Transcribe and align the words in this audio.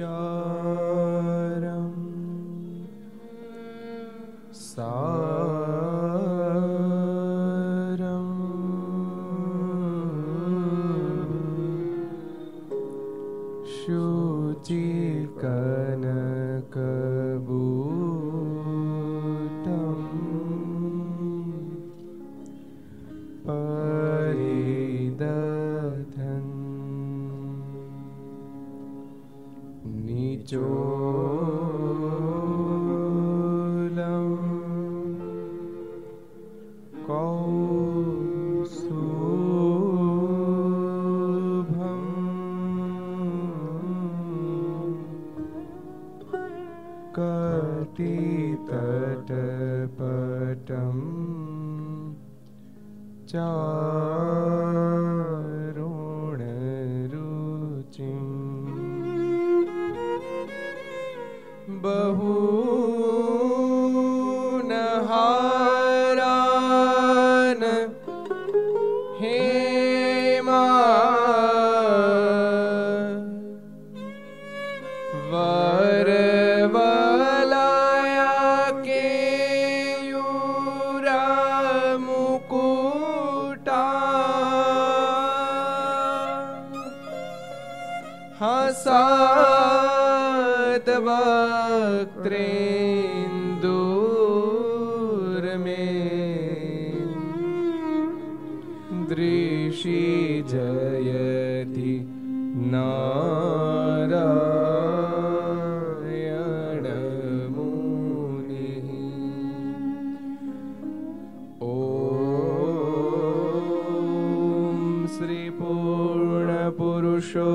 Krishna. 0.00 0.29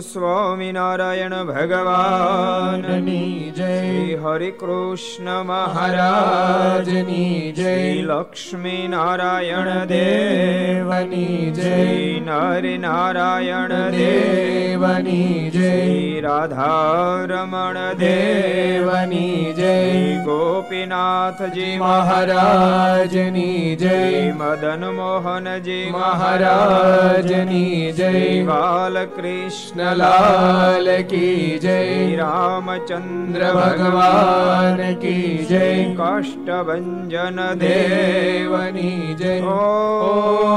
Swaminarayan 0.00 1.46
ભગવાનની 1.46 3.52
જય 3.52 4.18
હરે 4.18 4.50
કૃષ્ણ 4.50 5.44
મહારાજની 5.44 7.52
જય 7.52 8.04
લક્ષ્મી 8.04 8.88
નારાયણ 8.88 9.86
દેવ 9.86 10.90
દેવની 10.90 11.52
જય 11.52 11.62
શ્રી 11.62 12.78
નારાયણ 12.78 13.90
દેવની 13.90 15.50
જય 15.50 16.09
શ્રી 16.20 16.22
રાધારમણ 16.22 17.76
દેવ 17.94 18.86
દેવની 18.86 19.52
જય 19.54 20.24
ગોપીનાથજી 20.24 21.76
મહારાજની 21.78 23.76
જય 23.76 24.00
મદન 24.34 24.84
મોહનજી 24.92 25.92
મહારાજની 25.92 27.78
જય 27.92 28.10
બાલકૃષ્ણલાલ 28.44 29.06
કૃષ્ણલાલ 29.16 30.90
કી 31.06 31.46
જય 31.58 31.78
રામચંદ્ર 32.18 33.46
ભગવાન 33.54 34.84
કી 34.98 35.32
જય 35.46 35.70
કાષ્ટભંજન 35.96 37.40
દેવ 37.56 38.52
દેવની 38.52 39.16
જય 39.16 39.34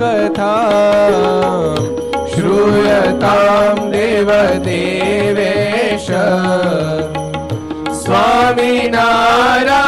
कथां 0.00 1.12
श्रूयतां 2.32 3.76
देवदेवेश 3.92 6.08
स्वामिनारा 8.02 9.82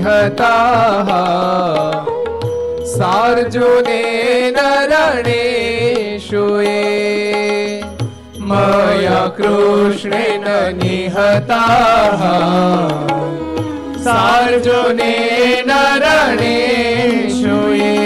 निहताः 0.00 1.08
सार्जुनेन 2.92 4.56
रणेषु 4.92 6.44
ये 6.60 7.80
मया 8.50 9.20
कृष्णेन 9.38 10.46
निहताः 10.78 12.22
सार्जुनेन 14.06 15.70
रणेषु 16.04 17.58
ये 17.82 17.98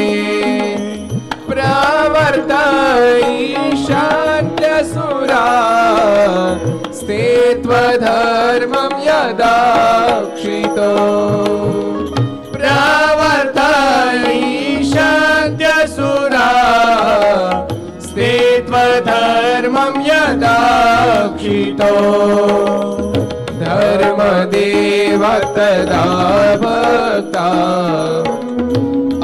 प्रवर्त 1.50 2.52
ईशान्यसुरा 3.70 5.46
स्ते 7.00 7.22
त्वधर्मं 7.62 8.92
यदाक्षितो 9.08 10.90
यदाक्षितो 21.04 21.94
धर्मदेव 23.62 25.22
तदा 25.56 26.04
भक्ता 26.62 27.48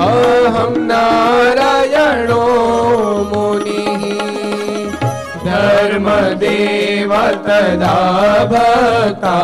अहं 0.06 0.75
नारायणो 0.90 2.43
मुनिः 3.31 4.05
धर्मदेव 5.46 7.14
तदा 7.46 7.96
भक्ता 8.52 9.37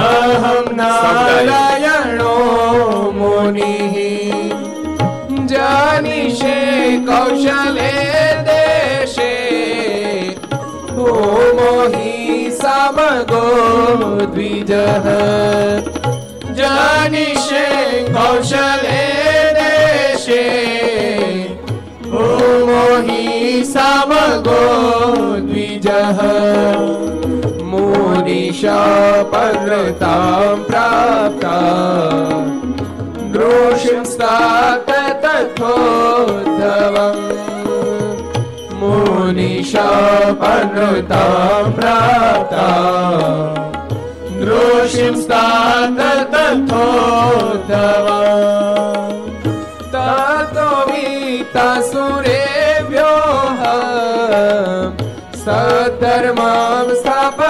अहं 0.00 0.74
नारायणो 0.80 2.34
मुनिः 3.20 3.96
जानिषे 5.52 6.58
कौशले 7.10 7.99
समगो 12.60 13.44
द्विजः 14.34 15.06
जानिषे 16.58 17.66
कौशले 18.16 19.02
देशे 19.58 20.44
होमो 22.14 22.84
हि 23.08 23.64
समगो 23.72 24.60
द्विजः 25.48 26.22
मुनिशापकृतां 29.16 30.56
प्राप्ता 30.68 31.56
दृशिंस्तात 33.36 34.90
तथोद्धवम् 35.24 37.29
मुनिशापनृतां 39.30 40.42
प्राप्ता 41.76 42.66
दृशिंस्तात 44.40 45.98
तथोद्धवम् 46.32 47.64
ततो 49.94 50.68
वीतासुरेभ्योः 50.90 51.22
सद्धर्मां 55.44 56.86
स्थापयन्नज 57.00 57.49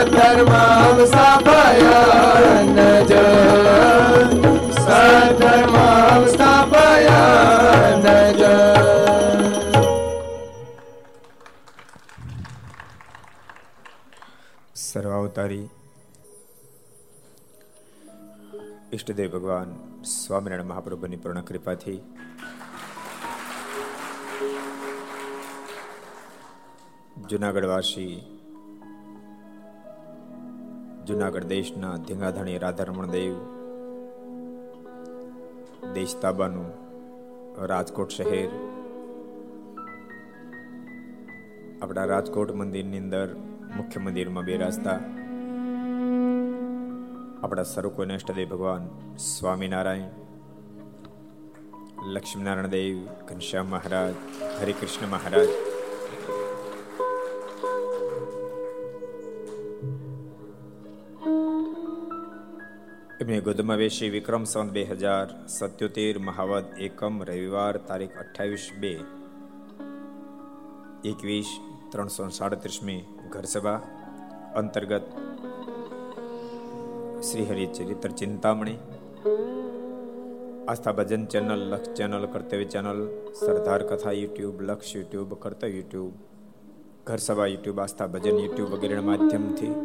सद्धर्मां 0.00 1.06
स्थापयन्नज 1.06 3.10
सद्धर्मां 4.78 6.20
स्थापयन्नज 6.34 8.42
સર્વાવતારી 14.82 15.68
ઈષ્ટદેવ 18.92 19.30
ભગવાન 19.34 19.74
સ્વામિનારાયણ 20.12 20.70
મહાપ્રભુની 20.70 21.18
પૂર્ણ 21.18 21.44
કૃપાથી 21.44 22.02
જુનાગઢવાસી 27.30 28.14
જુનાગઢ 31.11 31.45
દેશના 31.45 31.95
ધીંગાધણી 32.07 32.59
રાધારમણ 32.63 33.09
દેવ 33.11 33.33
દેશ 35.93 36.13
તાબાનું 36.21 36.69
રાજકોટ 37.69 38.09
શહેર, 38.09 38.51
આપણા 41.81 42.05
રાજકોટ 42.05 42.53
મંદિરની 42.53 43.01
અંદર 43.03 43.27
મુખ્ય 43.77 43.99
મંદિરમાં 43.99 44.45
બિરાજતા 44.45 44.99
આપણા 47.43 47.63
સર્વકોના 47.63 48.17
અષ્ટદેવ 48.21 48.47
ભગવાન 48.49 48.83
સ્વામિનારાયણ, 49.17 50.13
લક્ષ્મીનારાયણ 52.13 52.73
દેવ, 52.77 52.95
ઘનશ્યામ 53.27 53.67
મહારાજ, 53.67 54.15
હરિકૃષ્ણ 54.61 55.07
મહારાજ 55.07 55.51
એમની 63.21 63.41
ગોદમાં 63.41 63.77
વેશી 63.77 64.07
વિક્રમ 64.09 64.45
સંત 64.45 64.73
બે 64.73 64.83
હજાર 64.91 65.27
સત્યોતેર 65.47 66.15
મહાવદ 66.19 66.65
એકમ 66.77 67.15
રવિવાર 67.23 67.75
તારીખ 67.87 68.15
અઠ્યાવીસ 68.21 68.65
બે 68.81 68.93
એકવીસ 71.03 71.49
ત્રણસો 71.91 72.25
સાડત્રીસમી 72.29 73.01
ઘરસભા 73.29 73.79
અંતર્ગત 74.55 75.05
Shri 77.21 77.67
Charitra 77.69 78.11
Chintamani, 78.13 78.79
Aastha 80.67 80.93
Bhajan 80.93 81.23
channel 81.27 81.61
Laksh 81.69 81.93
channel, 81.93 82.25
Kartavya 82.25 82.65
channel, 82.65 83.01
Sardar 83.35 83.81
Katha 83.83 84.13
YouTube, 84.13 84.55
Laksh 84.61 84.95
YouTube, 84.95 85.29
કર્તવ્ય 85.39 85.75
યુટ્યુબ 85.77 86.13
ઘર 87.05 87.19
સભા 87.19 87.51
યુટ્યુબ, 87.53 87.77
આસ્થા 87.79 88.07
ભજન 88.07 88.37
યુટ્યુબ 88.39 88.69
વગેરેના 88.75 89.09
માધ્યમથી 89.11 89.75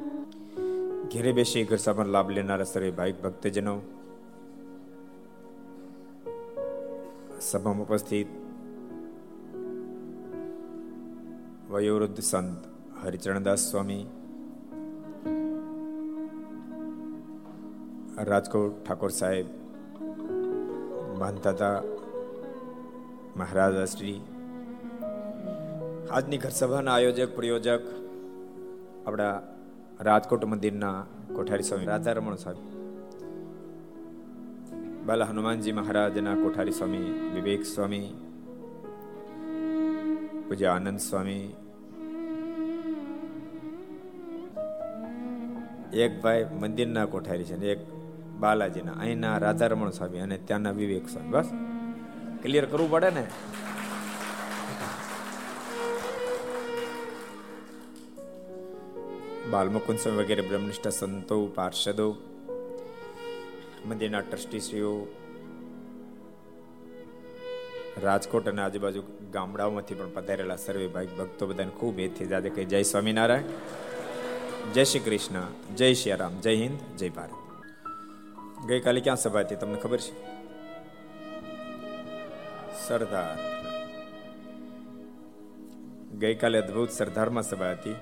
ઘેરે 1.13 1.31
બેસી 1.33 1.65
ઘર 1.65 1.79
સભાનો 1.79 2.13
લાભ 2.15 2.31
લેનારા 2.37 2.71
સર્વે 2.71 2.91
ભાઈ 2.99 3.15
ભક્તજનો 3.23 3.75
સભામાં 7.49 7.85
ઉપસ્થિત 7.85 8.31
વયોવૃદ્ધ 11.71 12.23
સંત 12.31 12.61
હરિચરણદાસ 13.03 13.63
સ્વામી, 13.71 14.05
રાજકોટ 18.29 18.77
ઠાકોર 18.85 19.13
સાહેબ, 19.21 19.49
માનતાતા 21.21 21.77
મહારાજા 23.37 23.89
શ્રી, 23.95 24.21
આજની 26.11 26.39
ઘર 26.39 26.55
સભાના 26.61 26.95
આયોજક, 26.95 27.31
પ્રયોજક 27.37 27.85
આપણા 29.07 29.35
રાજકોટ 30.01 30.45
મંદિરના 30.45 31.05
કોઠારી 31.35 31.63
સ્વામી. 31.63 31.85
રાધારમણ 31.85 32.35
સ્વામી. 32.35 32.73
બાલા 35.07 35.25
હનુમાનજી 35.25 35.73
મહારાજના 35.73 36.35
કોઠારી 36.35 36.71
સ્વામી, 36.71 37.31
વિવેક 37.35 37.65
સ્વામી 37.65 38.09
પૂજ્ય 40.49 40.67
આનંદ 40.67 40.99
સ્વામી. 40.99 41.55
એક 45.93 46.23
ભાઈ 46.23 46.47
મંદિરના 46.61 47.05
કોઠારી 47.05 47.45
છે 47.45 47.57
ને 47.57 47.67
એક 47.67 47.79
બાલાજીના, 48.39 48.93
અહીંના 48.93 49.39
રાધારમણ 49.39 49.91
સ્વામી 49.91 50.19
અને 50.19 50.37
ત્યાંના 50.37 50.71
વિવેક 50.71 51.09
સ્વામી. 51.09 51.29
બસ 51.29 51.51
ક્લિયર 52.43 52.67
કરવું 52.67 52.91
પડે 52.91 53.11
ને? 53.11 53.27
બાલમુકુંદ 59.51 59.99
સ્વામી 59.99 60.19
વગેરે, 60.19 60.43
બ્રહ્મનિષ્ઠ 60.43 60.89
સંતો, 60.89 61.47
પાર્ષદો, 61.47 62.17
મંદિરના 63.87 64.21
ટ્રસ્ટીશ્રીઓ, 64.21 65.07
રાજકોટ 68.03 68.49
અને 68.49 68.63
આજુબાજુ 68.63 69.03
ગામડાઓમાંથી 69.33 69.95
પણ 69.95 70.11
પધારેલા 70.15 70.57
સર્વે 70.57 70.87
ભાઈ 70.87 71.07
ભક્તો 71.07 71.47
બધાને 71.47 71.71
ખૂબ 71.71 72.01
એથી 72.01 72.27
જાજે 72.27 72.51
કહી, 72.51 72.65
જય 72.65 72.83
સ્વામિનારાયણ, 72.83 73.43
જય 74.73 74.85
શ્રી 74.85 75.01
કૃષ્ણ, 75.01 75.75
જય 75.75 75.95
શ્રી 75.95 76.13
રામ, 76.13 76.41
જય 76.41 76.55
હિન્દ, 76.55 76.99
જય 76.99 77.09
ભારત. 77.09 77.31
ગઈકાલે 78.67 79.01
ક્યાં 79.01 79.17
સભા 79.17 79.41
હતી 79.41 79.57
તમને 79.57 79.81
ખબર 79.81 79.99
છે? 79.99 80.13
સરદાર. 82.89 83.39
ગઈકાલે 86.19 86.59
અદભુત 86.59 86.91
સરદારમાં 86.91 87.43
સભા 87.43 87.71
હતી. 87.71 87.95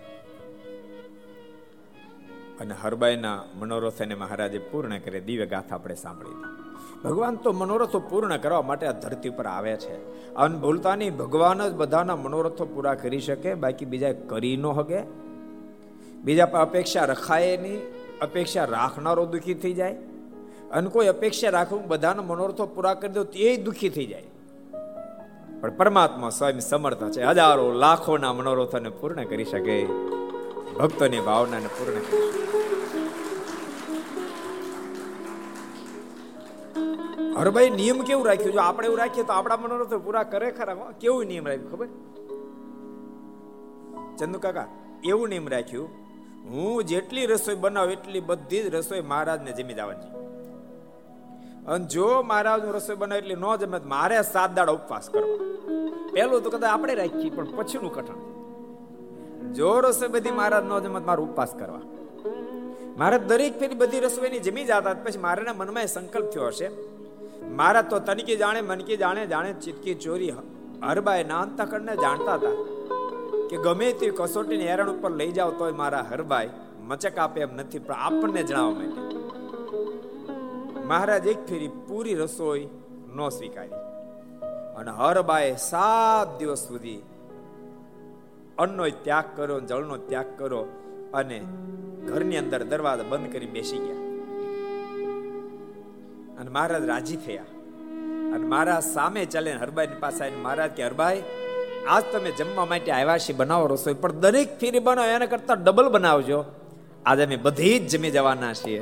અને 2.61 2.75
હરબાઈના 2.83 3.43
મનોરથને 3.55 4.15
મહારાજે 4.15 4.59
પૂર્ણ 4.59 4.99
કરે. 4.99 5.21
દિવ્ય 5.21 5.47
ગાથા 5.47 5.75
આપણે 5.75 5.95
સાંભળી 5.95 6.55
ભગવાન 7.05 7.37
તો 7.37 7.53
મનોરથો 7.53 8.01
પૂર્ણ 8.01 8.37
કરવા 8.37 8.63
માટે 8.63 8.87
આ 8.87 8.93
ધરતી 8.93 9.31
પર 9.31 9.47
આવે 9.47 9.77
છે. 9.77 9.95
અને 10.35 10.59
ભૂલતા 10.59 10.97
નહીં 10.97 11.17
ભગવાન 11.17 11.69
જ 11.69 11.73
બધાના 11.73 12.17
મનોરથો 12.17 12.65
પૂરા 12.65 12.95
કરી 12.95 13.21
શકે, 13.21 13.55
બાકી 13.55 13.85
બીજા 13.85 14.13
કરી 14.13 14.57
ન 14.57 14.67
હગે 14.67 15.01
બીજા 16.23 16.47
પર 16.47 16.59
અપેક્ષા 16.59 17.05
રખાય 17.05 17.57
નહીં, 17.57 17.81
અપેક્ષા 18.21 18.65
રાખનારો 18.65 19.27
દુઃખી 19.27 19.55
થઈ 19.55 19.73
જાય. 19.73 19.93
અને 20.71 20.91
કોઈ 20.91 21.07
અપેક્ષા 21.07 21.51
રાખવું 21.51 21.89
બધાના 21.89 22.23
મનોરથો 22.23 22.67
પૂરા 22.67 22.95
કરી 22.95 23.13
દો 23.13 23.25
તે 23.25 23.57
દુઃખી 23.57 23.89
થઈ 23.89 24.07
જાય. 24.07 24.23
પણ 25.61 25.77
પરમાત્મા 25.77 26.31
સ્વયં 26.31 26.61
સમર્થ 26.61 27.05
છે. 27.11 27.23
હજારો 27.23 27.73
લાખોના 27.73 28.33
મનોરથોને 28.33 28.89
પૂર્ણ 28.89 29.25
કરી 29.25 29.45
શકે. 29.45 29.87
ભક્તોની 30.79 31.21
ભાવનાને 31.21 31.67
પૂર્ણ 31.67 32.01
કરી 32.01 32.33
શકે. 32.33 32.44
હરભાઈ 37.39 37.71
નિયમ 37.71 37.99
કેવું 38.09 38.27
રાખ્યું? 38.27 38.53
જો 38.53 38.61
આપણે 38.61 38.87
એવું 38.87 38.99
રાખીએ 38.99 39.25
તો 39.25 39.33
આપણા 39.33 39.57
મનોરથ 39.57 39.95
પૂરા 40.07 40.27
કરે 40.33 40.49
ખરા 40.51 40.75
કેવું 41.01 41.25
નિયમ 41.27 41.47
રાખ્યું, 41.49 41.71
ખબર? 41.73 41.89
ચંદુ 44.19 44.39
કાકા, 44.39 44.69
એવું 45.05 45.29
નિયમ 45.29 45.49
રાખ્યું, 45.49 45.89
હું 46.51 46.85
જેટલી 46.85 47.27
રસોઈ 47.27 47.59
બનાવું, 47.65 47.93
એટલી 47.93 48.21
બધી 48.21 48.63
જ 48.63 48.75
રસોઈ 48.75 49.03
મહારાજને 49.13 49.53
જમી 49.53 49.75
જવાની 49.75 50.13
અને 51.67 51.85
જો 51.87 52.09
મહારાજ 52.23 52.65
રસોઈ 52.77 52.97
બનાવે 52.97 53.21
એટલી 53.23 53.41
ન 53.43 53.47
જમે 53.57 53.79
મારે 53.87 54.17
સાત 54.33 54.51
દાડા 54.55 54.73
ઉપવાસ 54.73 55.07
કરવા. 55.11 55.39
પેલું 56.15 56.43
તો 56.43 56.51
કદાચ 56.51 56.71
આપણે 56.71 56.95
રાખીએ, 56.95 57.31
પણ 57.31 57.53
પછીનું 57.57 57.93
કઠણ. 57.95 58.21
જો 59.53 59.71
રસોઈ 59.81 60.09
બધી 60.09 60.31
મહારાજ 60.31 60.65
ન 60.65 60.75
જમે 60.79 61.01
મારે 61.11 61.23
ઉપવાસ 61.23 61.53
કરવા. 61.59 61.85
મારે 62.99 63.17
દરેક 63.31 63.55
ફેરી 63.59 63.75
બધી 63.75 64.01
રસોઈની 64.01 64.39
જમી 64.39 64.65
જતા 64.65 64.95
પછી 65.05 65.19
મારાના 65.19 65.57
મનમાં 65.57 65.83
એ 65.83 65.87
સંકલ્પ 65.87 66.29
થયો 66.31 66.47
હશે. 66.47 66.69
મારા 67.51 67.83
તો 67.83 67.99
તનકી 67.99 68.37
જાણે 68.37 68.61
મનકી 68.61 68.97
જાણે 68.97 69.23
જાણે 69.27 69.53
ચિતકી 69.65 69.95
ચોરી 69.95 70.33
હરબાએ 70.91 71.23
ના 71.25 71.41
અંતકણને 71.41 71.95
જાણતા 71.97 72.37
હતા 72.37 72.57
કે 73.51 73.57
ગમે 73.57 73.89
તે 73.93 74.07
કસોટીની 74.11 74.71
હેરણ 74.73 74.89
ઉપર 74.89 75.11
લઈ 75.11 75.33
જાવ 75.33 75.51
તોય 75.59 75.73
મારા 75.73 76.03
હરબાઈ 76.03 76.51
મચક 76.89 77.19
આપે 77.19 77.41
એમ 77.41 77.53
નથી, 77.57 77.79
પણ 77.79 77.95
આપણને 77.95 78.43
જણાવવા 78.43 78.75
માટે. 78.81 79.17
મહારાજ 80.85 81.27
એક 81.27 81.41
ફેરી 81.49 81.73
પૂરી 81.89 82.15
રસોઈ 82.15 82.65
ન 83.17 83.19
સ્વીકારી. 83.31 83.83
અને 84.77 84.91
હરબાએ 84.91 85.53
સાત 85.57 86.39
દિવસ 86.39 86.63
સુધી 86.69 87.03
અન્નનો 88.59 88.89
ત્યાગ 89.07 89.27
કર્યો, 89.37 89.61
જળનો 89.61 89.97
ત્યાગ 89.97 90.27
કર્યો 90.39 90.65
અને 91.15 91.39
ઘરની 92.07 92.37
અંદર 92.37 92.63
દરવાજા 92.65 93.11
બંધ 93.11 93.33
કરી 93.33 93.47
બેસી 93.47 93.79
ગયા. 93.79 94.04
અને 96.39 96.51
મહારાજ 96.51 96.85
રાજી 96.85 97.17
થયા. 97.17 97.43
અને 98.35 98.47
મારા 98.47 98.81
સામે 98.81 99.25
ચાલે 99.25 99.53
હરબાઈ 99.53 99.89
પાસે 100.01 100.25
આવીને 100.25 100.43
મહારાજ 100.43 100.71
કે 100.71 100.85
હરબાઈ 100.85 101.23
આજ 101.89 102.05
તમે 102.13 102.31
જમવા 102.31 102.65
માટે 102.65 102.93
આવ્યા 102.93 103.19
છે 103.19 103.33
બનાવો 103.33 103.67
રસોઈ, 103.67 103.95
પણ 103.95 104.13
દરેક 104.13 104.59
ફેરી 104.59 104.79
બનાવો, 104.79 105.09
એના 105.09 105.27
કરતા 105.27 105.55
ડબલ 105.55 105.89
બનાવજો. 105.89 106.45
આજે 107.07 107.25
અમે 107.25 107.37
બધી 107.37 107.79
જ 107.79 107.89
જમી 107.89 108.11
જવાના 108.11 108.55
છીએ. 108.55 108.79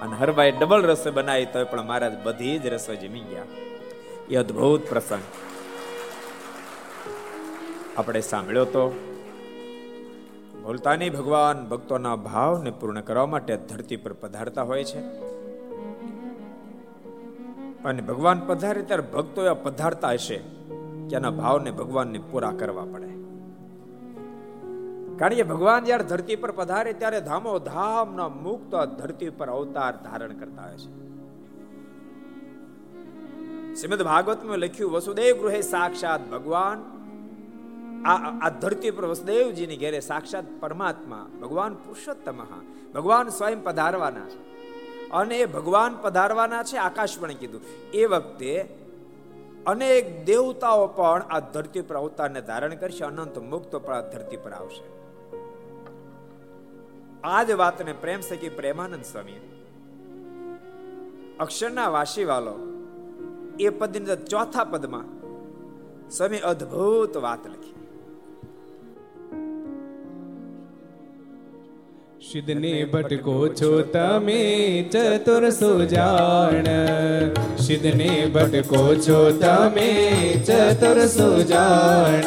અને 0.00 0.16
હરબાઈ 0.16 0.50
ડબલ 0.50 0.82
રસોઈ 0.82 1.12
બનાવી 1.12 1.46
તો 1.46 1.64
પણ 1.64 1.82
મહારાજ 1.82 2.22
બધી 2.22 2.58
જ 2.58 2.66
રસોઈ 2.66 2.96
જમી 2.96 3.20
ગયા. 3.20 3.42
એ 4.30 4.36
અદ્ભુત 4.36 4.88
પ્રસંગ. 4.88 5.20
આપણે 7.98 8.20
સાંભળ્યો 8.20 8.64
તો 8.64 8.88
ભોલતાની 10.62 11.10
ભગવાન, 11.10 11.66
ભક્તોના 11.66 12.16
ભાવને 12.16 12.70
પૂર્ણ 12.70 13.00
કરવા 13.00 13.26
માટે 13.26 13.56
ધરતી 13.56 13.96
પર 13.96 14.12
પધારતા 14.12 14.62
હોય 14.62 14.84
છે. 14.84 15.32
અને 17.84 18.02
ભગવાન 18.02 18.40
પધારે 18.46 18.82
ત્યારે 18.82 19.02
ભક્તો 19.02 19.42
એવા 19.42 19.54
પધારતા 19.54 20.12
હશે 20.12 20.36
કે 21.08 21.16
એના 21.16 21.30
ભાવને 21.30 21.70
ભગવાનને 21.70 22.20
પૂરા 22.30 22.50
કરવા 22.50 22.84
પડે. 22.84 23.12
કારણ 25.16 25.34
કે 25.34 25.42
ભગવાન 25.42 25.84
જ્યારે 25.84 26.04
ધરતી 26.04 26.36
પર 26.36 26.50
પધારે 26.50 26.92
ત્યારે 26.92 27.20
ધામો 27.20 27.58
ધામના 27.58 28.28
મુક્ત 28.28 28.76
ધરતી 28.76 29.30
પર 29.30 29.48
અવતાર 29.48 29.96
ધારણ 29.96 30.32
કરતા 30.32 30.62
હોય 30.62 30.76
છે. 30.76 31.02
શ્રીમદ 33.74 34.02
ભાગવતમાં 34.02 34.58
લખ્યું, 34.58 34.92
વસુદેવ 34.92 35.42
ગૃહે 35.42 35.60
સાક્ષાત 35.60 36.30
ભગવાન. 36.30 37.02
આ 38.04 38.46
આ 38.46 38.48
ધરતી 38.48 38.90
પર 38.90 39.04
વસુદેવજીની 39.04 39.76
ઘેરે 39.76 40.00
સાક્ષાત 40.00 40.44
પરમાત્મા 40.60 41.26
ભગવાન 41.42 41.74
પુરુષોત્તમ 41.74 42.36
ભગવાન 42.94 43.28
સ્વયં 43.28 43.64
પધારવાના 43.64 44.28
છે. 44.28 44.51
અને 45.12 45.36
એ 45.38 45.46
ભગવાન 45.46 45.98
પધારવાના 46.02 46.62
છે, 46.62 46.76
આકાશવાણી 46.76 47.34
કીધું. 47.34 47.62
એ 47.94 48.06
વખતે 48.06 48.52
અનેક 49.66 50.10
દેવતાઓ 50.24 50.86
પણ 50.86 51.22
આ 51.30 51.40
ધરતી 51.54 51.80
પર 51.80 51.96
અવતારને 51.96 52.40
ધારણ 52.40 52.74
કરશે, 52.74 53.04
અનંત 53.04 53.38
મુક્ત 53.38 53.72
પણ 53.76 53.94
આ 53.94 54.10
ધરતી 54.10 54.36
પર 54.36 54.52
આવશે. 54.52 54.84
આ 57.24 57.42
જ 57.42 57.50
વાતને 57.52 57.92
પ્રેમ 58.00 58.20
સખી 58.20 58.48
પ્રેમાનંદ 58.48 59.04
સ્વામી, 59.04 59.40
અક્ષરના 61.40 61.88
વાસી 61.88 62.24
વાલો 62.24 62.54
એ 63.60 63.68
પદની 63.70 64.16
ચોથા 64.26 64.64
પદમાં 64.64 65.08
સ્વામી 66.10 66.42
અદ્ભુત 66.44 67.16
વાત 67.16 67.44
લખી. 67.46 67.71
સિદ્ધને 72.30 72.84
ભટકો 72.84 73.48
છો 73.48 73.80
તમે, 73.80 74.82
ચતુર 74.92 75.50
સુજાણ. 75.50 76.64
સિદ્ધને 77.56 78.26
ભટકો 78.34 78.94
છો 78.94 79.30
તમે, 79.30 80.14
ચતુર 80.46 81.06
સુજાણ. 81.06 82.22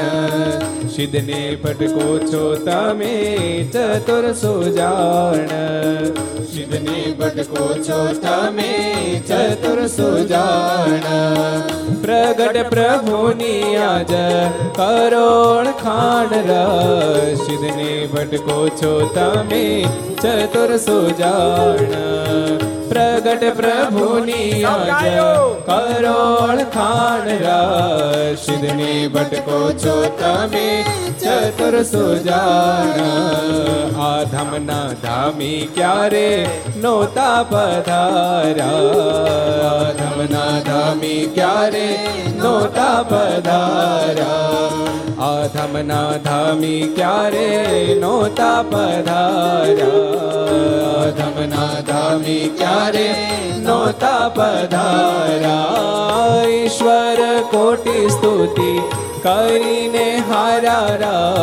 સિદ્ધને 0.88 1.58
ભટકો 1.64 2.20
છો 2.20 2.56
તમે, 2.56 3.64
ચતુર 3.74 4.34
સુજાણ. 4.34 5.48
સિદ્ધને 6.46 7.14
ભટકો 7.20 7.74
છો 7.74 8.14
તમે, 8.22 9.22
ચતુર 9.28 9.88
સુજાણ. 9.88 11.02
પ્રગટ 12.02 12.70
પ્રભુની 12.70 13.75
આજ 13.75 14.12
કરોડ 14.75 15.68
ખાંડ 15.68 16.52
સિદ્ધને 17.36 18.08
ભટકો 18.14 18.70
છો 18.70 19.12
તમે 19.16 19.85
ચતુર 20.22 20.77
સુજાણ. 20.77 21.92
પ્રગટ 22.89 23.44
પ્રભુની 23.56 24.63
આજ 24.63 25.04
કરોળ 25.68 26.60
ખાણ 26.75 27.27
રાશિદને 27.44 29.08
ભટકો 29.08 29.60
છો 29.84 29.96
તમે 30.20 30.70
ચતુર 31.24 31.84
સુજાણ. 31.84 33.00
આ 34.08 34.24
ધમના 34.24 34.94
ધામી 35.04 35.70
ક્યારે 35.75 36.48
નોતા 36.77 37.44
પધારા 37.44 38.72
ધમના 40.00 40.60
ધામી 40.60 41.24
ક્યારે 41.36 41.88
નોતા 42.44 43.04
પધારા 43.04 45.05
આ 45.25 45.44
ધામના 45.48 46.13
ધામી 46.24 46.82
ક્યારે 46.96 47.46
નોતા 48.01 48.58
પધાર્યા 48.65 49.96
ધામના 51.20 51.75
ધામી 51.88 52.44
ક્યારે 52.60 53.05
નોતા 53.62 54.25
પધાર્યા 54.36 55.63
ઈશ્વર 56.51 57.22
કોટી 57.51 58.05
સ્તુતિ 58.10 58.70
કરીને 59.25 60.24
હારા 60.29 61.36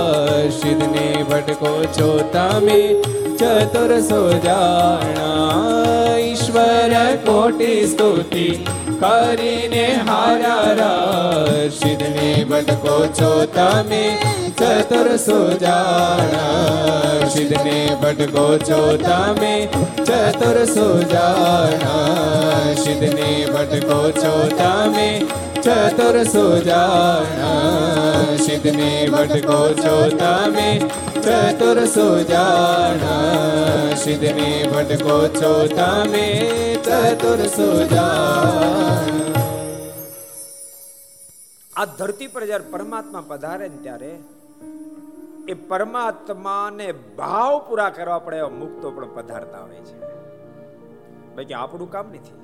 સિદ્ધને 0.49 1.25
ભટકો 1.31 1.85
છો 1.85 2.19
તમે. 2.33 3.03
ચતુર 3.37 3.99
જાણા 4.39 6.17
ઈશ્વર 6.17 7.17
કોટી 7.17 7.87
સ્તુતિ. 7.87 8.67
કરીને 9.01 10.01
હારા 10.09 11.45
સિદ્ધને 11.69 12.45
ભટકો 12.45 13.07
છો 13.07 13.47
તમે. 13.47 14.19
ચતુર 14.59 15.17
જાણા 15.57 17.29
શિદને 17.29 17.97
ભટકો 18.03 18.59
છો 18.59 18.97
તમે. 18.97 19.69
ચતુર 20.07 20.65
જાણા 21.03 22.75
શિદને 22.75 23.47
ભટકો 23.47 24.11
છો 24.11 24.49
તમે. 24.59 25.42
ચતુરસો 25.63 26.59
જાણા 26.59 28.37
સિદ્ધને 28.37 29.09
ભટકો 29.13 29.75
છો 29.75 30.09
તમે. 30.09 30.79
ચતુર 31.15 31.85
જાણા 32.23 33.95
સિદ્ધને 33.95 34.71
ભટકો 34.75 35.29
છો 35.29 35.67
તમે. 35.67 36.57
ચતુર 36.85 37.37
જાણા 37.87 39.43
આ 41.77 41.85
ધરતી 41.85 42.27
પર 42.27 42.47
જ્યારે 42.47 42.65
પરમાત્મા 42.71 43.25
પધારે 43.29 43.69
ને 43.69 43.77
ત્યારે 43.77 44.19
એ 45.49 45.55
પરમાત્માને 45.55 46.93
ભાવ 46.93 47.59
પૂરા 47.69 47.91
કરવા 47.91 48.19
પડે 48.19 48.37
એવા 48.37 48.49
મુક્તો 48.49 48.91
પણ 48.91 49.15
પધારતા 49.15 49.59
હોય 49.59 49.75
છે. 49.75 50.01
બાકી 51.37 51.55
આપણું 51.55 51.91
કામ 51.91 52.07
નથી. 52.07 52.42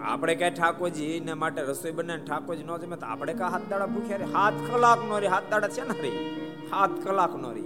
આપણે 0.00 0.34
કઈ 0.34 0.50
ઠાકોરજી 0.50 1.20
ને 1.20 1.34
માટે 1.34 1.62
રસોઈ 1.62 1.90
બનાવીને 1.90 2.26
ઠાકોરજી 2.26 2.64
નો 2.64 2.78
જમે 2.78 2.96
તો 2.96 3.06
આપણે 3.06 3.34
કા 3.34 3.48
હાથ 3.48 3.62
દાડા 3.70 3.86
ભૂખ્યા 3.86 4.16
રે 4.16 4.24
હાથ 4.24 4.54
કલાક 4.70 4.98
નો 5.08 5.18
રે 5.18 5.26
હાથ 5.26 5.42
દાડા 5.50 5.68
છે 5.68 5.88
ને 5.88 6.00
રે 6.00 6.30
હાથ 6.70 6.90
કલાક 6.90 7.36
નો 7.36 7.52
રે 7.52 7.60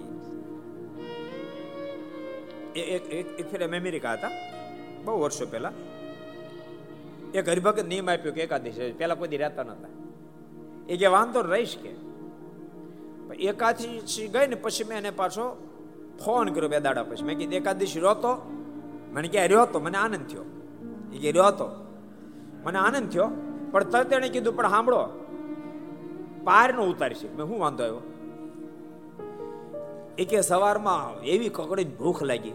એક 2.81 3.13
એક 3.13 3.41
એક 3.41 3.51
ફેર 3.51 3.69
અમેરિકા 3.69 4.13
હતા? 4.13 4.31
બહુ 5.05 5.21
વર્ષો 5.21 5.47
પહેલા. 5.47 5.73
એક 7.35 7.49
હરિભગત 7.49 7.87
નિયમ 7.87 8.11
આપ્યો 8.11 8.33
કે 8.33 8.41
એકાદશ 8.41 8.73
પહેલા 8.99 9.15
કોઈ 9.15 9.29
રહેતા 9.29 9.63
નતા. 9.63 9.89
એ 10.89 10.97
કે 10.97 11.07
વાંધો 11.07 11.41
રહીશ 11.41 11.77
કે. 11.83 11.89
એકાદશી 13.35 14.29
ગઈ 14.29 14.47
ને 14.47 14.55
પછી 14.55 14.85
મેં 14.85 14.99
એને 14.99 15.11
પાછો 15.11 15.69
ફોન 16.25 16.49
કર્યો 16.49 16.69
બે 16.69 16.81
દાડા 16.81 17.03
પછી. 17.03 17.25
મેં 17.25 17.39
કીધું 17.39 17.55
એકાદશી 17.55 18.01
રહ્યો 18.01 18.51
મને 19.13 19.29
ક્યાં 19.29 19.47
રહ્યો 19.47 19.67
તો. 19.67 19.81
મને 19.81 19.99
આનંદ 19.99 20.27
થયો. 20.27 20.45
એ 21.13 21.19
કે, 21.19 21.33
રહ્યો 21.33 21.51
તો. 21.51 21.92
મને 22.65 22.79
આનંદ 22.79 23.11
થયો. 23.11 23.29
પણ 23.71 23.85
તરત 23.85 24.13
એને 24.13 24.29
કીધું, 24.29 24.57
પણ 24.57 24.69
સાંભળો 24.69 25.09
પાર 26.45 26.75
નો 26.75 26.83
ઉતારશે 26.83 27.29
મેં 27.29 27.47
શું 27.47 27.61
વાંધો 27.61 27.83
આવ્યો? 27.83 28.01
એ 30.19 30.25
કે 30.25 30.41
સવારમાં 30.41 31.23
એવી 31.23 31.49
કકડીને 31.49 31.91
ભૂખ 31.91 32.23
લાગી. 32.23 32.53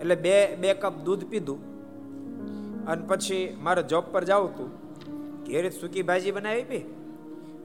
એટલે 0.00 0.14
બે 0.14 0.56
બે 0.56 0.74
કપ 0.74 0.94
દૂધ 0.94 1.24
પીધું. 1.24 1.58
અને 2.86 3.06
પછી 3.06 3.56
મારે 3.62 3.82
જોબ 3.82 4.04
પર 4.12 4.24
જાવું 4.24 4.50
હતું. 4.50 4.70
ઘેર 5.44 5.70
સૂકી 5.70 6.02
ભાજી 6.02 6.30
બનાવી 6.30 6.62
પી 6.62 6.78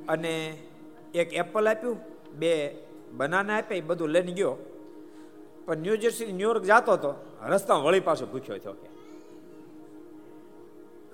અને 0.09 0.57
એક 1.15 1.33
એપલ 1.33 1.69
આપ્યું, 1.69 1.97
બે 2.39 2.77
બનાના 3.17 3.57
આપ્યા, 3.57 3.77
એ 3.77 3.81
બધું 3.81 4.09
લઈને 4.09 4.31
ગયો. 4.31 4.55
પણ 5.65 5.77
ન્યૂ 5.77 5.95
જર્સી 5.95 6.31
ન્યુયોર્ક 6.31 6.63
જતો 6.63 6.93
હતો. 6.93 7.13
રસ્તામાં 7.47 7.85
વળી 7.85 7.99
પાછો 7.99 8.25
ભૂખ્યો 8.25 8.57
થયો 8.57 8.73
કે. 8.73 8.94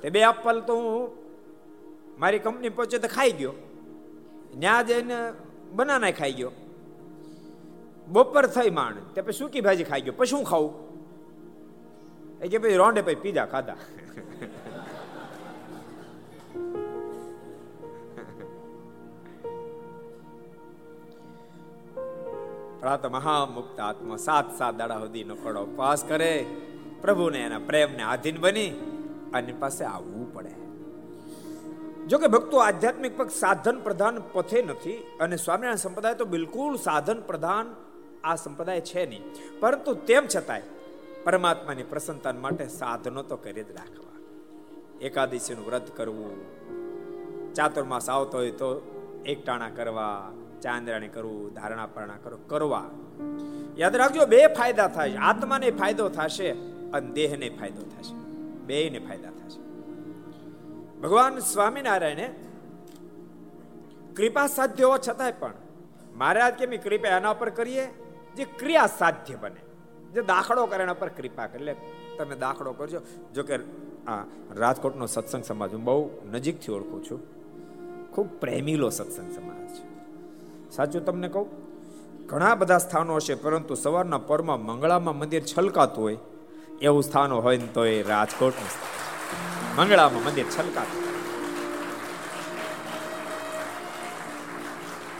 તે 0.01 0.09
બે 0.09 0.21
એપલ 0.29 0.61
તો 0.67 0.75
હું 0.75 1.09
મારી 2.19 2.39
કંપની 2.39 2.69
પહોંચે 2.69 2.97
તો 2.97 3.07
ખાઈ 3.07 3.31
ગયો. 3.31 3.53
ત્યાં 4.59 4.87
જઈને 4.87 5.17
બનાના 5.73 6.11
ખાઈ 6.11 6.37
ગયો. 6.39 6.51
બપોર 8.07 8.45
થઈ 8.55 8.69
માણ 8.69 8.95
તે 9.15 9.21
પછી 9.21 9.39
સૂકી 9.39 9.61
ભાજી 9.61 9.83
ખાઈ 9.83 10.01
ગયો. 10.01 10.15
પછી 10.17 10.31
શું 10.33 10.43
ખાવું 10.43 10.73
એ 12.41 12.47
કે 12.47 12.57
ભાઈ 12.57 12.79
રોંડે 12.81 13.01
પછી 13.01 13.21
પીઝા 13.25 13.45
ખાધા. 13.45 13.79
પ્રાત 22.81 23.03
મહામુક્ત 23.15 23.79
આત્મા 23.79 24.17
સાત 24.17 24.47
સાત 24.57 24.77
દાડા 24.77 24.99
સુધી 24.99 25.23
નો 25.23 25.35
કડો 25.35 25.63
પાસ 25.75 26.03
કરે. 26.03 26.33
પ્રભુને 27.01 27.39
એના 27.41 27.59
પ્રેમને 27.67 28.03
આધીન 28.03 28.37
બની. 28.41 28.71
અને 29.33 29.53
પાસે 29.59 29.85
આવવું 29.85 30.33
પડે. 30.33 30.53
જો 32.07 32.17
કે 32.17 32.27
ભક્તો 32.27 32.57
આધ્યાત્મિક 32.57 33.17
પક્ષ 33.17 33.33
સાધન 33.33 33.79
પ્રધાન 33.79 34.21
પથે 34.33 34.61
નથી 34.61 34.97
અને 35.19 35.35
સ્વામિનારાયણ 35.37 35.75
સંપ્રદાય 35.75 36.13
તો 36.13 36.25
બિલકુલ 36.25 36.75
સાધન 36.77 37.19
પ્રધાન 37.21 37.75
આ 38.23 38.35
સંપ્રદાય 38.35 38.81
છે 38.81 39.05
નહીં. 39.05 39.23
પરંતુ 39.59 39.93
તેમ 39.93 40.27
છતાંય 40.35 40.61
પરમાત્માની 41.23 41.83
પ્રસન્નતા 41.83 42.33
માટે 42.33 42.67
સાધનો 42.67 43.23
તો 43.23 43.35
કરી 43.35 43.63
જ 43.63 43.71
રાખવા. 43.71 44.15
એકાદશીનું 45.01 45.65
વ્રત 45.65 45.97
કરવું, 45.97 46.33
ચાતુર્માસ 47.53 48.09
આવતો 48.09 48.37
હોય 48.37 48.51
તો 48.51 48.69
એકટાણા 49.25 49.69
કરવા, 49.69 50.31
ચાંદ્રાણી 50.61 51.07
કરવું, 51.07 51.53
ધારણા 51.53 51.85
પરણા 51.85 52.17
કરો, 52.23 52.37
કરવા. 52.47 52.85
યાદ 53.77 53.95
રાખજો, 53.95 54.25
બે 54.25 54.47
ફાયદા 54.47 54.87
થાય 54.87 55.15
આત્માને 55.15 55.71
ફાયદો 55.71 56.09
થશે 56.09 56.51
અને 56.91 57.11
દેહને 57.11 57.49
ફાયદો 57.49 57.81
થશે. 57.81 58.20
બેને 58.71 58.99
ફાયદા 58.99 59.29
થશે. 59.29 59.61
ભગવાન 61.01 61.39
સ્વામિનારાયણે 61.39 62.27
કૃપા 64.15 64.47
સાધ્ય 64.47 64.83
હોવા 64.83 64.97
છતાંય 64.97 65.31
પણ 65.31 65.53
મહારાજ 66.15 66.53
કેમ 66.53 66.69
કૃપા 66.77 67.17
એના 67.17 67.33
પર 67.33 67.49
કરીએ 67.49 67.85
જે 68.35 68.43
ક્રિયા 68.59 68.87
સાધ્ય 68.87 69.35
બને. 69.35 69.61
જે 70.11 70.21
દાખલો 70.21 70.65
કરે 70.65 70.83
એના 70.83 70.93
પર 70.93 71.09
કૃપા 71.09 71.47
કરે. 71.47 71.59
એટલે 71.59 71.75
તમે 72.17 72.35
દાખલો 72.35 72.73
કરજો. 72.73 72.99
જો 73.35 73.43
કે 73.43 73.55
આ 74.07 74.23
રાજકોટનો 74.55 75.05
સત્સંગ 75.05 75.43
સમાજ 75.43 75.73
હું 75.73 75.83
બહુ 75.83 76.09
નજીકથી 76.31 76.71
ઓળખું 76.71 77.03
છું. 77.03 77.19
ખૂબ 78.11 78.27
પ્રેમીલો 78.39 78.89
સત્સંગ 78.89 79.31
સમાજ 79.31 79.69
છે. 79.75 79.85
સાચું 80.71 81.05
તમને 81.05 81.27
કહું? 81.27 81.47
ઘણા 82.27 82.55
બધા 82.55 82.77
સ્થાનો 82.77 83.15
હશે, 83.15 83.35
પરંતુ 83.35 83.75
સવારના 83.75 84.17
પરમાં 84.17 84.65
મંગળામાં 84.65 85.17
મંદિર 85.17 85.43
છલકાતું 85.43 86.03
હોય 86.03 86.17
એવું 86.81 87.03
સ્થાનો 87.07 87.35
હોય 87.45 87.57
ને 87.63 87.67
તો 87.75 87.81
એ 87.93 87.95
રાજકોટનું 88.11 88.71
મંગળામાં 89.77 90.23
મંદિર 90.27 90.47
છલકાતું. 90.53 91.01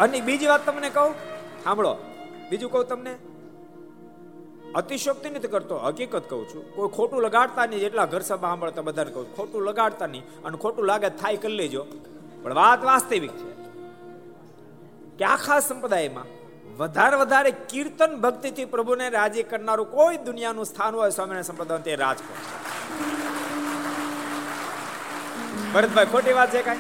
અને 0.04 0.18
બીજી 0.28 0.50
વાત 0.52 0.64
તમને 0.66 0.90
કહું, 0.98 1.14
સાંભળો, 1.64 1.94
બીજું 2.50 2.72
કહું 2.74 2.88
તમને 2.92 3.14
અતિશોક્તિ 4.80 5.30
નથી 5.30 5.54
કરતો, 5.54 5.76
હકીકત 5.86 6.26
કહું 6.32 6.44
છું, 6.52 6.64
કોઈ 6.76 6.92
ખોટું 6.98 7.22
લગાડતા 7.28 7.66
નહીં 7.72 7.88
એટલા 7.88 8.08
ઘર 8.14 8.24
સભા 8.30 8.52
સાંભળતા 8.52 8.88
બધાને 8.90 9.12
કહું 9.16 9.28
ખોટું 9.38 9.62
લગાડતા 9.70 10.10
નહીં 10.14 10.26
અને 10.46 10.58
ખોટું 10.64 10.86
લાગે 10.92 11.10
થાય, 11.22 11.38
કરી 11.44 11.58
લેજો. 11.62 11.84
પણ 12.44 12.54
વાત 12.62 12.82
વાસ્તવિક 12.90 13.34
છે 13.40 13.50
કે 15.18 15.24
આખા 15.34 15.60
સંપ્રદાયમાં 15.70 16.30
વધારે 16.78 17.18
વધારે 17.18 17.52
કીર્તન 17.52 18.16
ભક્તિથી 18.16 18.66
પ્રભુને 18.66 19.10
રાજી 19.10 19.44
કરનારું 19.44 19.92
કોઈ 19.92 20.18
દુનિયાનું 20.18 20.66
સ્થાન 20.66 20.96
હોય 20.96 21.10
સ્વામિનારાયણ 21.10 21.44
સંપ્રદાય 21.44 21.80
તે 21.80 21.96
રાજકોટ. 21.96 22.40
ભરતભાઈ, 25.74 26.06
ખોટી 26.06 26.34
વાત 26.34 26.54
છે 26.54 26.62
કાંઈ? 26.62 26.78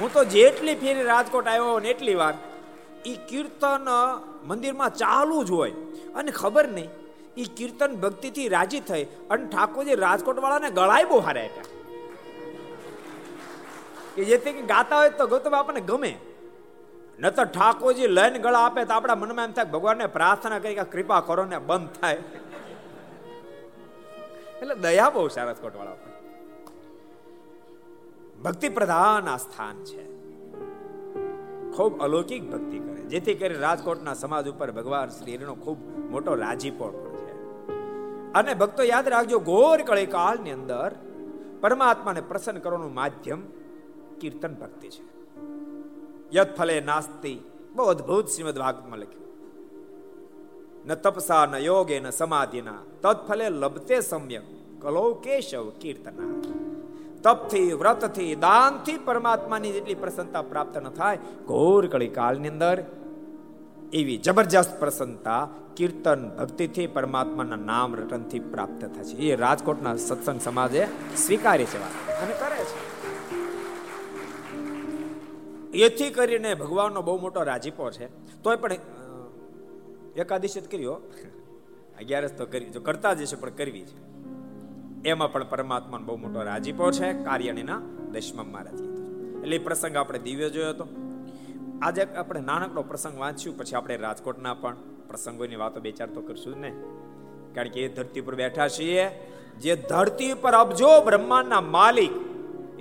હું 0.00 0.12
તો 0.12 0.24
જેટલી 0.24 0.74
ફેરી 0.74 1.02
રાજકોટ 1.02 1.46
આવ્યો 1.48 1.78
ને 1.78 1.88
એટલી 1.88 2.14
વાર 2.14 2.34
એ 3.06 3.14
કીર્તન 3.28 3.88
મંદિરમાં 4.44 4.90
ચાલુ 4.94 5.44
જ 5.44 5.50
હોય. 5.50 5.70
અને 6.14 6.30
ખબર 6.30 6.68
નહીં 6.68 6.90
એ 7.36 7.44
કીર્તન 7.56 7.96
ભક્તિથી 7.96 8.48
રાજી 8.48 8.80
થઈ 8.80 9.04
અને 9.04 9.46
ઠાકોરજી 9.46 9.94
રાજકોટ 9.94 10.38
વાળાને 10.38 10.70
ગળાય 10.70 11.04
બહુ 11.04 11.18
હારે 11.18 11.46
આપ્યા. 11.46 11.64
કે 14.14 14.24
જેથી 14.24 14.52
ગાતા 14.52 14.98
હોય 14.98 15.10
તો 15.10 15.26
ગૌતમ 15.26 15.54
આપણને 15.54 15.80
ગમે. 15.80 16.12
ન 17.22 17.30
તો 17.30 17.44
ઠાકોરજી 17.44 18.06
લઈને 18.06 18.38
ગળા 18.38 18.58
આપે 18.58 18.84
તો 18.84 18.94
આપણા 18.94 19.14
મનમાં 19.14 19.44
એમ 19.44 19.52
થાય 19.52 19.64
ભગવાનને 19.64 20.06
પ્રાર્થના 20.06 20.58
કરી 20.58 20.74
કે 20.74 20.84
કૃપા 20.84 21.20
કરો 21.20 21.44
ને 21.44 21.58
બંધ 21.58 21.88
થાય. 22.00 22.14
એટલે 24.62 24.74
દયા 24.74 25.10
બહુ 25.10 25.28
છે 25.28 25.40
રાજકોટ 25.40 25.76
વાળા 25.76 25.90
પર 25.90 26.12
ભક્તિ 28.42 28.68
પ્રધાન 28.68 29.28
આ 29.28 29.36
સ્થાન 29.36 29.84
છે. 29.84 30.12
ખૂબ 31.76 32.00
અલૌકિક 32.00 32.50
ભક્તિ 32.50 32.78
કરે. 32.78 33.02
જેથી 33.02 33.34
કરી 33.34 33.54
રાજકોટના 33.54 34.14
સમાજ 34.14 34.48
ઉપર 34.48 34.70
ભગવાન 34.70 35.08
શ્રીનો 35.08 35.54
ખૂબ 35.54 36.10
મોટો 36.10 36.34
રાજીપો 36.34 36.88
પણ 36.88 37.16
છે. 37.16 37.32
અને 38.32 38.54
ભક્તો 38.54 38.82
યાદ 38.82 39.08
રાખજો, 39.08 39.38
ઘોર 39.38 39.82
કળી 39.82 40.06
કાળની 40.06 40.50
અંદર 40.50 40.94
પરમાત્માને 41.60 42.20
પ્રસન્ન 42.20 42.58
કરવાનું 42.58 42.94
માધ્યમ 42.94 43.42
કીર્તન 44.20 44.54
ભક્તિ 44.54 44.88
છે. 44.88 45.11
યદ 46.34 46.56
ફલે 46.56 46.80
નાસ્તી. 46.80 47.50
બહુ 47.74 47.84
અદભુત 47.84 48.28
શ્રીમદ 48.28 48.58
ભાગવતમાં 48.58 48.98
લખ્યું. 48.98 49.22
ન 50.86 50.94
તપસા, 50.94 51.46
ન 51.46 51.56
યોગે, 51.56 52.00
ન 52.00 52.10
સમાધિના. 52.10 52.72
તત્ફલે 53.02 53.48
લભતે 53.48 54.00
સમ્યક. 54.00 54.42
કલો 54.80 55.14
કેશવ 55.14 55.70
કીર્તના. 55.80 56.42
તપથી, 57.22 57.72
વ્રતથી, 57.72 58.34
દાનથી 58.34 58.98
પરમાત્માની 58.98 59.72
જેટલી 59.72 59.94
પ્રસન્નતા 59.94 60.42
પ્રાપ્ત 60.42 60.78
ન 60.78 60.88
થાય, 60.88 61.18
ઘોર 61.46 61.86
કળી 61.86 62.08
કાળની 62.08 62.48
અંદર 62.48 62.84
એવી 63.92 64.16
જબરજસ્ત 64.16 64.80
પ્રસન્નતા 64.80 65.48
કીર્તન 65.76 66.28
ભક્તિથી 66.28 66.86
પરમાત્માના 66.86 67.56
નામ 67.56 67.94
રટનથી 67.94 68.38
પ્રાપ્ત 68.38 68.84
થાય 68.84 69.04
છે. 69.04 69.16
એ 69.16 69.36
રાજકોટના 69.36 69.96
સત્સંગ 69.96 70.40
સમાજે 70.40 70.86
સ્વીકારે 71.16 71.64
છે 71.64 71.78
અને 72.16 72.34
કરે 72.34 72.64
છે. 72.64 72.91
એથી 75.74 76.10
કરીને 76.10 76.54
ભગવાનનો 76.54 77.02
બહુ 77.02 77.18
મોટો 77.18 77.42
રાજીપો 77.42 77.90
છે. 77.90 78.06
તોય 78.42 78.56
પણ 78.56 78.72
એકાદશી 80.16 80.60
કર્યો 80.60 80.94
અગિયારસ 81.98 82.32
તો 82.32 82.46
કરી, 82.46 82.64
જો 82.64 82.80
કરતા 82.80 83.14
જશે 83.14 83.36
પણ 83.36 83.50
કરવી 83.50 83.84
છે. 83.84 83.96
એમાં 85.08 85.32
પણ 85.32 85.44
પરમાત્માનો 85.44 86.04
બહુ 86.06 86.16
મોટો 86.16 86.42
રાજીપો 86.42 86.90
છે, 86.90 87.12
કાર્યણીના 87.12 87.80
દશમા 88.12 88.42
મહારાજ 88.42 88.80
એટલે 89.42 89.56
એ 89.56 89.58
પ્રસંગ 89.58 89.96
આપણે 89.96 90.18
દિવ્ય 90.18 90.50
જોયો 90.50 90.70
હતો 90.70 90.88
આજે 91.82 92.02
આપણે 92.02 92.40
નાનકડો 92.40 92.82
પ્રસંગ 92.82 93.18
વાંચ્યું, 93.18 93.58
પછી 93.58 93.74
આપણે 93.74 93.96
રાજકોટના 93.96 94.54
પણ 94.54 94.76
પ્રસંગોની 95.08 95.56
વાતો 95.56 95.80
બે 95.80 95.90
ચાર 95.90 96.08
તો 96.08 96.20
કરશું 96.20 96.60
ને. 96.60 96.70
કારણ 97.54 97.68
કે 97.68 97.80
એ 97.80 97.88
ધરતી 97.88 98.20
પર 98.20 98.34
બેઠા 98.34 98.68
છીએ. 98.68 99.10
જે 99.60 99.76
ધરતી 99.76 100.34
પર 100.34 100.54
અબજો 100.54 101.00
બ્રહ્માંડના 101.04 101.60
માલિક 101.60 102.31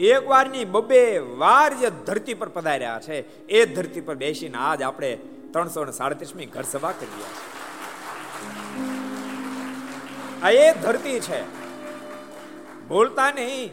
એક 0.01 0.29
વારની 0.29 0.65
બબે 0.65 1.17
વાર 1.17 1.73
જે 1.73 1.89
ધરતી 1.89 2.33
પર 2.33 2.49
પધાર્યા 2.49 2.99
છે, 2.99 3.47
એ 3.47 3.65
ધરતી 3.65 4.01
પર 4.01 4.15
બેસીને 4.15 4.57
આજ 4.57 4.81
આપણે 4.81 5.15
ત્રણસો 5.53 5.85
ને 5.85 5.91
સાડત્રીસમી 5.91 6.45
ઘર 6.45 6.61
સભા 6.61 6.91
કરી 6.91 7.25
આ 10.43 10.49
એ 10.49 10.73
ધરતી 10.73 11.19
છે. 11.19 11.41
બોલતા 12.87 13.31
નહીં, 13.31 13.71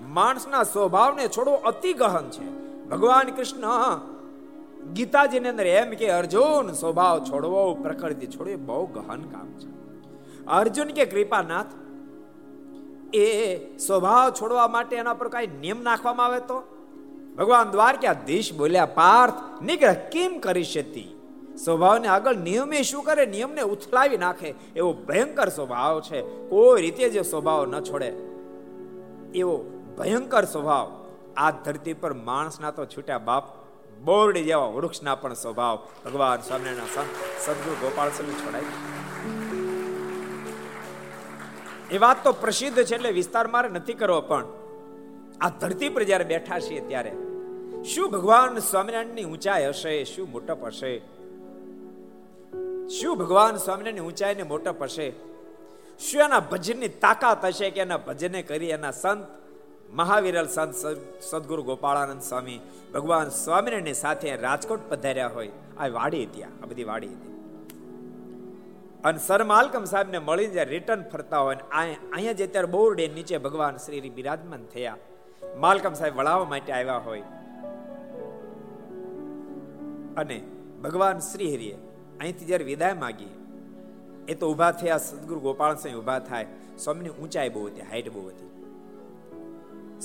માણસના 0.00 0.62
સ્વભાવને 0.62 1.28
છોડવો 1.28 1.54
અતિ 1.54 1.92
ગહન 1.92 2.30
છે. 2.30 2.48
ભગવાન 2.88 3.26
કૃષ્ણ 3.26 4.00
ગીતાજીની 4.92 5.48
અંદર 5.48 5.66
એમ 5.66 5.90
કે, 5.90 6.10
અર્જુન, 6.10 6.72
સ્વભાવ 6.72 7.24
છોડવો, 7.24 7.74
પ્રકૃતિ 7.74 8.26
છોડવી 8.26 8.56
બહુ 8.56 8.86
ગહન 8.86 9.20
કામ 9.20 9.52
છે. 9.58 9.70
અર્જુન 10.46 10.88
કે, 10.88 11.04
કૃપાનાથ 11.04 11.66
એ 13.14 13.56
સ્વભાવ 13.78 14.30
છોડવા 14.30 14.68
માટે 14.68 14.96
એના 14.96 15.14
પર 15.14 15.28
કઈ 15.28 15.46
નિયમ 15.46 15.82
નાખવામાં 15.82 16.26
આવે 16.26 16.40
તો? 16.40 16.62
ભગવાન 17.38 17.70
દ્વારકાધીશ 17.70 18.54
બોલ્યા, 18.54 18.86
પાર્થ 18.86 19.62
નિગ્રહ 19.62 19.92
કેમ 19.92 20.38
કરી 20.38 20.64
શકતી 20.64 21.14
સ્વભાવને 21.64 22.08
આગળ 22.08 22.36
નિયમે 22.36 22.82
શું 22.82 23.02
કરે? 23.02 23.26
નિયમને 23.26 23.60
ઉથલાવી 23.60 24.16
નાખે. 24.16 24.54
એવો 24.76 24.92
ભયંકર 24.92 25.48
સ્વભાવ 25.48 26.00
છે. 26.00 26.22
કોઈ 26.22 26.82
રીતે 26.82 27.08
જે 27.08 27.22
સ્વભાવ 27.22 27.66
ન 27.66 27.80
છોડે. 27.80 28.12
એવો 29.34 29.64
ભયંકર 29.98 30.44
સ્વભાવ. 30.44 31.06
આ 31.36 31.50
ધરતી 31.50 31.92
પર 31.92 32.12
માણસના 32.12 32.70
તો 32.70 32.86
છૂટ્યા 32.86 33.18
બાપ, 33.18 33.44
બોરડી 34.04 34.42
જેવા 34.42 34.66
વૃક્ષના 34.66 35.14
પણ 35.14 35.34
સ્વભાવ. 35.34 35.88
ભગવાન 36.04 36.40
સ્વામિનારાયણ 36.40 37.04
સદગુરુ 37.40 37.76
ગોપાલ 37.80 38.08
સ્વામી 38.08 38.32
છોડાય. 38.32 38.97
એ 41.90 41.98
વાત 41.98 42.24
તો 42.24 42.32
પ્રસિદ્ધ 42.32 42.84
છે 42.84 42.94
એટલે 42.94 43.10
વિસ્તાર 43.10 43.46
મારે 43.46 43.68
નથી 43.68 43.94
કરવો, 43.94 44.20
પણ 44.20 44.44
આ 45.40 45.48
ધરતી 45.48 45.88
પર 45.88 46.02
જ્યારે 46.02 46.24
બેઠા 46.24 46.58
છીએ 46.60 46.80
ત્યારે 46.80 47.12
શું 47.84 48.10
ભગવાન 48.10 48.58
સ્વામિનારાયણની 48.58 49.24
ઊંચાઈ 49.24 49.66
હશે? 49.66 50.04
શું 50.04 50.30
મોટપ 50.30 50.64
હશે? 50.64 50.98
શું 52.88 53.18
ભગવાન 53.18 53.56
સ્વામિનારાયણની 53.56 54.00
ઊંચાઈને 54.00 54.42
મોટપ 54.42 54.82
હશે? 54.82 55.12
શું 55.98 56.22
એના 56.22 56.40
ભજનની 56.40 56.88
તાકાત 56.88 57.44
હશે 57.44 57.70
કે 57.70 57.80
એના 57.80 57.96
ભજને 57.96 58.42
કરી 58.42 58.70
એના 58.70 58.90
સંત 58.90 59.26
મહાવીરલ 59.90 60.46
સંત 60.46 60.74
સદગુરુ 61.22 61.62
ગોપાળાનંદ 61.62 62.22
સ્વામી 62.22 62.60
ભગવાન 62.94 63.28
સ્વામિનારાયણની 63.28 63.94
સાથે 63.94 64.36
રાજકોટ 64.36 64.80
પધાર્યા 64.88 65.28
હોય? 65.28 65.48
આ 65.78 65.88
વાડી 65.88 66.24
હતી 66.24 66.42
આ 66.42 66.66
બધી 66.68 66.84
વાડી 66.84 67.06
હતી. 67.06 67.37
અને 69.04 69.18
સર 69.18 69.44
માલકમ 69.44 69.84
સાહેબને 69.84 70.18
મળીને 70.18 70.52
જ્યારે 70.52 70.70
રિટર્ન 70.70 71.02
ફરતા 71.02 71.38
હોય 71.38 71.56
અહીંયા 72.12 72.32
જે 72.32 72.44
અત્યારે 72.44 72.66
બોરડે 72.66 73.08
નીચે 73.08 73.38
ભગવાન 73.38 73.76
શ્રી 73.76 74.10
બિરાજમાન 74.10 74.64
થયા. 74.64 74.96
માલકમ 75.56 75.92
સાહેબ 75.92 76.16
વળાવવા 76.16 76.44
માટે 76.44 76.72
આવ્યા 76.72 76.98
હોય. 76.98 77.22
અને 80.16 80.42
ભગવાન 80.82 81.18
શ્રી 81.18 81.54
હરિએ 81.54 81.76
અહીંથી 82.20 82.44
જ્યારે 82.44 82.64
વિદાય 82.64 82.92
માગી, 82.92 83.32
એ 84.28 84.34
તો 84.34 84.50
ઊભા 84.52 84.72
થયા, 84.72 84.98
સદગુરુ 84.98 85.40
ગોપાલ 85.40 85.76
સિંહ 85.76 85.96
ઊભા 85.96 86.18
થાય. 86.18 86.46
સ્વામીની 86.78 87.10
ઊંચાઈ 87.10 87.48
બહુ 87.48 87.66
હતી 87.66 87.80
હાઈટ 87.80 88.12
બહુ 88.12 88.28
હતી. 88.28 88.50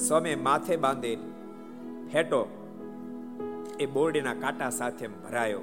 સ્વામી 0.08 0.36
માથે 0.36 0.76
બાંધેલ 0.76 1.20
ફેટો 2.12 2.42
એ 3.80 3.86
બોરડીના 3.86 4.34
કાંટા 4.34 4.70
સાથે 4.70 5.08
ભરાયો. 5.08 5.62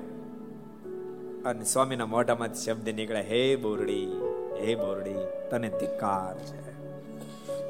અને 1.44 1.64
સ્વામીના 1.64 2.06
મોઢામાંથી 2.06 2.54
શબ્દ 2.54 2.88
નીકળે, 2.88 3.20
હે 3.20 3.56
બોરડી 3.56 4.06
હે 4.56 4.74
બોરડી, 4.74 5.14
તને 5.50 5.68
ધિકાર 5.68 6.38
છે. 6.38 6.70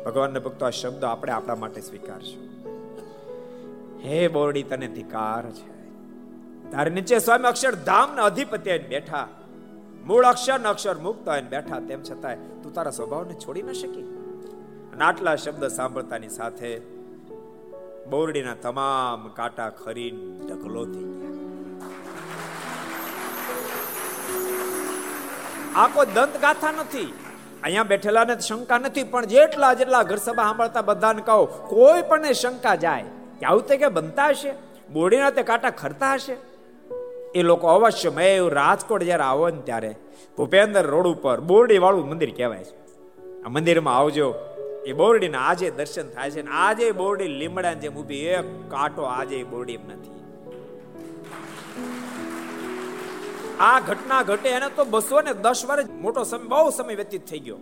ભગવાનને 0.04 0.38
ભક્તો 0.38 0.66
આ 0.66 0.70
શબ્દ 0.70 1.04
આપણે 1.04 1.32
આપણા 1.32 1.54
માટે 1.54 1.80
સ્વીકારશું. 1.80 2.42
હે 4.04 4.28
બોરડી, 4.28 4.62
તને 4.62 4.88
ધિકાર 4.88 5.50
છે. 5.50 5.80
તારે 6.70 6.90
નીચે, 6.90 7.18
સ્વામી 7.18 7.48
અક્ષરધામ 7.48 8.16
ના 8.16 8.22
અધિપતિ 8.22 8.78
બેઠા. 8.78 9.28
મૂળ 10.04 10.24
અક્ષર 10.24 10.58
અક્ષર 10.58 10.98
મુક્ત 10.98 11.28
હોય 11.28 11.42
બેઠા. 11.42 11.80
તેમ 11.80 12.02
છતાંય 12.02 12.36
તું 12.36 12.74
તારા 12.74 12.90
સ્વભાવને 12.90 13.34
છોડી 13.34 13.62
ન 13.62 13.72
શકી. 13.72 14.02
અને 14.92 15.04
આટલા 15.04 15.36
શબ્દ 15.36 15.66
સાંભળતાની 15.66 16.28
સાથે 16.28 16.78
બોરડીના 18.10 18.54
તમામ 18.54 19.28
કાંટા 19.28 19.70
ખરી 19.70 20.10
ઢગલો 20.48 20.84
થઈ 20.84 21.02
ગયા. 21.02 21.39
આ 25.76 25.86
કોઈ 25.86 26.06
દંત 26.06 26.40
ગાથા 26.40 26.72
નથી. 26.72 27.14
અહીંયા 27.62 27.82
બેઠેલાને 27.82 28.40
શંકા 28.40 28.78
નથી, 28.78 29.02
પણ 29.02 29.26
જેટલા 29.26 29.74
જેટલા 29.74 30.02
ઘર 30.02 30.16
સભા 30.16 30.42
સાંભળતા 30.42 30.82
બધાને 30.82 31.22
કહો, 31.22 31.44
કોઈ 31.44 32.02
પણ 32.02 32.32
શંકા 32.32 32.74
જાય. 32.74 33.04
કે 33.40 33.46
આવું 33.46 33.66
તે 33.66 33.76
કે 33.76 33.88
બનતા 33.88 34.28
હશે? 34.28 34.52
બોડીના 34.92 35.30
તે 35.30 35.42
કાંટા 35.42 35.70
ખરતા 35.70 36.14
હશે? 36.14 36.36
એ 37.34 37.42
લોકો 37.42 37.68
અવશ્ય 37.68 38.10
મેં 38.10 38.48
રાજકોટ 38.48 39.02
જ્યારે 39.02 39.22
આવો 39.22 39.48
ને 39.48 39.62
ત્યારે, 39.62 39.94
ભૂપેન્દ્ર 40.36 40.82
રોડ 40.82 41.06
ઉપર 41.06 41.40
બોરડી 41.40 41.78
વાળું 41.78 42.08
મંદિર 42.08 42.34
કહેવાય 42.36 42.64
છે. 42.64 42.76
આ 43.42 43.48
મંદિરમાં 43.48 43.96
આવજો. 43.96 44.34
એ 44.86 44.92
બોરડીના 44.92 45.38
આજે 45.40 45.70
દર્શન 45.70 46.08
થાય 46.08 46.30
છે 46.30 46.42
ને 46.42 46.50
આજે 46.52 46.90
બોરડી 46.90 47.28
લીમડા 47.28 47.72
જેમ 47.72 47.96
ઊભી, 47.96 48.16
એક 48.16 48.70
કાંટો 48.70 49.02
આજે 49.02 49.42
બોરડી 49.42 49.76
નથી. 49.76 50.19
આ 53.60 53.80
ઘટના 53.80 54.22
ઘટે 54.22 54.48
એને 54.48 54.68
તો 54.76 54.84
બસો 54.84 55.20
ને 55.20 55.32
દસ 55.34 55.64
વર્ષ 55.68 55.90
મોટો 55.90 56.24
સમય 56.24 56.48
બહુ 56.48 56.70
સમય 56.70 56.94
વ્યતીત 56.94 57.26
થઈ 57.26 57.38
ગયો. 57.38 57.58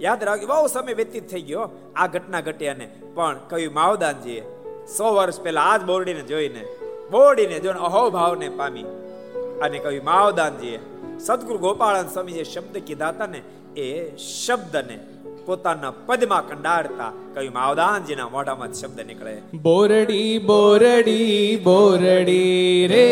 યાદ 0.00 0.24
રાખજો, 0.24 0.46
બહુ 0.46 0.66
સમય 0.66 0.92
વ્યતીત 0.92 1.30
થઈ 1.30 1.42
ગયો 1.42 1.68
આ 1.96 2.06
ઘટના 2.06 2.40
ઘટે 2.40 2.68
અને 2.68 2.86
પણ 3.14 3.40
કયું 3.48 3.74
માવદાનજીએ, 3.74 4.42
સો 4.96 5.14
વર્ષ 5.14 5.40
પહેલા 5.40 5.60
આજ 5.60 5.82
બોરડીને 5.82 6.20
જોઈને 6.20 6.62
બોરડીને 7.10 7.58
જોઈને 7.58 7.80
અહોભાવને 7.80 8.48
પામી. 8.48 8.84
અને 9.62 9.78
કહ્યું, 9.78 10.04
માવદાનજીએ, 10.04 10.78
સદગુરુ 11.18 11.58
ગોપાળન 11.58 12.08
સ્વામી 12.08 12.32
જે 12.32 12.44
શબ્દ 12.44 12.78
કીધા 12.78 13.08
હતા 13.08 13.26
ને, 13.26 13.42
એ 13.76 14.16
શબ્દને 14.16 14.98
પોતાના 15.46 15.92
પદમાં 16.08 16.48
કંડારતા 16.50 17.10
કહ્યું 17.34 17.54
માવદાનજીના 17.58 18.28
મોઢામાં 18.34 18.72
શબ્દ 18.80 19.06
નીકળે. 19.10 19.34
બોરડી 19.66 20.32
બોરડી 20.50 21.56
બોરડી 21.66 22.88
રે 22.92 23.06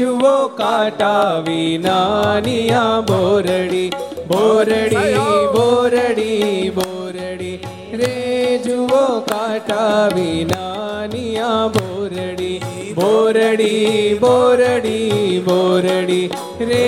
જુઓ 0.00 0.34
કાટા 0.60 1.42
વિનાનિયા 1.48 3.00
બોરડી 3.10 3.88
બોરડી 4.32 5.16
બોરડી 5.56 6.70
બોરડી 6.78 7.54
રે 8.02 8.14
જુઓ 8.68 9.04
કાટા 9.32 10.00
વિનાનિયા 10.16 11.66
બોરડી. 11.76 12.56
બોરડી 12.98 14.14
બોરડી 14.20 15.40
બોરડી 15.48 16.22
રે 16.70 16.86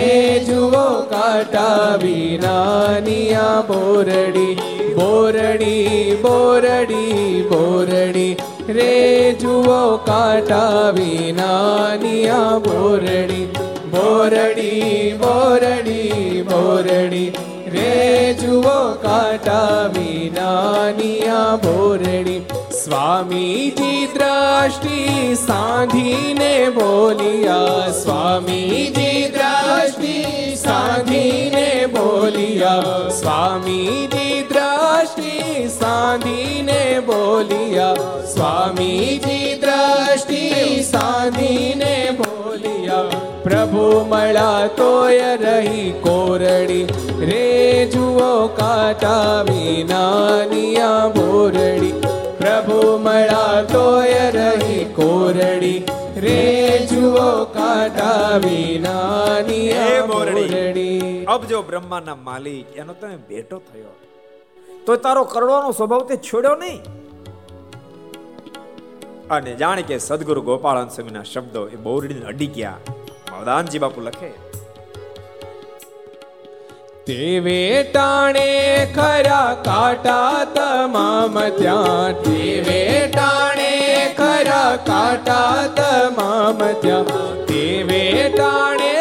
જુઓ 0.47 0.85
કાટા 1.13 1.97
વિનાનિયા 2.03 3.63
બોરડી 3.63 4.53
બોરડી 4.95 6.17
બોરડી 6.21 7.43
બોરડી 7.49 8.29
રે 8.69 8.93
જુઓ 9.41 9.81
કાટા 10.05 10.93
વિનાનિયા 10.93 12.59
બોરડી 12.59 13.60
બોરડી 13.91 15.13
બોરડી 15.13 16.41
બોરડી 16.41 17.29
રે 17.67 18.33
જુઓ 18.33 18.77
કાંટા 19.03 19.89
વિનાનિયા 19.93 21.55
બોરડી 21.55 22.41
સ્વામીજી 22.83 24.07
દ્રષ્ટિ 24.13 25.35
સાધીને 25.35 26.69
બોલિયા. 26.69 27.91
સ્વામીજી 27.91 29.29
દ્રષ્ટિ 29.29 30.15
સાધીને 30.55 31.85
બોલિયા. 31.85 33.09
સ્વામીજી 33.09 34.41
દ્રષ્ટિ 34.49 35.67
સાધીને 35.79 36.99
બોલિયા. 37.05 37.95
સ્વામીજી 38.33 39.55
દ્રષ્ટિ 39.55 40.83
સાધીને 40.83 41.95
બોલિયા 42.17 42.30
પ્રભુ 43.43 44.05
મળા 44.05 44.67
તોય 44.67 45.37
રહી 45.37 45.91
કોરડી. 45.91 46.83
રે 47.19 47.89
જુઓ 47.93 48.47
કાંટા 48.47 49.41
વિનાનિયા 49.41 51.07
બોરડી. 51.07 51.91
પ્રભુ 52.37 52.97
મળા 52.97 53.61
તોય 53.61 54.31
રહી 54.31 54.85
કોરડી. 54.85 55.85
રે 56.17 56.79
જુઓ 56.91 57.45
કાંટા 57.45 58.31
હે 58.31 58.47
વિનાનિયા 58.47 60.05
બોરડી. 60.05 61.25
અબજો 61.25 61.61
બ્રહ્માના 61.61 62.15
માલિક 62.15 62.77
એનો 62.77 62.93
તમે 62.93 63.17
ભેટો 63.29 63.57
થયો. 63.57 63.93
તો 64.85 64.95
તારો 64.95 65.23
કરડવાનો 65.23 65.71
સ્વભાવ 65.71 66.01
તે 66.07 66.15
છોડ્યો 66.15 66.55
નહીં? 66.55 67.00
અને 69.31 69.51
જાણે 69.55 69.81
કે 69.81 69.97
સદગુરુ 69.97 70.41
ગોપાલ 70.41 70.87
સ્વામીના 70.87 71.23
શબ્દો 71.23 71.67
એ 71.67 71.75
બોરડીને 71.75 72.25
અડી 72.25 72.47
ગયા. 72.47 72.77
મવદાનજી 73.31 73.79
બાપુ 73.79 74.01
લખે 74.01 74.31
તેવે 77.05 77.43
વેટાણે 77.45 78.49
ખરા 78.95 79.53
કાટા 79.65 80.43
તમામ 80.55 81.39
ત્યાં. 81.49 82.13
તેવે 82.23 83.07
ટાણે 83.07 83.71
ખરા 84.17 84.75
કાટા 84.75 85.67
તમામ 85.77 86.59
ત્યાં. 86.81 87.45
તેવે 87.45 88.29
ટાણે 88.37 88.93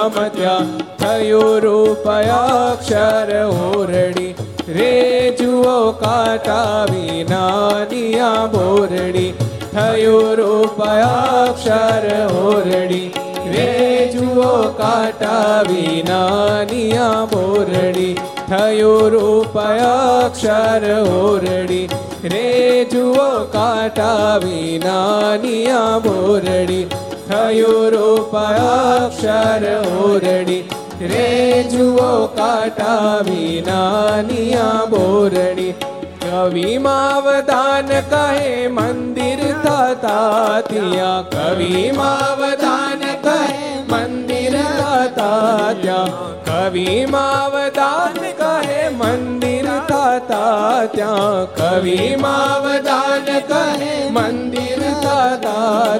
તમામ 0.02 0.28
ત્યાં 0.28 0.96
થયું 0.96 1.60
રૂપયાક્ષર 1.60 3.44
ઓરડી. 3.44 4.34
રે 4.68 5.36
જુઓ 5.40 5.92
કાટા 5.92 6.86
વિનાનિયા 6.90 8.46
બોરડી. 8.46 9.34
થયું 9.72 10.34
રૂપયાક્ષર 10.34 12.26
ઓરડી. 12.32 13.14
રે 13.46 14.10
જુઓ 14.12 14.62
કાટા 14.72 15.62
વિનાનિયા 15.62 17.24
બોરડી. 17.24 18.14
થયું 18.48 19.10
રૂપયાક્ષર 19.10 21.00
ઓરડી. 21.00 21.88
રે 22.24 22.84
જુઓ 22.92 23.44
કાટા 23.44 24.36
વિનાનિયા 24.36 25.98
બોરડી. 25.98 26.88
થયું 27.32 27.90
રૂપ 27.90 28.36
અક્ષર 28.36 29.80
ઓરડી 29.80 30.68
રે 31.00 31.62
જુઓ 31.62 32.26
કાટા 32.26 33.18
વિનાનિયા 33.18 34.84
બોરડી. 34.84 35.74
કવિમાં 36.30 37.22
વદાન 37.22 37.86
કહે, 37.86 38.68
મંદિર 38.68 39.38
થતા 39.52 40.60
ત્યાં. 40.60 41.30
કવિમાં 41.30 42.38
વદાન 42.38 43.00
કહે, 43.22 43.76
મંદિર 43.88 44.52
થતા 44.52 45.72
ત્યાં. 45.82 46.08
કવિમાં 46.44 47.50
વદાન 47.50 48.32
કહે, 48.32 48.88
મંદિર 48.88 49.64
થતા 49.64 50.84
ત્યાં. 50.86 51.54
કવિમાં 51.54 52.62
કહે, 53.48 54.08
મંદિર 54.10 54.80
થતા 55.02 55.96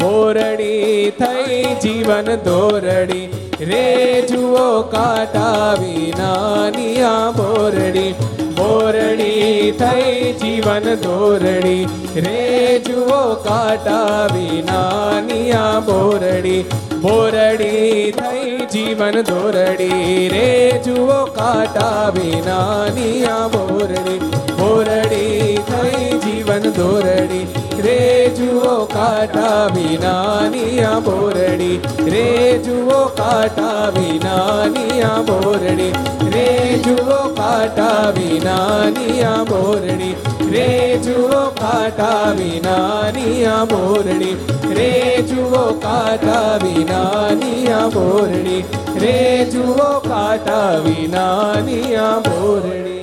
બોરડી 0.00 1.12
થઈ 1.18 1.62
જીવન 1.74 2.36
ધોરડી 2.36 3.26
રે 3.60 4.22
જુઓ 4.30 4.82
કાટા 4.82 5.74
વિનાનિયા 5.80 7.30
બોરડી. 7.30 8.12
બોરડી 8.58 9.72
થઈ 9.78 10.32
જીવન 10.32 10.94
ધોરડી 10.94 11.84
રે 12.16 12.78
જુઓ 12.78 13.34
કાટા 13.34 14.28
વિનાનિયા 14.34 15.80
બોરડી. 15.80 16.62
બોરડી 17.00 18.12
થઈ 18.12 18.58
જીવન 18.72 19.22
ધોરડી 19.22 20.28
રે 20.28 20.80
જુઓ 20.84 21.24
કાટા 21.24 22.12
વિનાનિયા 22.14 23.48
બોરડી. 23.48 24.20
બોરડી 24.58 25.58
થઈ 25.70 26.18
જીવન 26.18 26.70
દોરડી 26.70 27.46
રે 27.84 27.98
જુઓ 28.38 28.74
કાટા 28.92 29.60
વિનાનિયા 29.74 31.00
બોરડી 31.06 31.76
રે 32.14 32.24
જુઓ 32.66 32.98
કાટા 33.20 33.84
વિનાનિયા 33.96 35.22
બોરડી 35.30 35.92
રે 36.34 36.46
જુઓ 36.86 37.18
કાટા 37.38 38.12
વિનાનિયા 38.18 39.44
બોરડી 39.52 40.14
રે 40.54 40.68
જુઓ 41.06 41.40
કાટા 41.60 42.34
વિનાનિયા 42.40 43.66
બોરડી 43.72 44.36
રે 44.78 44.90
જુઓ 45.32 45.64
કાટા 45.84 46.48
વિનાનિયા 46.64 47.90
બોરડી 47.96 48.64
રે 49.04 49.18
જુઓ 49.54 49.90
કાટા 50.08 50.70
વિનાનિયા 50.88 52.16
બોરડી 52.28 52.98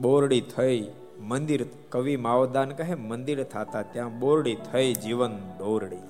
બોરડી 0.00 0.44
થઈ 0.54 0.80
મંદિર, 1.28 1.66
કવિ 1.88 2.16
માવદાન 2.16 2.70
કહે, 2.70 2.94
મંદિર 2.94 3.44
થાતા 3.44 3.82
ત્યાં 3.82 4.18
બોરડી 4.20 4.54
થઈ 4.72 4.94
જીવન 4.94 5.32
દોરડી. 5.58 6.04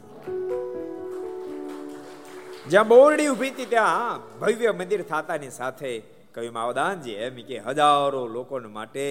જ્યાં 2.68 2.88
બોરડી 2.88 3.28
ઊભી 3.28 3.50
હતી, 3.50 3.66
ત્યાં 3.66 4.20
ભવ્ય 4.40 4.72
મંદિર 4.72 5.02
થાતાની 5.02 5.50
સાથે 5.50 6.02
કવિ 6.34 6.48
માવદાનજી 6.48 7.10
એમ 7.10 7.34
કે, 7.34 7.58
હજારો 7.58 8.26
લોકોને 8.26 8.68
માટે 8.68 9.06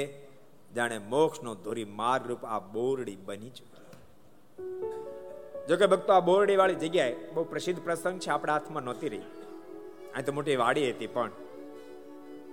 જાણે 0.76 0.98
મોક્ષનો 0.98 1.56
ધોરી 1.56 1.86
માર્ગ 1.86 2.28
રૂપ 2.28 2.46
આ 2.46 2.60
બોરડી 2.60 3.18
બની 3.26 3.50
ચૂકી. 3.50 3.78
જોકે 5.70 5.86
ભક્તો 5.86 6.14
આ 6.14 6.20
બોરડી 6.20 6.56
વાળી 6.56 6.76
જગ્યાએ 6.76 7.16
બહુ 7.34 7.44
પ્રસિદ્ધ 7.44 7.84
પ્રસંગ 7.84 8.20
છે, 8.20 8.30
આપણા 8.30 8.54
હાથમાં 8.54 8.84
નહોતી 8.84 9.10
રહી. 9.10 9.28
આ 10.16 10.22
તો 10.22 10.32
મોટી 10.34 10.56
વાડી 10.56 10.90
હતી 10.92 11.08
પણ 11.08 11.32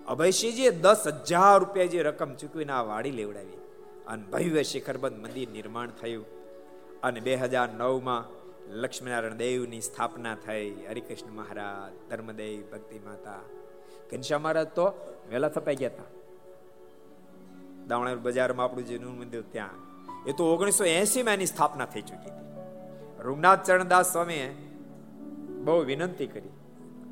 અભયસિંહજીએ 0.07 0.71
દસ 0.71 1.07
હજાર 1.07 1.61
રૂપિયા 1.61 1.87
જે 1.87 2.03
રકમ 2.03 2.35
ચૂકવીને 2.35 2.73
આ 2.73 2.83
વાડી 2.83 3.11
લેવડાવી. 3.11 3.59
અને 4.07 4.23
ભવ્ય 4.23 4.63
શિખરબંધ 4.63 5.19
મંદિર 5.19 5.51
નિર્માણ 5.51 5.91
થયું. 5.91 6.27
અને 7.03 7.21
બે 7.21 7.35
હજાર 7.35 7.69
નવમાં 7.69 8.45
લક્ષ્મીનારાયણ 8.73 9.35
દેવની 9.35 9.81
સ્થાપના 9.81 10.35
થઈ. 10.35 10.71
હરિકૃષ્ણ 10.89 11.33
મહારાજ, 11.33 12.11
ધર્મદેવ, 12.11 12.63
ભક્તિ 12.73 12.99
માતા. 12.99 13.41
ઘનશ્યામ 14.13 14.43
મહારાજ 14.43 14.67
તો 14.67 14.85
વહેલા 15.31 15.49
થપાઈ 15.49 15.77
ગયા 15.77 15.91
હતા. 15.91 16.03
દાવણેર 17.89 18.17
બજારમાં 18.17 18.65
આપણું 18.65 18.87
જે 18.87 18.99
નું 18.99 19.19
મંદિર 19.19 19.43
ત્યાં, 19.43 19.71
એ 20.27 20.33
તો 20.33 20.55
ઓગણીસો 20.55 20.85
એસીમાં 20.85 21.35
એની 21.35 21.47
સ્થાપના 21.47 21.85
થઈ 21.85 22.03
ચૂકી 22.03 22.31
હતી. 22.31 22.45
રૂગનાથ 23.23 23.67
ચરણદાસ 23.67 24.13
સ્વામીએ 24.13 24.55
બહુ 25.65 25.85
વિનંતી 25.85 26.27
કરી. 26.27 26.49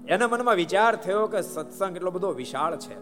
એના 0.09 0.29
મનમાં 0.29 0.55
વિચાર 0.55 0.97
થયો 0.97 1.27
કે 1.27 1.43
સત્સંગ 1.43 1.97
એટલો 1.97 2.11
બધો 2.11 2.33
વિશાળ 2.33 2.77
છે. 2.77 2.99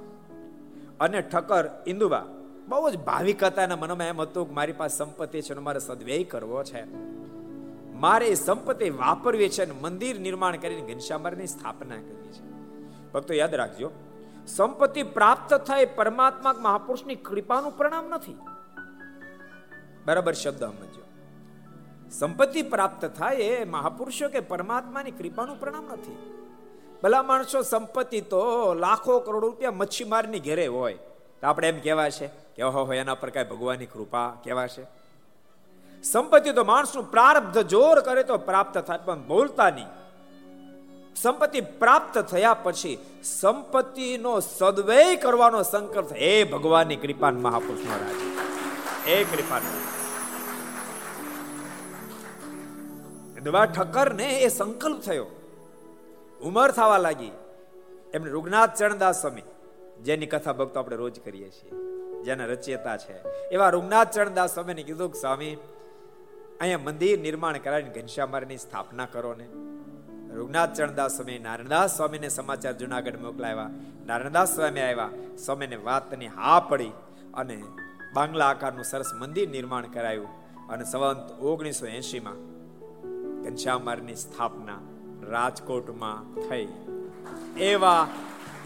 અને 0.99 1.21
ઠક્કર 1.21 1.69
ઇન્દુબા, 1.87 2.25
બહુ 2.69 2.91
જ 2.91 2.99
ભાવિક 2.99 3.45
હતા 3.45 3.63
એના 3.63 3.77
મનમાં 3.77 4.07
એમ 4.07 4.21
હતું 4.21 4.49
કે 4.49 4.55
મારી 4.55 4.73
પાસે 4.73 4.99
સંપત્તિ 4.99 5.41
છે 5.41 5.53
અને 5.53 5.63
મારે 5.63 5.79
સદવ્યય 5.79 6.25
કરવો 6.25 6.63
છે. 6.63 6.85
મારે 7.93 8.27
એ 8.27 8.35
સંપત્તિ 8.35 8.91
વાપરવી 8.91 9.49
છે 9.49 9.63
અને 9.63 9.75
મંદિર 9.81 10.21
નિર્માણ 10.21 10.57
કરીને 10.57 10.95
ઘનશ્યામરની 10.95 11.47
સ્થાપના 11.47 11.95
કરવી 11.95 12.33
છે. 12.33 12.51
ભક્તો, 13.13 13.35
યાદ 13.35 13.55
રાખજો, 13.55 13.91
સંપત્તિ 14.47 15.03
પ્રાપ્ત 15.03 15.55
થાય 15.55 15.87
પરમાત્મા 15.87 16.55
મહાપુરુષની 16.59 17.15
કૃપાનું 17.15 17.77
પરિણામ 17.77 18.09
નથી. 18.09 18.37
બરાબર 20.07 20.33
શબ્દ 20.33 20.65
સમજો 20.65 21.03
સંપત્તિ 22.11 22.63
પ્રાપ્ત 22.63 23.05
થાય 23.05 23.35
એ 23.35 23.65
મહાપુરુષો 23.65 24.29
કે 24.29 24.41
પરમાત્માની 24.41 25.11
કૃપાનું 25.11 25.61
પરિણામ 25.61 25.85
નથી. 25.85 26.40
ભલા 27.03 27.23
માણસો 27.23 27.63
સંપત્તિ 27.63 28.21
તો 28.21 28.43
લાખો 28.75 29.19
કરોડ 29.19 29.43
રૂપિયા 29.43 29.71
મચ્છીમારની 29.71 30.39
ઘેરે 30.39 30.67
હોય. 30.67 30.99
તો 31.41 31.47
આપણે 31.47 31.69
એમ 31.69 31.79
કહેવા 31.81 32.11
છે 32.11 32.27
કે 32.27 32.63
ઓહો 32.63 32.93
એના 32.93 33.15
પર 33.15 33.31
કઈ 33.31 33.45
ભગવાનની 33.45 33.87
કૃપા 33.87 34.29
કહેવાશે 34.45 34.85
સંપત્તિ 36.05 36.53
તો 36.53 36.65
માણસનું 36.65 37.11
પ્રારબ્ધ 37.11 37.59
જોર 37.59 37.97
કરે 38.01 38.23
તો 38.23 38.39
પ્રાપ્ત 38.39 38.79
થાય, 38.79 38.99
પણ 38.99 39.27
બોલતા 39.27 39.71
નહીં 39.71 39.91
સંપત્તિ 41.17 41.61
પ્રાપ્ત 41.61 42.19
થયા 42.19 42.55
પછી 42.55 42.99
સંપત્તિનો 43.25 44.35
સદવય 44.41 45.17
કરવાનો 45.17 45.63
સંકલ્પ 45.63 46.13
એ 46.13 46.45
ભગવાનની 46.45 46.97
કૃપા 46.97 47.31
મહાપુરુષનો 47.31 47.97
રાજ 48.05 48.21
એ 49.09 49.25
કૃપા 49.25 49.61
દવા 53.43 53.67
ઠક્કર 53.67 54.09
ને 54.15 54.29
એ 54.41 54.49
સંકલ્પ 54.49 55.01
થયો. 55.03 55.29
ઉમર 56.43 56.71
થવા 56.71 56.99
લાગી. 56.99 57.33
એમને 58.15 58.31
રૂગનાથ 58.31 58.77
ચરણદાસ 58.77 59.21
સ્વામી, 59.21 59.43
જેની 60.03 60.27
કથા 60.27 60.53
ભક્તો 60.53 60.81
આપણે 60.81 60.97
રોજ 60.97 61.21
કરીએ 61.21 61.51
છીએ, 61.51 61.71
જેના 62.23 62.45
રચયતા 62.45 62.97
છે. 62.97 63.23
એવા 63.49 63.69
રૂગનાથ 63.69 64.11
ચરણદાસ 64.11 64.55
સ્વામીને 64.55 64.83
કીધું 64.83 65.13
કે, 65.13 65.21
સ્વામી, 65.21 65.55
અહીંયા 66.61 66.79
મંદિર 66.79 67.21
નિર્માણ 67.21 67.59
કરાવીને 67.59 67.91
ઘનશ્યામારની 67.91 68.57
સ્થાપના 68.57 69.07
કરો 69.07 69.35
ને. 69.35 69.49
રૂગનાથ 70.35 70.73
ચરણદાસ 70.73 71.17
સ્વામી 71.17 71.39
નારાયણદાસ 71.39 71.97
સ્વામીને 71.97 72.29
સમાચાર 72.29 72.73
જુનાગઢ 72.73 73.17
મોકલાવ્યા. 73.17 73.71
નારાયણદાસ 74.07 74.55
સ્વામી 74.55 74.81
આવ્યા. 74.81 75.11
સ્વામીને 75.45 75.77
વાતની 75.77 76.27
હા 76.27 76.61
પડી 76.61 76.93
અને 77.35 77.63
બાંગ્લા 78.15 78.47
આકારનું 78.47 78.85
સરસ 78.85 79.11
મંદિર 79.15 79.49
નિર્માણ 79.49 79.87
કરાયું. 79.87 80.29
અને 80.69 80.85
સંવંત 80.85 81.41
ઓગણીસો 81.41 81.87
એંશીમાં 81.87 82.35
ઘનશ્યામારની 83.43 84.15
સ્થાપના 84.15 84.79
રાજકોટમાં 85.31 86.49
થઈ. 86.49 86.67
એવા 87.65 88.03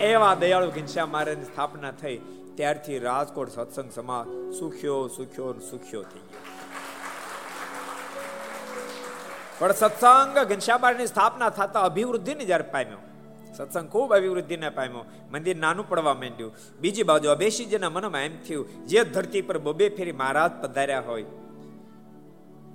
એવા 0.00 0.34
દયાળુ 0.34 0.70
ઘનશ્યામ 0.70 1.10
મહારાજની 1.10 1.44
સ્થાપના 1.44 1.92
થઈ. 2.02 2.16
ત્યારથી 2.54 2.98
રાજકોટ 2.98 3.50
સત્સંગ 3.50 3.90
સમાજ 3.94 4.26
સુખ્યો 4.58 5.08
સુખ્યો 5.08 5.52
સુખ્યો 5.70 6.02
થઈ 6.02 6.20
ગયો. 6.20 6.42
પણ 9.58 9.72
સત્સંગ 9.72 10.38
ઘનશ્યામાની 10.38 11.06
સ્થાપના 11.06 11.50
થતા 11.50 11.80
અભિવૃદ્ધિને 11.80 12.44
જ્યારે 12.44 12.64
પામ્યો, 12.70 13.00
સત્સંગ 13.56 13.88
ખૂબ 13.88 14.14
અભિવૃદ્ધિને 14.14 14.70
પામ્યો, 14.70 15.04
મંદિર 15.32 15.56
નાનું 15.56 15.88
પડવા 15.88 16.14
માંડ્યું. 16.14 16.52
બીજી 16.80 17.02
બાજુ 17.02 17.30
અભેશીજીના 17.30 17.90
મનમાં 17.90 18.20
એમ 18.20 18.36
થયું, 18.48 18.86
જે 18.86 19.04
ધરતી 19.04 19.42
પર 19.42 19.58
બબે 19.58 19.88
ફેરી 19.88 20.12
મહારાજ 20.12 20.52
પધાર્યા 20.62 21.00
હોય, 21.00 21.24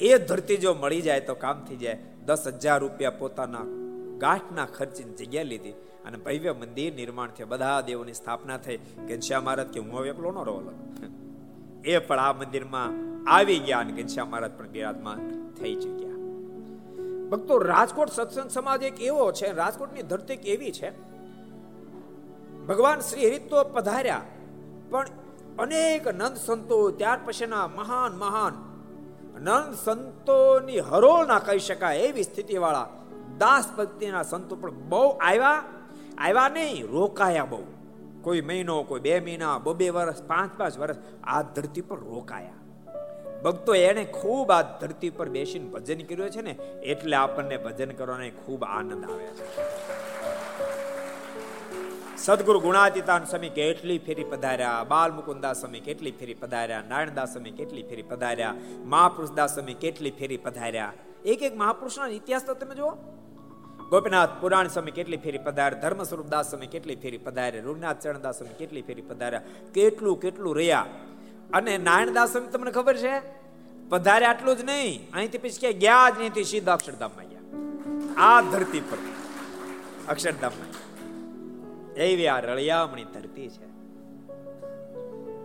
એ 0.02 0.17
ધરતી 0.17 0.58
જો 0.58 0.73
મળી 0.73 1.02
જાય 1.02 1.19
તો 1.19 1.36
કામ 1.36 1.65
થઈ 1.65 1.75
જાય. 1.75 1.97
દસ 2.30 2.48
હજાર 2.48 2.80
રૂપિયા 2.80 3.12
પોતાના 3.12 3.63
ગાંઠના 4.18 4.65
ખર્ચીની 4.65 5.13
જગ્યા 5.13 5.44
લીધી 5.44 5.72
અને 6.06 6.18
ભવ્ય 6.18 6.52
મંદિર 6.54 6.94
નિર્માણ 6.94 7.30
થયું. 7.30 7.50
બધા 7.50 7.82
દેવોની 7.82 8.13
સ્થાપના 8.13 8.58
થઈ. 8.58 8.78
ઘનશ્યામ 9.08 9.44
મહારાજ 9.44 9.68
કે, 9.68 9.80
હું 9.80 10.06
એકલો 10.06 10.32
નો 10.32 10.44
રહો 10.44 10.74
એ 11.86 11.98
પણ 11.98 12.20
આ 12.20 12.34
મંદિરમાં 12.34 12.89
આવી 13.32 13.60
ગયા 13.60 13.80
અને 13.80 13.92
ઘનશ્યામ 13.92 14.30
મહારાજ 14.30 14.52
પણ 14.52 14.68
બિરાજમાન 14.68 15.50
થઈ 15.60 15.76
ચુક્યા. 15.76 16.15
ભક્તો, 17.30 17.58
રાજકોટ 17.58 18.10
સત્સંગ 18.10 18.50
સમાજ 18.50 18.84
એક 18.84 19.02
એવો 19.02 19.32
છે, 19.32 19.52
રાજકોટની 19.52 20.02
ધરતી 20.02 20.34
એવી 20.34 20.72
છે. 20.72 20.89
ભગવાન 22.68 23.00
શ્રી 23.00 23.28
હરિ 23.28 23.39
તો 23.39 23.63
પધાર્યા, 23.63 24.22
પણ 24.89 25.08
અનેક 25.60 26.08
નંદ 26.08 26.38
સંતો 26.38 26.92
ત્યાર 26.92 27.20
પછીના 27.26 27.68
મહાન 27.68 28.18
મહાન 28.18 28.68
નંદ 29.41 29.73
સંતોની 29.73 30.80
હરોળ 30.80 31.28
ના 31.28 31.39
કહી 31.39 31.60
શકાય 31.60 31.97
એવી 31.97 32.23
સ્થિતિ 32.23 32.58
વાળા 32.58 32.88
દાસ 33.38 33.71
ભક્તિના 33.78 34.23
સંતો 34.23 34.56
પણ 34.56 34.71
બહુ 34.71 35.10
આવ્યા. 35.10 35.63
આવ્યા 36.17 36.49
નહીં, 36.49 36.88
રોકાયા 36.88 37.45
બહુ. 37.45 37.63
કોઈ 38.21 38.41
મહિનો, 38.41 38.84
કોઈ 38.84 38.99
બે 38.99 39.19
મહિના 39.19 39.58
બે 39.58 39.89
વર્ષ, 39.89 40.23
પાંચ 40.23 40.58
પાંચ 40.58 40.78
વર્ષ 40.80 40.95
આ 41.23 41.41
ધરતી 41.41 41.82
પર 41.82 41.99
રોકાયા. 41.99 42.49
ભક્તો 43.43 43.75
એને 43.75 44.06
ખૂબ 44.06 44.52
આ 44.52 44.62
ધરતી 44.62 45.10
પર 45.10 45.30
બેસીને 45.30 45.69
ભજન 45.69 46.02
કર્યું 46.02 46.30
છે 46.30 46.41
ને, 46.41 46.52
એટલે 46.84 47.15
આપણને 47.15 47.58
ભજન 47.58 47.91
કરવાનો 47.91 48.30
ખૂબ 48.45 48.63
આનંદ 48.63 49.06
આવે 49.06 49.28
છે. 49.28 50.09
સદગુરુ 52.25 52.60
ગુણાતીતાન 52.60 53.23
સ્વામી 53.23 53.49
કેટલી 53.49 53.97
ફેરી 53.97 54.23
પધાર્યા 54.23 54.86
બાલ 54.88 55.12
મુકુંદાસ 55.12 55.60
સ્વામી 55.60 55.79
કેટલી 55.79 56.12
ફેરી 56.12 56.34
પધાર્યા 56.34 56.84
નારાયણદાસ 56.89 57.32
સ્વામી 57.32 57.51
કેટલી 57.51 57.84
ફેરી 57.84 58.01
પધાર્યા 58.01 58.55
મહાપુરુષદાસ 58.86 59.53
સ્વામી 59.53 59.73
કેટલી 59.73 60.12
ફેરી 60.12 60.38
પધાર્યા? 60.38 60.93
એક 61.25 61.43
એક 61.43 61.58
મહાપુરુષના 61.58 62.08
ઇતિહાસ 62.08 62.45
તો 62.45 62.53
તમે 62.53 62.75
જુઓ. 62.75 62.89
ગોપીનાથ 63.89 64.29
પુરાણ 64.41 64.67
સ્વામી 64.67 64.91
કેટલી 64.91 65.17
ફેરી 65.17 65.38
પધાર્યા 65.38 65.82
ધર્મ 65.82 66.03
સ્વરૂપદાસ 66.03 66.49
સ્વામી 66.49 66.67
કેટલી 66.67 66.95
ફેરી 66.95 67.17
પધાર્યા 67.17 67.63
રૂગનાથ 67.63 67.99
ચરણદાસ 67.99 68.38
સ્વામી 68.38 68.53
કેટલી 68.53 68.82
ફેરી 68.82 69.01
પધાર્યા, 69.01 69.41
કેટલું 69.73 70.19
કેટલું 70.19 70.55
રહ્યા? 70.55 70.86
અને 71.53 71.77
નારાયણદાસ 71.77 72.32
સ્વામી 72.32 72.47
તમને 72.47 72.71
ખબર 72.71 72.97
છે? 72.97 73.21
પધારે 73.89 74.25
આટલું 74.25 74.58
જ 74.58 74.62
નહીં. 74.63 75.10
અહીંથી 75.13 75.38
પછી 75.38 75.73
ગયા 75.73 76.10
જ 76.10 76.19
નહીં 76.19 76.43
સીધા 76.43 76.73
અક્ષરધામમાં 76.73 77.29
ગયા. 77.29 77.39
આ 78.17 78.41
ધરતી 78.41 78.79
પર. 78.79 78.97
અક્ષરધામમાં. 80.08 80.68
એવી 81.93 82.28
આ 82.28 82.39
રળિયામણી 82.39 83.04
ધરતી 83.04 83.49
છે. 83.49 83.65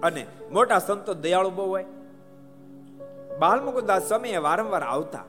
અને 0.01 0.27
મોટા 0.53 0.79
સંતો 0.79 1.15
દયાળુ 1.15 1.51
બહુ 1.51 1.69
હોય. 1.69 1.85
બાલમુકુદાસ 3.39 4.09
સમયે 4.09 4.37
વારંવાર 4.37 4.83
આવતા. 4.83 5.25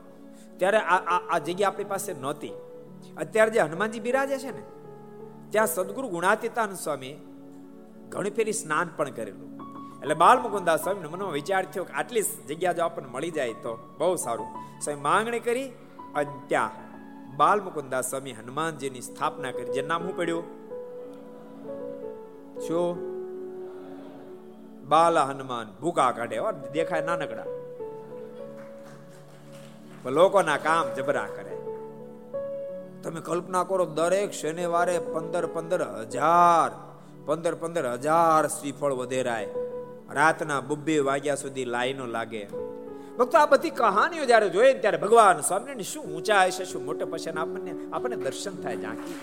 ત્યારે 0.56 0.76
આ 0.76 1.18
આ 1.34 1.38
જગ્યા 1.38 1.68
આપણી 1.68 1.84
પાસે 1.84 2.12
નહોતી. 2.12 2.52
અત્યારે 3.16 3.50
જે 3.50 3.60
હનુમાનજી 3.60 4.00
બિરાજે 4.00 4.38
છે 4.38 4.50
ને, 4.50 4.62
ત્યાં 5.50 5.66
સદગુરુ 5.66 6.08
ગુણાતીતાન 6.08 6.74
સ્વામી 6.74 7.16
ઘણી 8.08 8.30
ફેરી 8.30 8.52
સ્નાન 8.52 8.90
પણ 8.96 9.10
કરેલું. 9.10 9.56
એટલે 10.00 10.14
બાલ 10.14 10.42
મુકુદાસ 10.42 10.82
સ્વામીને 10.82 11.08
મનમાં 11.08 11.32
વિચાર 11.32 11.64
થયો 11.64 11.84
કે 11.84 11.92
આટલી 11.92 12.22
જગ્યા 12.22 12.72
જો 12.72 12.82
આપણને 12.82 13.08
મળી 13.08 13.30
જાય 13.30 13.52
તો 13.52 13.94
બહુ 13.98 14.16
સારું. 14.16 14.46
સ્વામી 14.80 15.00
માંગણી 15.00 15.40
કરી 15.40 15.68
અને 16.14 16.30
ત્યાં 16.46 16.70
બાલ 17.36 17.62
મુકુદાસ 17.62 18.10
સ્વામી 18.10 18.32
હનુમાનજીની 18.32 19.00
સ્થાપના 19.00 19.50
કરી. 19.50 19.64
જે 19.64 19.82
નામ 19.82 20.02
હું 20.02 20.16
પડ્યું? 20.16 20.65
શું 22.60 23.16
બાલા 24.88 25.24
હનુમાન 25.24 25.66
ભૂકા 25.80 26.12
કાઢે. 26.12 26.40
દેખાય 26.72 27.00
નાનકડા 27.00 27.44
લોકોના 30.06 30.56
કામ 30.56 30.94
જબરા 30.94 31.26
કરે. 31.36 31.54
તમે 33.02 33.20
કલ્પના 33.20 33.64
કરો, 33.64 33.86
દરેક 33.86 34.32
શનિવારે 34.32 34.98
પંદર 34.98 35.46
પંદર 35.46 35.82
હજાર, 35.82 36.70
પંદર 37.26 37.54
પંદર 37.54 37.92
હજાર 37.92 38.48
શ્રીફળ 38.48 38.92
વધેરાય. 38.92 39.48
રાતના 40.12 40.60
બબ્બે 40.60 40.98
વાગ્યા 40.98 41.34
સુધી 41.34 41.64
લાઈનો 41.64 42.06
લાગે. 42.06 42.48
ભક્તો, 43.18 43.38
આ 43.38 43.46
બધી 43.46 43.70
કહાનીઓ 43.70 44.24
જ્યારે 44.24 44.48
જોઈએ 44.48 44.72
ત્યારે 44.74 44.96
ભગવાન 44.96 45.40
સ્વામિનારાયણ 45.40 45.80
શું 45.80 46.04
ઊંચા 46.04 46.44
હશે 46.44 46.64
શું 46.64 46.84
મોટે 46.84 47.04
પછી 47.04 47.30
આપણને 47.30 47.74
આપણને 47.92 48.16
દર્શન 48.16 48.54
થાય 48.62 48.76
ઝાંકી 48.76 49.20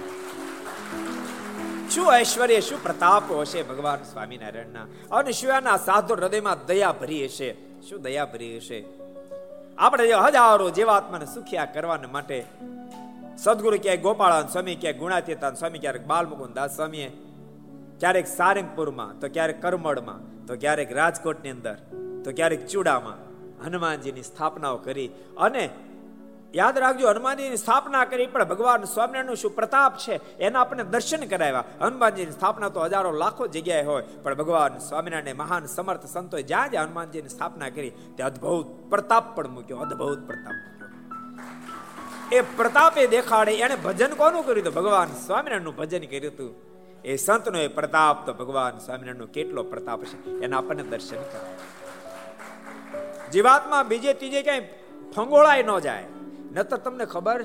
શું 1.96 2.20
ઐશ્વર્ય, 2.20 2.62
શું 2.62 2.84
પ્રતાપ 2.84 3.32
હશે 3.32 3.64
ભગવાન 3.64 4.04
સ્વામિનારાયણના? 4.04 4.88
અને 5.12 5.32
શિવાના 5.32 5.78
સાધુ 5.78 6.16
હૃદયમાં 6.16 6.66
દયા 6.66 6.91
ભરી 6.91 7.26
હશે? 7.26 7.56
શું 7.89 8.02
દયા 8.02 8.26
ભરી 8.26 8.58
હશે? 8.58 8.86
આપણે 9.78 10.04
હજારો 10.08 10.70
જીવાત્માને 10.70 11.26
સુખિયા 11.26 11.66
કરવાને 11.66 12.08
માટે 12.08 12.46
સદગુરુ 13.38 13.78
ક્યાંય 13.78 13.98
ગોપાળાન 13.98 14.48
સ્વામી 14.48 14.76
ક્યાંય 14.76 14.98
ગુણાતીતાન 14.98 15.54
સ્વામી 15.54 15.80
ક્યારેક 15.80 16.06
બાલમુકુંદ 16.06 16.56
દાસ 16.56 16.76
સ્વામીએ, 16.76 17.10
ક્યારેક 18.00 18.28
સારંગપુરમાં, 18.28 19.20
તો 19.20 19.28
ક્યારેક 19.28 19.62
કરમડમાં 19.62 20.46
તો 20.46 20.56
ક્યારેક 20.56 20.91
રાજકોટની 20.91 21.50
અંદર, 21.50 21.76
તો 22.26 22.32
ક્યારેક 22.32 22.68
ચૂડામાં 22.68 23.18
હનુમાનજીની 23.66 24.24
સ્થાપનાઓ 24.24 24.78
કરી 24.78 25.10
અને 25.38 25.70
યાદ 26.56 26.78
રાખજો, 26.78 27.10
હનુમાનજીની 27.10 27.58
સ્થાપના 27.58 28.06
કરી, 28.06 28.28
પણ 28.28 28.43
ભગવાન 28.43 28.84
સ્વામિનારાયણનું 28.84 29.36
શું 29.36 29.56
પ્રતાપ 29.56 29.97
છે, 29.97 30.38
એના 30.38 30.62
આપણે 30.62 30.84
દર્શન 30.84 31.26
કરાવ્યા. 31.26 31.64
હનુમાનજીની 31.82 32.32
સ્થાપના 32.32 32.70
તો 32.70 32.80
હજારો 32.80 33.12
લાખો 33.12 33.47
જગ્યાએ 33.47 33.84
હોય, 33.84 34.04
પણ 34.24 34.34
ભગવાન 34.34 34.78
સ્વામિનારાયણ 34.78 35.36
મહાન 35.36 35.66
સમર્થ 35.66 36.06
સંતોએ 36.06 36.43
જ્યાં 36.43 36.70
જ્યાં 36.70 36.86
હનુમાનજીની 36.86 37.30
સ્થાપના 37.30 37.70
કરી 37.70 37.89
તે 37.89 38.24
અદ્ભુત 38.24 38.89
પ્રતાપ 38.89 39.36
પણ 39.36 39.47
મૂક્યો, 39.47 39.78
અદ્ભુત 39.78 40.28
પ્રતાપ 40.28 40.54
મૂક્યો. 40.54 40.89
એ 42.32 42.41
પ્રતાપે 42.41 43.08
દેખાડે 43.08 43.51
એને 43.51 43.76
ભજન 43.76 44.14
કોનું 44.14 44.45
કર્યું 44.45 44.64
હતું? 44.64 44.74
ભગવાન 44.74 45.08
સ્વામિનારાયણનું 45.26 45.76
ભજન 45.76 46.06
કર્યું 46.06 46.34
હતું. 46.34 46.51
એ 47.04 47.16
સંતનો 47.16 47.60
એ 47.60 47.68
પ્રતાપ, 47.68 48.26
તો 48.26 48.34
ભગવાન 48.34 48.78
સ્વામિનારાયણનો 48.78 49.26
કેટલો 49.26 49.64
પ્રતાપ 49.64 50.04
છે, 50.04 50.39
એના 50.39 50.58
આપણને 50.58 50.84
દર્શન 50.84 51.16
કરાય 51.16 51.56
જીવાતમાં 53.32 53.88
બીજે 53.88 54.14
ત્રીજે 54.14 54.41
ક્યાંય 54.41 54.62
ફંગોળાય 55.16 55.64
ન 55.64 55.80
જાય. 55.80 56.04
નતર 56.54 56.78
તમને 56.78 57.06
ખબર, 57.06 57.43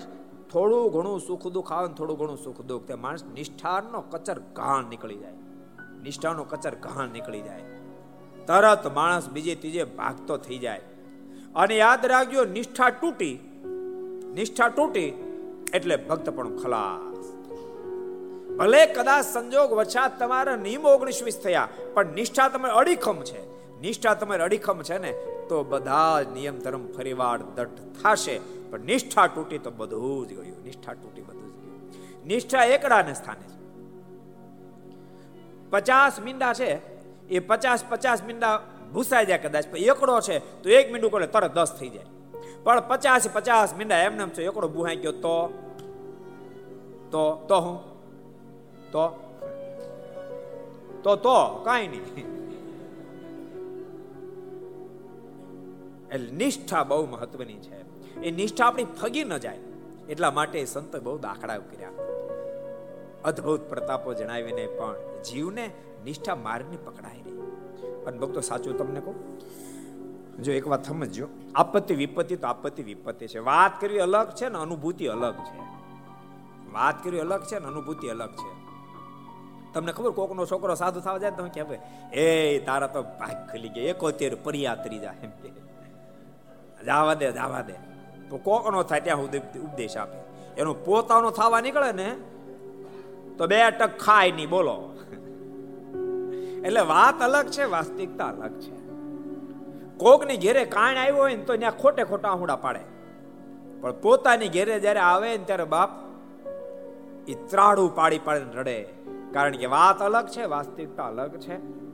થોડું 0.52 0.92
ઘણું 0.92 1.20
સુખ 1.20 1.46
દુઃખ 1.46 1.72
આવે 1.72 1.88
થોડું 1.94 2.18
ઘણું 2.18 2.38
સુખ 2.44 2.61
દુઃખ. 2.61 2.84
તે 2.84 2.94
માણસ 2.94 3.24
નિષ્ઠાનો 3.24 4.00
કચર 4.00 4.38
ઘાણ 4.38 4.84
નીકળી 4.84 5.16
જાય. 5.16 5.32
નિષ્ઠાનો 6.02 6.44
કચર 6.44 6.74
ઘાણ 6.74 7.09
નીકળી 7.09 7.42
જાય. 7.42 7.61
તરત 8.46 8.94
માણસ 8.94 9.28
બીજે 9.28 9.54
ત્રીજે 9.54 9.84
ભાગતો 9.84 10.36
થઈ 10.36 10.59
જાય. 10.59 10.80
અને 11.54 11.76
યાદ 11.76 12.06
રાખજો, 12.06 12.44
નિષ્ઠા 12.44 12.90
તૂટી 12.90 13.34
નિષ્ઠા 14.34 14.68
તૂટી 14.68 15.09
એટલે 15.74 15.96
ભક્ત 15.96 16.30
પણ 16.30 16.56
ખલાસ. 16.56 17.26
ભલે 18.59 18.86
કદાચ 18.86 19.24
સંજોગ 19.24 19.72
વછાત 19.72 20.18
તમારા 20.18 20.56
નિયમો 20.56 20.88
ઓગણીસ 20.88 21.22
વીસ 21.22 21.38
થયા, 21.38 21.68
પણ 21.94 22.06
નિષ્ઠા 22.06 22.48
તમે 22.48 22.68
અડીખમ 22.68 23.20
છે. 23.20 23.57
નિષ્ઠા 23.81 24.14
તમારે 24.14 24.43
અડીખમ 24.43 24.83
છે 24.83 24.99
ને, 24.99 25.12
તો 25.49 25.64
બધા 25.64 26.22
નિયમ 26.35 26.59
ધર્મ 26.59 26.93
ફરીવાર 26.93 27.39
દઢ 27.39 27.66
થશે. 27.66 28.41
પણ 28.70 28.81
નિષ્ઠા 28.81 29.26
તૂટી 29.26 29.59
તો 29.59 29.70
બધું 29.70 30.26
જ 30.26 30.31
ગયું. 30.31 30.64
નિષ્ઠા 30.64 30.95
તૂટી 30.95 31.20
બધું 31.20 31.49
જ 31.49 31.64
ગયું. 31.64 32.26
નિષ્ઠા 32.26 32.64
એકડાને 32.64 33.14
સ્થાને 33.14 33.49
છે. 33.49 33.59
પચાસ 35.70 36.20
મીંડા 36.20 36.53
છે, 36.53 36.79
એ 37.29 37.39
પચાસ 37.39 37.85
પચાસ 37.89 38.22
મીંડા 38.22 38.62
ભૂસાઈ 38.93 39.26
જાય 39.26 39.39
કદાચ 39.39 39.66
એકડો 39.66 40.20
છે, 40.20 40.62
તો 40.62 40.70
એક 40.70 40.93
મીંડું 40.93 41.11
કરે 41.11 41.26
તરત 41.26 41.55
દસ 41.55 41.76
થઈ 41.79 41.89
જાય. 41.89 42.05
પણ 42.64 42.89
પચાસ 42.89 43.29
પચાસ 43.33 43.74
મીંડા 43.74 43.99
એમને 43.99 44.22
એમ 44.22 44.29
છે, 44.29 44.45
એકડો 44.45 44.68
બુહાઈ 44.68 44.97
ગયો 44.97 45.12
તો? 45.12 45.64
તો? 47.11 47.47
તો 47.49 47.61
હું? 47.61 47.81
તો? 48.93 49.09
તો? 51.03 51.16
તો? 51.16 51.62
કાંઈ 51.64 51.89
નહીં. 51.89 52.38
એટલે 56.12 56.30
નિષ્ઠા 56.30 56.84
બહુ 56.84 57.06
મહત્વની 57.06 57.54
છે. 57.54 57.76
એ 58.20 58.30
નિષ્ઠા 58.30 58.66
આપણી 58.66 58.84
ફગી 58.84 59.24
ન 59.24 59.36
જાય. 59.36 59.59
એટલા 60.09 60.30
માટે 60.30 60.64
સંત 60.64 60.96
બહુ 60.96 61.18
દાખલા 61.18 61.59
કર્યા. 61.59 61.88
અદ્ભુત 63.24 63.61
પ્રતાપો 63.61 64.14
જણાવીને 64.14 64.66
પણ 64.66 64.94
જીવને 65.22 65.70
નિષ્ઠા 66.04 66.34
માર્ગની 66.34 66.76
પકડાઈ 66.76 67.22
રહી. 67.22 67.38
પણ 68.04 68.18
ભક્તો, 68.18 68.40
સાચું 68.40 68.78
તમને 68.78 69.00
કહું? 69.00 69.38
જો 70.42 70.52
એક 70.52 70.68
વાત 70.68 70.84
સમજજો, 70.84 71.26
આપત્તિ 71.54 71.94
વિપત્તિ 71.94 72.36
તો 72.36 72.46
આપત્તિ 72.46 72.82
વિપત્તિ 72.82 73.26
છે. 73.26 73.38
વાત 73.38 73.80
કરવી 73.80 73.98
અલગ 73.98 74.30
છે 74.30 74.48
ને 74.48 74.59
અનુભૂતિ 74.59 75.06
અલગ 75.06 75.34
છે. 75.34 75.59
વાત 76.72 77.04
કરવી 77.04 77.18
અલગ 77.18 77.44
છે 77.44 77.59
ને 77.59 77.66
અનુભૂતિ 77.66 78.09
અલગ 78.09 78.30
છે. 78.30 78.59
તમને 79.74 79.92
ખબર 79.92 80.11
કોકનો 80.11 80.46
છોકરો 80.46 80.74
સાધુ 80.74 81.00
થવા 81.00 81.18
જાય 81.18 81.30
તમે 81.30 81.48
કે 81.48 81.61
એ 82.20 82.59
તારા 82.59 82.86
તો 82.86 83.02
ભાગ 83.02 83.50
ખુલી 83.50 83.68
ગયા, 83.68 83.84
એકોતેર 83.84 84.34
પરિયાત્રી 84.34 84.98
જાય 84.98 85.16
એમ 85.22 85.30
કે. 85.30 85.67
જાવા 86.87 87.14
દે 87.14 87.33
જાવા 87.33 87.62
દે. 87.62 87.72
તો 88.31 88.37
કોકનો 88.37 88.83
થાય 88.83 89.01
ત્યાં 89.01 89.18
હું 89.18 89.31
ઉપદેશ 89.64 89.97
આપે. 89.97 90.18
એનો 90.57 90.74
પોતાનો 90.74 91.31
થવા 91.31 91.61
નીકળે 91.61 91.93
ને, 91.93 92.16
તો 93.39 93.47
બે 93.47 93.70
ટક 93.70 93.99
ખાય 93.99 94.33
નહીં, 94.33 94.51
બોલો. 94.51 94.95
એટલે 96.64 96.81
વાત 96.81 97.22
અલગ 97.22 97.47
છે, 97.47 97.64
વાસ્તવિકતા 97.64 98.26
અલગ 98.26 98.61
છે. 98.61 98.79
કોકની 99.97 100.37
ઘેરે 100.37 100.64
કાણ 100.64 100.97
આવ્યો 100.97 101.16
હોય 101.16 101.37
ને 101.37 101.43
તો 101.43 101.57
ત્યાં 101.57 101.72
ખોટે 101.72 102.05
ખોટા 102.05 102.29
આહુડા 102.29 102.57
પાડે. 102.57 102.81
પણ 103.81 103.93
પોતાની 103.93 104.49
ઘેરે 104.49 104.81
જ્યારે 104.81 105.01
આવે 105.01 105.37
ને 105.37 105.45
ત્યારે 105.45 105.64
બાપ 105.64 105.91
એ 107.29 107.35
ત્રાડું 107.35 107.95
પાડી 107.95 108.18
પાડીને 108.18 108.53
રડે. 108.55 108.87
કારણ 109.33 109.53
કે 109.53 109.66
વાત 109.66 110.03
અલગ 110.03 110.26
છે, 110.26 110.45
વાસ્તવિકતા 110.45 111.07
અલગ 111.07 111.37
છે. 111.37 111.88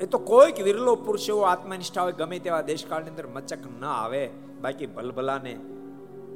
એ 0.00 0.06
તો 0.06 0.18
કોઈક 0.18 0.60
વિરલો 0.60 0.94
પુરુષ 0.94 1.28
એવો 1.28 1.40
આત્મનિષ્ઠા 1.40 2.02
હોય 2.02 2.12
ગમે 2.12 2.38
તેવા 2.38 2.60
દેશકાળની 2.60 3.08
અંદર 3.08 3.26
મચક 3.26 3.58
ન 3.80 3.84
આવે. 3.84 4.30
બાકી 4.62 4.86
ભલભલાને 4.86 5.58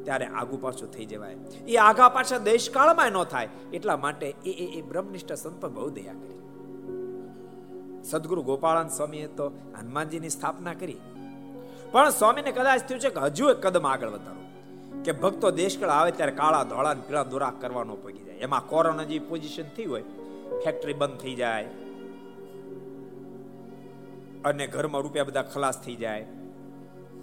ત્યારે 0.05 0.27
આગુ 0.27 0.57
પાછું 0.57 0.93
થઈ 0.93 1.05
જવાય. 1.05 1.37
એ 1.69 1.77
આગા 1.77 2.09
પાછા 2.09 2.39
દેશકાળમાં 2.39 3.13
ન 3.13 3.25
થાય. 3.25 3.49
એટલા 3.73 3.97
માટે 3.97 4.35
એ 4.47 4.51
એ 4.51 4.83
બ્રહ્મનિષ્ઠ 4.83 5.33
સંત 5.33 5.67
બહુ 5.67 5.91
દયા 5.91 6.13
કરી. 6.13 6.41
સદગુરુ 8.05 8.43
ગોપાળાન 8.43 8.89
સ્વામીએ 8.89 9.27
તો 9.27 9.47
હનુમાનજીની 9.47 10.29
સ્થાપના 10.29 10.75
કરી. 10.75 10.97
પણ 11.93 12.11
સ્વામીને 12.11 12.53
કદાચ 12.53 12.81
થયું 12.81 13.01
છે 13.01 13.11
કે 13.11 13.21
હજુ 13.21 13.49
એક 13.49 13.57
કદમ 13.57 13.87
આગળ 13.87 14.09
વધારો. 14.09 14.45
કે 15.05 15.13
ભક્તો 15.13 15.51
દેશકાળ 15.51 15.91
આવે 15.91 16.11
ત્યારે 16.11 16.33
કાળા 16.33 16.63
ધોળા 16.63 16.95
પીળા 16.95 17.23
દોરા 17.23 17.53
કરવાનો 17.61 17.97
પગી 17.97 18.25
જાય. 18.25 18.35
એમાં 18.35 18.67
કોરોના 18.67 19.03
જેવી 19.03 19.19
પોઝિશન 19.19 19.63
થઈ 19.63 19.85
હોય 19.85 20.03
ફેક્ટરી 20.65 20.93
બંધ 20.93 21.17
થઈ 21.17 21.35
જાય. 21.35 21.69
અને 24.45 24.67
ઘરમાં 24.67 25.01
રૂપિયા 25.03 25.25
બધા 25.25 25.43
ખલાસ 25.43 25.81
થઈ 25.81 25.95
જાય. 25.95 26.23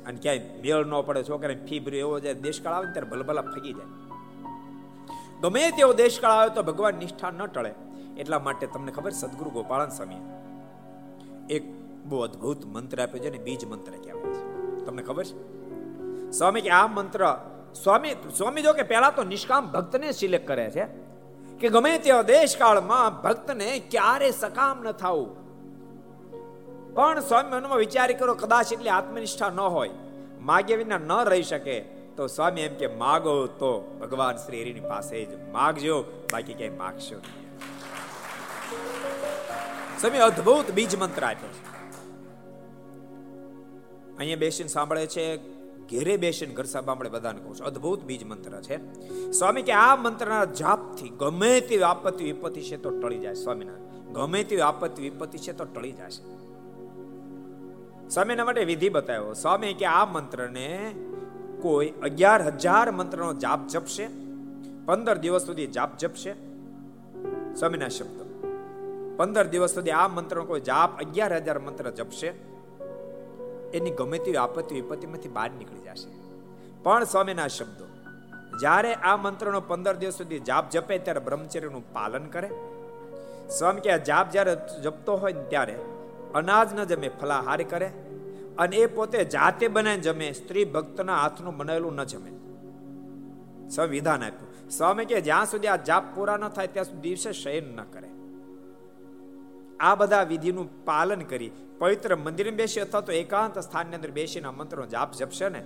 અને 0.05 0.19
ક્યાંય 0.21 0.39
મેળ 0.39 0.85
ન 0.85 1.01
પડે, 1.01 1.23
છોકરાને 1.23 1.65
ફી 1.65 1.79
ભર્યો 1.79 1.99
એવો 1.99 2.19
જાય, 2.19 2.33
દેશકાળ 2.33 2.73
આવે 2.73 2.93
ત્યારે 2.93 3.09
ભલભલા 3.09 3.41
ફગી 3.41 3.73
જાય. 3.73 3.85
ગમે 5.41 5.71
તેવો 5.71 5.93
દેશકાળ 5.93 6.31
આવે 6.31 6.49
તો 6.49 6.63
ભગવાન 6.63 6.95
નિષ્ઠા 6.95 7.31
ન 7.31 7.45
ટળે. 7.45 7.73
એટલા 8.17 8.39
માટે 8.39 8.67
તમને 8.67 8.91
ખબર 8.91 9.11
સદગુરુ 9.11 9.49
ગોપાળન 9.49 9.89
સ્વામી 9.89 10.15
એક 11.53 11.81
બહુ 12.05 12.19
અદ્ભુત 12.19 12.65
મંત્ર 12.65 13.01
આપ્યો 13.01 13.23
છે 13.23 13.29
ને, 13.29 13.37
બીજ 13.37 13.65
મંત્ર 13.65 13.91
કહેવાય 13.91 14.33
છે. 14.33 14.85
તમને 14.85 15.03
ખબર 15.03 15.23
છે? 15.23 15.61
સ્વામી 16.31 16.61
કે 16.61 16.69
આ 16.69 16.87
મંત્ર, 16.87 17.37
સ્વામી 17.83 18.09
સ્વામી 18.37 18.61
જો 18.61 18.73
કે 18.73 18.83
પહેલા 18.83 19.09
તો 19.09 19.23
નિષ્કામ 19.23 19.71
ભક્તને 19.71 20.11
સિલેક્ટ 20.11 20.47
કરે 20.47 20.69
છે. 20.69 20.85
કે 21.59 21.69
ગમે 21.69 21.97
તેવા 21.97 22.21
દેશકાળમાં 22.21 23.21
ભક્તને 23.21 23.81
ક્યારે 23.91 24.31
સકામ 24.31 24.83
ન 24.83 24.91
થવું 24.91 25.40
પણ 26.93 27.19
સ્વામી 27.19 27.49
મનમાં 27.49 27.77
વિચાર 27.77 28.11
કરો 28.11 28.33
કદાચ 28.33 28.73
એટલી 28.73 28.89
આત્મનિષ્ઠા 28.89 29.49
ન 29.49 29.59
હોય, 29.59 29.89
માગ્યા 30.41 30.77
વિના 30.77 30.97
ન 30.97 31.11
રહી 31.25 31.43
શકે. 31.43 31.79
તો 32.17 32.27
સ્વામી 32.27 32.61
એમ 32.61 32.75
કે, 32.75 32.87
માગો 32.87 33.47
તો 33.47 33.97
ભગવાન 34.01 34.35
શ્રી 34.35 34.61
હરિની 34.61 34.79
પાસે 34.79 35.25
જ 35.25 35.51
માગજો, 35.51 36.03
બાકી 36.33 36.53
ક્યાંય 36.53 36.75
માગશો 36.75 37.21
સ્વામી 39.99 40.17
અદ્ભુત 40.17 40.71
બીજ 40.71 40.95
મંત્ર 40.95 41.23
આપ્યો 41.23 41.49
છે. 41.49 41.71
અહીંયા 44.17 44.37
બેસીને 44.37 44.69
સાંભળે 44.69 45.07
છે, 45.07 45.37
ઘેરે 45.87 46.17
બેસીને 46.17 46.53
ઘર 46.53 46.63
સાંભળે 46.63 47.09
બધાને 47.09 47.39
કહું 47.39 47.55
છું, 47.59 47.65
અદ્ભુત 47.67 48.03
બીજ 48.03 48.25
મંત્ર 48.25 48.61
છે. 48.61 48.77
સ્વામી 49.31 49.61
કે, 49.61 49.71
આ 49.71 49.95
મંત્રના 49.95 50.45
જાપથી 50.45 51.09
ગમે 51.09 51.61
તેવી 51.61 51.83
આપત્તિ 51.83 52.23
વિપત્તિ 52.23 52.61
છે 52.61 52.77
તો 52.77 52.89
ટળી 52.89 53.19
જાય. 53.19 53.33
સ્વામીના, 53.33 53.73
ગમે 54.11 54.43
તેવી 54.43 54.61
આપત્તિ 54.61 55.01
વિપત્તિ 55.01 55.37
છે 55.37 55.53
તો 55.53 55.65
ટળી 55.65 55.91
જશે 55.91 56.40
સ્વામીના 58.13 58.45
માટે 58.45 58.63
વિધિ 58.63 58.89
બતાવ્યો. 58.89 59.33
સ્વામી, 59.33 59.73
કે 59.73 59.85
આ 59.85 60.05
મંત્રને 60.05 60.95
કોઈ 61.61 61.93
અગિયાર 62.03 62.41
હજાર 62.41 62.91
મંત્રનો 62.91 63.33
જાપ 63.33 63.67
જપશે? 63.67 64.07
પંદર 64.85 65.17
દિવસ 65.17 65.45
સુધી 65.45 65.67
જાપ 65.67 65.97
જપશે? 65.97 66.33
સ્વામીના 67.55 67.87
શબ્દો. 67.87 68.25
પંદર 69.17 69.47
દિવસ 69.47 69.73
સુધી 69.73 69.91
આ 69.91 70.07
મંત્રનો 70.07 70.43
કોઈ 70.43 70.61
જાપ, 70.61 70.99
અગિયાર 70.99 71.35
હજાર 71.35 71.59
મંત્ર 71.59 71.91
જપશે? 71.91 72.27
એની 73.73 73.89
ગમે 73.89 74.17
તેવી 74.17 74.37
આપત્તિ 74.37 74.75
વિપત્તિમાંથી 74.75 75.29
બહાર 75.29 75.51
નીકળી 75.51 75.79
જશે. 75.79 76.09
પણ 76.83 77.03
સ્વામીના 77.03 77.47
શબ્દો, 77.47 77.85
જ્યારે 78.59 78.93
આ 78.93 79.17
મંત્રનો 79.17 79.61
પંદર 79.61 79.95
દિવસ 79.95 80.13
સુધી 80.13 80.39
જાપ 80.39 80.69
જપે, 80.69 80.97
ત્યારે 80.97 81.19
બ્રહ્મચર્યનું 81.19 81.93
પાલન 81.93 82.25
કરે. 82.25 82.49
સ્વામી, 83.57 83.81
કે 83.81 83.99
જાપ 83.99 84.31
જ્યારે 84.31 84.57
જપતો 84.83 85.17
હોય 85.17 85.33
ત્યારે 85.33 85.75
અનાજ 86.33 86.73
ન 86.73 86.83
જમે 86.83 87.09
ફલાહાર 87.21 87.63
કરે 87.63 87.87
અને 88.57 88.75
એ 88.75 88.85
પોતે 88.85 89.25
જાતે 89.25 89.67
બનાવીને 89.67 90.01
જમે, 90.01 90.31
સ્ત્રી 90.31 90.65
ભક્તના 90.65 91.21
હાથનું 91.21 91.57
બનાવેલું 91.57 91.95
ન 91.95 92.03
જમે. 92.03 92.31
સંવિધાન 93.69 94.23
આપ્યું. 94.23 94.69
સ્વામી 94.69 95.05
કે 95.05 95.21
જ્યાં 95.21 95.45
સુધી 95.45 95.67
આ 95.67 95.75
જાપ 95.75 96.15
પૂરા 96.15 96.37
ન 96.37 96.47
થાય, 96.47 96.67
ત્યાં 96.67 96.85
સુધી 96.85 97.01
દિવસે 97.01 97.31
શયન 97.31 97.63
ન 97.63 97.83
કરે. 97.83 98.07
આ 99.79 99.95
બધા 99.95 100.23
વિધિનું 100.23 100.85
પાલન 100.85 101.21
કરી 101.21 101.51
પવિત્ર 101.79 102.15
મંદિરમાં 102.15 102.57
બેસી 102.57 102.79
અથવા 102.79 103.01
તો 103.01 103.11
એકાંત 103.11 103.59
સ્થાનની 103.59 103.95
અંદર 103.95 104.11
બેસીને 104.11 104.49
મંત્રનો 104.49 104.85
જાપ 104.85 105.11
જપશે 105.11 105.49
ને, 105.49 105.59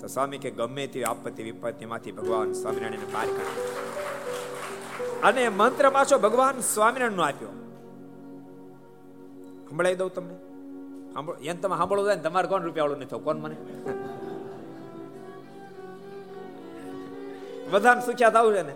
તો 0.00 0.06
સ્વામી 0.06 0.38
કે 0.38 0.50
ગમે 0.50 0.86
તેવી 0.86 1.04
આપત્તિ, 1.04 1.42
વિપત્તિમાંથી 1.42 2.12
ભગવાન 2.12 2.52
સ્વામિનારાયણ 2.52 3.12
બહાર 3.12 3.26
કાઢે. 3.26 3.84
અને 5.20 5.48
મંત્ર 5.48 5.90
પાછો 5.90 6.18
ભગવાન 6.18 6.60
સ્વામિનારાયણ 6.60 7.12
નો 7.12 7.22
આપ્યો. 7.22 7.63
સંભળાવી 9.74 9.96
દઉં 9.96 10.14
તમને. 10.14 10.34
એમ 11.42 11.56
તમે 11.60 11.76
સાંભળવું 11.76 12.06
જાય 12.06 12.16
ને 12.16 12.22
તમારે 12.22 12.48
કોણ 12.48 12.62
રૂપિયા 12.62 12.98
નથી 13.00 13.20
કોણ 13.24 13.36
મને? 13.36 13.56
બધાને 17.70 18.02
સુખ્યા 18.06 18.30
થવું 18.30 18.54
છે 18.54 18.62
ને? 18.62 18.74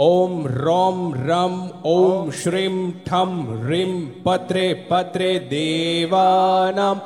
ॐ 0.00 0.46
रौं 0.46 0.98
रं 1.28 1.54
ॐ 1.86 2.30
श्रीं 2.30 2.90
ठं 3.06 3.30
ह्रीं 3.64 3.94
पत्रे 4.26 4.66
पत्रे 4.90 5.30
देवानाम् 5.50 7.00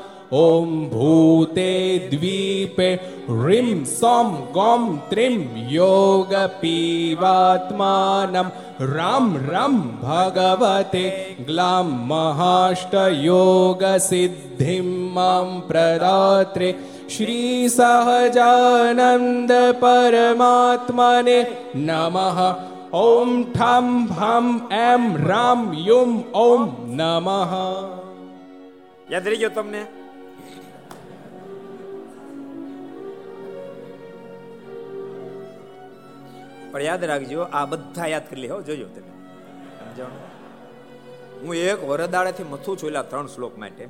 સોમ 3.86 4.52
ગોમ 4.52 5.00
ત્રિમ 5.10 5.48
યોગ 5.56 6.34
પીવાત્માનમ 6.60 8.46
રામ 8.80 9.36
રામ 9.50 9.98
ભગવતે 10.02 11.34
ગ્લામ 11.46 11.86
મહાષ્ટયોગ 11.86 13.84
સિદ્ધિમ 13.98 15.14
મામ 15.14 15.60
પ્રદાત્રે 15.60 16.74
શ્રી 17.08 17.68
સહજાનંદ 17.68 19.52
પરમાત્માને 19.80 21.46
નમઃ 21.74 22.54
ઓમ 22.92 23.44
ઠમ 23.44 24.06
ભમ 24.06 24.60
એમ 24.70 25.28
રામ 25.28 25.72
યુમ 25.72 26.22
ઓમ 26.34 26.76
નમઃ 26.88 27.52
યાદ 29.10 29.28
રહી 29.28 29.36
ગયો 29.36 29.48
તમને? 29.48 30.03
પણ 36.74 36.82
યાદ 36.82 37.04
રાખજો, 37.04 37.40
આ 37.40 37.64
બધા 37.64 38.06
યાદ 38.06 38.30
કરી 38.30 38.40
લે. 38.40 38.48
હો, 38.48 38.62
જોજો 38.62 38.84
તમે. 38.84 39.12
સમજાવ 39.78 40.06
હું 41.42 41.54
એક 41.54 41.84
વરદાળેથી 41.84 42.44
મથું 42.44 42.78
છું 42.78 42.88
એલા 42.88 43.02
ત્રણ 43.02 43.26
શ્લોક 43.26 43.58
માટે. 43.58 43.88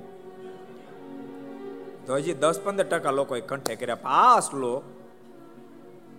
તો 2.07 2.15
હજી 2.17 2.35
દસ 2.35 2.61
પંદર 2.65 2.85
ટકા 2.85 3.11
લોકોએ 3.11 3.41
કંઠે 3.41 3.77
કર્યા. 3.77 3.99
આ 4.05 4.41
શ્લોક, 4.41 4.83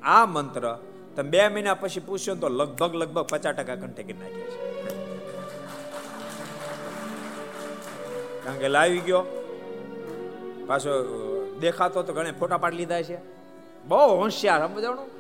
આ 0.04 0.26
મંત્ર 0.26 0.78
તમે 1.16 1.30
બે 1.30 1.48
મહિના 1.48 1.74
પછી 1.74 2.00
પૂછ્યો 2.00 2.36
તો 2.36 2.50
લગભગ 2.50 2.96
લગભગ 2.96 3.26
પચાસ 3.26 3.56
ટકા 3.56 3.76
કંઠે 3.76 4.04
કરી 4.04 4.14
નાખ્યા 4.14 4.48
છે. 4.48 4.76
કારણ 8.44 8.58
કે 8.58 8.68
લાવી 8.68 9.00
ગયો. 9.00 9.24
પાછો 10.68 10.92
દેખાતો 11.62 12.04
તો 12.04 12.14
ઘણે 12.14 12.32
ફોટા 12.32 12.58
પાડી 12.58 12.78
લીધા 12.78 13.02
છે. 13.02 13.18
બહુ 13.86 14.18
હોશિયાર, 14.18 14.68
સમજાણું? 14.68 15.15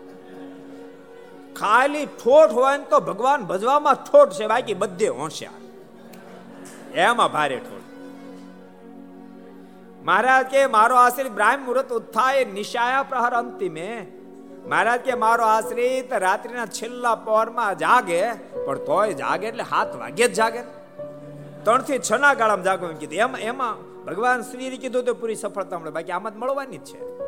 ખાલી 1.56 2.06
ઠોઠ 2.06 2.52
હોય 2.52 2.78
ને 2.78 2.84
તો 2.84 3.00
ભગવાન 3.00 3.44
ભજવામાં 3.44 3.94
ઠોઠ 3.94 4.32
છે, 4.32 4.48
બાકી 4.48 4.74
બધે 4.74 5.08
હોશિયાર. 5.08 6.98
એમાં 6.98 7.32
ભારે 7.32 7.58
ઠોઠ. 7.58 7.76
મહારાજ 10.04 10.46
કે, 10.46 10.66
મારો 10.66 10.96
આશ્રિત 10.96 11.32
બ્રાહ્મ 11.32 11.60
મુહૂર્ત 11.60 11.94
ઉત્થાય 11.94 12.46
નિશાયા 12.46 13.04
પ્રહર 13.04 13.32
અંતિમે. 13.32 14.08
મહારાજ 14.68 15.00
કે, 15.00 15.14
મારો 15.14 15.46
આશ્રિત 15.46 16.14
રાત્રિના 16.14 16.66
છેલ્લા 16.66 17.16
પહોરમાં 17.16 17.78
જાગે, 17.78 18.34
પણ 18.66 18.78
તોય 18.78 19.14
જાગે 19.14 19.48
એટલે 19.48 19.64
હાથ 19.64 19.96
વાગે 19.96 20.28
જ 20.28 20.34
જાગે. 20.34 20.60
ત્રણથી 21.64 22.00
છ 22.00 22.12
ના 22.12 22.34
ગાળામાં 22.34 22.64
જાગો 22.64 22.88
એમ 22.88 22.96
કીધું. 22.96 23.16
એમ, 23.16 23.36
એમાં 23.36 24.04
ભગવાન 24.04 24.42
શ્રી 24.42 24.78
કીધું 24.78 25.04
તો 25.04 25.14
પૂરી 25.14 25.36
સફળતા 25.36 25.80
મળે. 25.80 25.92
બાકી 25.92 26.12
આમાં 26.12 26.34
જ 26.34 26.36
મળવાની 26.36 26.78
જ 26.78 26.84
છે. 26.84 27.25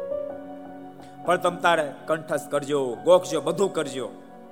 પણ 1.28 1.38
તમ 1.38 1.58
તારે 1.58 1.86
કંઠસ્થ 2.08 2.50
કરજો, 2.52 2.80
ગોખજો, 3.06 3.42
બધું 3.42 3.74
કરજો. 3.74 4.08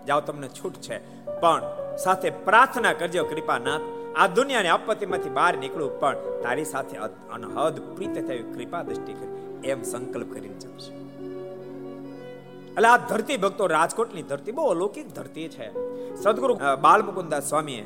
જાઓ, 0.07 0.21
તમને 0.21 0.47
છૂટ 0.47 0.75
છે. 0.75 0.97
પણ 1.41 1.63
સાથે 1.97 2.29
પ્રાર્થના 2.29 2.93
કરજો, 2.93 3.23
કૃપાનાથ, 3.23 3.85
આ 4.15 4.27
દુનિયાની 4.27 4.67
આપત્તિમાંથી 4.67 5.29
બહાર 5.29 5.53
નીકળું, 5.57 5.99
પણ 5.99 6.15
તારી 6.43 6.65
સાથે 6.65 6.95
અનહદ 7.35 7.75
પ્રીત 7.95 8.17
થઈ 8.27 8.41
કૃપા 8.53 8.83
દ્રષ્ટિ 8.83 9.13
કરી, 9.13 9.33
એમ 9.71 9.83
સંકલ્પ 9.83 10.29
કરીને 10.33 10.57
જમશે 10.59 10.91
એટલે 12.77 12.87
આ 12.87 12.97
ધરતી 12.97 13.37
ભક્તો, 13.37 13.67
રાજકોટની 13.67 14.21
ધરતી 14.21 14.51
બહુ 14.51 14.65
અલૌકિક 14.65 15.07
ધરતી 15.13 15.47
છે. 15.47 15.67
સદગુરુ 16.15 16.55
બાલમુકુંદાસ 16.81 17.49
સ્વામીએ 17.49 17.85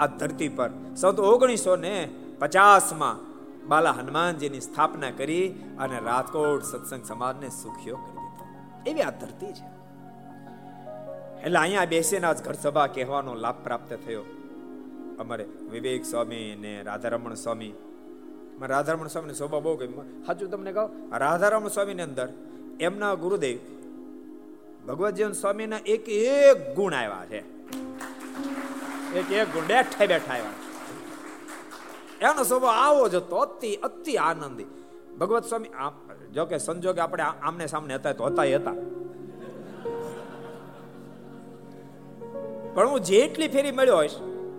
આ 0.00 0.06
ધરતી 0.06 0.48
પર 0.48 0.70
સૌ 0.96 1.10
ઓગણીસો 1.10 1.76
ને 1.76 2.08
પચાસમાં 2.40 3.16
બાલા 3.68 3.90
હનુમાનજીની 3.90 4.60
સ્થાપના 4.60 5.10
કરી 5.10 5.46
અને 5.78 5.96
રાજકોટ 6.04 6.62
સત્સંગ 6.62 7.04
સમાજને 7.04 7.48
સુખ્યો 7.48 7.98
એવી 8.86 9.00
આ 9.00 9.10
ધરતી 9.10 9.52
છે. 9.52 9.80
એટલે 11.42 11.58
અહીંયા 11.58 11.84
બેસીને 11.84 12.26
આજ 12.26 12.42
ઘર 12.42 12.52
સભા 12.52 12.86
કહેવાનો 12.86 13.34
લાભ 13.34 13.54
પ્રાપ્ત 13.64 13.98
થયો. 14.06 14.22
અમારે 15.18 15.44
વિવેક 15.44 16.04
સ્વામી 16.04 16.56
ને 16.60 16.82
રાધારમણ 16.82 17.34
સ્વામી. 17.34 17.72
રાધારમણ 18.60 19.06
સ્વામીની 19.06 19.34
શોભા 19.34 19.58
બહુ 19.58 19.76
ગઈ 19.76 19.88
સાચું 20.26 20.50
તમને 20.50 20.72
કહો? 20.72 20.90
રાધારમણ 21.18 21.68
સ્વામીની 21.68 22.02
અંદર 22.02 22.28
એમના 22.80 23.14
ગુરુદેવ 23.14 23.58
ભગવતજીવન 24.88 25.32
સ્વામીના 25.32 25.78
એક 25.86 26.08
એક 26.08 26.74
ગુણ 26.74 26.94
આવ્યા 26.94 27.26
છે. 27.26 27.38
એક 29.14 29.32
એક 29.32 29.48
ગુણ 29.48 29.64
બેઠા 29.64 30.06
બેઠા 30.06 30.32
આવ્યા 30.32 30.70
એનો 32.20 32.44
સ્વભાવ 32.44 32.70
આવો 32.70 33.08
જ 33.08 33.14
હતો, 33.14 33.36
અતિ 33.36 33.76
અતિ 33.76 34.16
આનંદી. 34.16 34.64
ભગવત 35.20 35.44
સ્વામી 35.44 35.68
જો 36.34 36.44
કે 36.44 36.58
સંજોગે 36.58 37.00
આપણે 37.00 37.22
આમને 37.22 37.66
સામને 37.66 37.94
હતા 37.94 38.12
તો 38.12 38.24
હતા 38.24 38.42
હતા. 38.42 38.74
પણ 42.74 42.88
હું 42.88 43.00
જેટલી 43.00 43.48
ફેરી 43.48 43.72
મળ્યો 43.72 43.96
હોઈશ, 43.96 44.16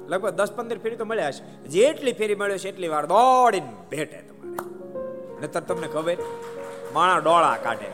લગભગ 0.07 0.29
દસ 0.29 0.51
પંદર 0.51 0.77
ફેરી 0.77 0.95
તો 0.95 1.05
મળ્યા 1.05 1.27
હશે, 1.27 1.43
જેટલી 1.67 2.13
ફેરી 2.13 2.35
મળ્યો 2.35 2.57
છે 2.57 2.69
એટલી 2.69 2.87
વાર 2.87 3.05
દોડીને 3.05 3.73
ભેટે 3.91 4.21
તમારે. 4.21 4.67
નતર 5.41 5.61
તમને 5.61 5.87
ખબર, 5.87 6.17
માણા 6.93 7.17
ડોળા 7.17 7.57
કાઢે, 7.63 7.89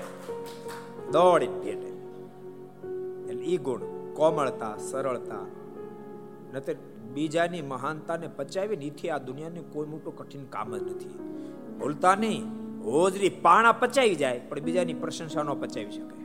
દોડીને 1.11 1.59
ભેટે 1.59 1.89
એટલે 3.30 3.45
ઈ 3.45 3.57
ગુણ, 3.57 3.82
કોમળતા, 4.13 4.78
સરળતા 4.78 5.45
નતર 6.53 6.75
બીજાની 7.13 7.61
મહાનતાને 7.61 8.28
પચાવીને 8.28 8.86
નીથી 8.86 9.09
આ 9.09 9.17
દુનિયાને 9.17 9.61
કોઈ 9.73 9.88
મોટું 9.88 10.17
કઠિન 10.17 10.45
કામ 10.45 10.78
જ 10.78 10.82
નથી. 10.82 11.09
ભૂલતા 11.80 12.15
નહીં. 12.15 12.66
હોજરી 12.88 13.29
પાણા 13.29 13.71
પચાવી 13.71 14.15
જાય, 14.15 14.39
પણ 14.39 14.59
બીજાની 14.59 14.93
પ્રશંસા 14.93 15.43
ન 15.43 15.53
પચાવી 15.53 15.91
શકે. 15.91 16.15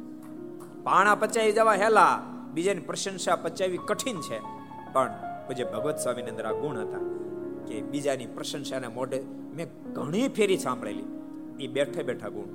પાણા 0.83 1.15
પચાવી 1.15 1.53
જવા 1.53 1.75
હેલા, 1.75 2.21
બીજાની 2.55 2.81
પ્રશંસા 2.81 3.37
પચાવી 3.37 3.77
કઠિન 3.77 4.21
છે. 4.21 4.39
પણ 4.93 5.11
પૂજ્ય 5.47 5.65
ભગવત 5.65 5.97
સ્વામીની 5.97 6.31
અંદર 6.31 6.47
આ 6.47 6.53
ગુણ 6.53 6.79
હતા, 6.79 7.03
કે 7.67 7.83
બીજાની 7.83 8.27
પ્રશંસાને 8.27 8.89
મોઢે 8.89 9.23
મેં 9.55 9.93
ઘણી 9.93 10.29
ફેરી 10.29 10.57
સાંભળેલી, 10.57 11.05
એ 11.61 11.67
બેઠે 11.67 12.03
બેઠા 12.03 12.29
ગુણ 12.29 12.51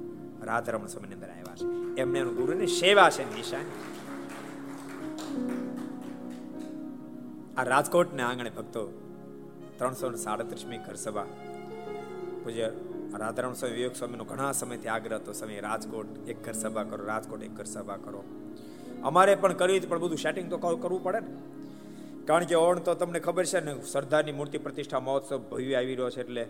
રાધારમણ 0.46 0.88
સમયની 0.88 1.14
અંદર 1.14 1.30
આવ્યા 1.30 1.56
છે. 1.56 1.66
એમને 2.02 2.20
એનું 2.20 2.36
ગુરુની 2.36 2.68
સેવા 2.68 3.10
છે, 3.10 3.36
નિશાની. 3.36 3.76
આ 7.58 7.64
રાજકોટના 7.64 8.28
આંગણે 8.30 8.50
ભક્તો 8.50 8.82
ત્રણસો 9.78 10.16
સાડત્રીસમી 10.16 10.78
ઘર 10.78 10.96
સભા 10.96 11.26
પૂજ્ય 12.44 12.72
રાધારામ 13.16 13.54
સ્વામી 13.54 13.76
વિવેક 13.76 13.96
સ્વામીનો 13.96 14.24
ઘણા 14.24 14.52
સમયથી 14.52 14.88
આગ્રહ 14.88 15.16
હતો 15.16 15.34
સમય 15.34 15.60
રાજકોટ 15.60 16.30
એક 16.30 16.46
ઘર 16.46 16.52
સભા 16.52 16.84
કરો 16.84 17.06
રાજકોટ 17.06 17.44
એક 17.44 17.52
ઘર 17.52 17.64
સભા 17.64 17.96
કરો. 17.96 18.24
અમારે 19.04 19.36
પણ 19.36 19.54
કરવી 19.54 19.80
પણ 19.80 20.00
બધું 20.00 20.18
સેટિંગ 20.18 20.50
તો 20.50 20.58
કરવું 20.58 21.04
પડે 21.04 21.20
ને. 21.20 21.28
કારણ 22.26 22.44
કે 22.44 22.56
ઓણ 22.56 22.80
તો 22.80 22.94
તમને 22.94 23.20
ખબર 23.20 23.46
છે 23.46 23.60
ને 23.60 23.82
સરદારની 23.82 24.32
મૂર્તિ 24.32 24.58
પ્રતિષ્ઠા 24.58 25.00
મહોત્સવ 25.00 25.38
ભવ્ય 25.38 25.76
આવી 25.76 25.96
રહ્યો 25.96 26.10
છે 26.10 26.22
એટલે 26.22 26.48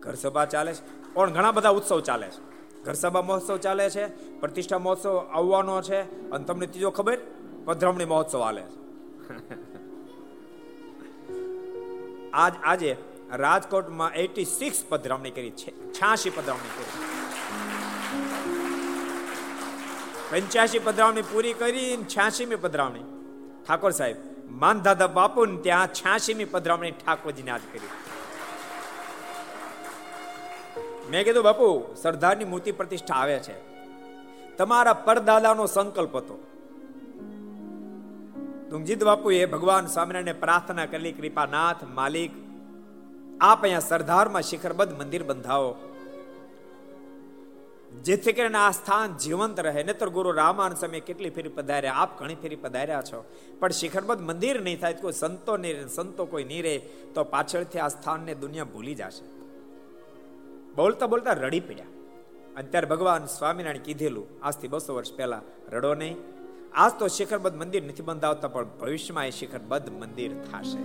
ઘર 0.00 0.14
સભા 0.14 0.44
ચાલે 0.44 0.74
છે. 0.74 1.14
ઓણ 1.14 1.30
ઘણા 1.30 1.52
બધા 1.52 1.68
ઉત્સવ 1.68 2.00
ચાલે 2.00 2.26
છે. 2.26 2.82
ઘર 2.82 2.92
સભા 2.92 3.22
મહોત્સવ 3.22 3.56
ચાલે 3.56 3.90
છે 3.90 4.06
પ્રતિષ્ઠા 4.40 4.78
મહોત્સવ 4.78 5.18
આવવાનો 5.18 5.82
છે 5.82 6.30
અને 6.30 6.44
તમને 6.44 6.66
ત્રીજો 6.66 6.90
ખબર 6.90 7.18
પધરામણી 7.64 8.04
મહોત્સવ 8.04 8.42
હાલે 8.42 8.62
છે. 8.62 8.86
આજ 12.32 12.52
આજે 12.64 12.96
રાજકોટમાં 13.32 14.14
એટી 14.14 14.44
સિક્સ 14.44 14.84
પધરામણી 14.88 15.30
કરી, 15.30 15.50
છે 15.50 15.92
છ્યાસી 15.92 16.30
પધરામણી 16.30 16.84
કરી. 16.84 17.06
પંચ્યાસી 20.30 20.78
પધરામણી 20.78 21.22
પૂરી 21.22 21.52
કરી 21.52 21.96
છ્યાસીમી 21.96 22.56
પધરામણી 22.56 23.04
ઠાકોર 23.68 23.90
સાહેબ 23.90 24.16
માનદાદા 24.50 25.06
બાપુ 25.06 25.44
ને 25.44 25.56
ત્યાં 25.56 25.86
છ્યાસીમી 25.86 26.44
પધરામણી 26.44 26.90
ઠાકોરજીને 26.90 27.50
આજ 27.50 27.60
કરી. 27.72 27.88
મેં 31.10 31.24
કીધું, 31.24 31.44
બાપુ, 31.44 31.94
સરદારની 32.02 32.44
મૂર્તિ 32.44 32.72
પ્રતિષ્ઠા 32.72 33.14
આવે 33.14 33.38
છે. 33.38 33.54
તમારા 34.56 34.92
પરદાદાનો 34.92 35.66
સંકલ્પ 35.66 36.16
હતો. 36.16 36.46
તુંગજીત 38.70 39.04
બાપુએ 39.04 39.46
ભગવાન 39.46 39.86
સ્વામિનારાયણ 39.86 40.34
પ્રાર્થના 40.34 40.86
કરી 40.86 41.12
કૃપાનાથ 41.12 41.84
માલિક 41.84 42.45
આપ 43.40 43.62
અહીંયા 43.62 43.78
સરદારમાં 43.78 44.42
શિખરબદ્ધ 44.42 44.98
મંદિર 44.98 45.22
બંધાવો. 45.22 45.76
જેથી 48.04 48.32
કરીને 48.32 48.58
આ 48.58 48.70
સ્થાન 48.70 49.16
જીવંત 49.16 49.60
રહે. 49.60 49.82
નતર 49.82 50.08
ગુરુ 50.08 50.32
રામાન 50.32 50.74
સમય 50.74 51.00
કેટલી 51.00 51.30
ફેરી 51.30 51.48
પધાર્યા? 51.48 51.92
આપ 51.92 52.18
ઘણી 52.18 52.34
ફેરી 52.34 52.56
પધાર્યા 52.56 53.02
છો. 53.02 53.24
પણ 53.60 53.70
શિખરબદ્ધ 53.70 54.22
મંદિર 54.22 54.60
નહીં 54.60 54.80
થાય, 54.80 54.94
કોઈ 54.94 55.12
સંતો 55.12 55.56
નહીં 55.56 55.88
સંતો 55.88 56.24
કોઈ 56.24 56.44
નહીં 56.44 56.62
રહે, 56.62 56.78
તો 57.14 57.24
પાછળથી 57.24 57.78
આ 57.78 57.88
સ્થાનને 57.88 58.34
દુનિયા 58.34 58.64
ભૂલી 58.64 58.94
જશે. 58.94 59.24
બોલતા 60.76 61.06
બોલતા 61.06 61.32
રડી 61.32 61.60
પડ્યા. 61.60 61.86
અત્યારે 62.56 62.86
ભગવાન 62.86 63.26
સ્વામિનારાયણ 63.26 63.82
કીધેલું, 63.82 64.26
આજથી 64.42 64.68
બસો 64.68 64.94
વર્ષ 64.94 65.14
પહેલા, 65.14 65.42
રડો 65.68 65.94
નહીં. 65.94 66.16
આજ 66.74 66.92
તો 66.98 67.08
શિખરબદ્ધ 67.08 67.56
મંદિર 67.56 67.82
નથી 67.82 68.02
બંધાવતા, 68.02 68.48
પણ 68.48 68.64
ભવિષ્યમાં 68.64 69.26
એ 69.26 69.30
શિખરબદ્ધ 69.30 69.92
મંદિર 69.92 70.32
થશે. 70.34 70.78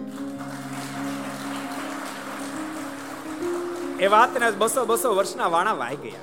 એ 4.02 4.08
વાતને 4.08 4.52
બસો 4.52 4.86
બસો 4.86 5.16
વર્ષના 5.16 5.48
વાણા 5.48 5.74
વાઈ 5.74 5.96
ગયા. 5.96 6.20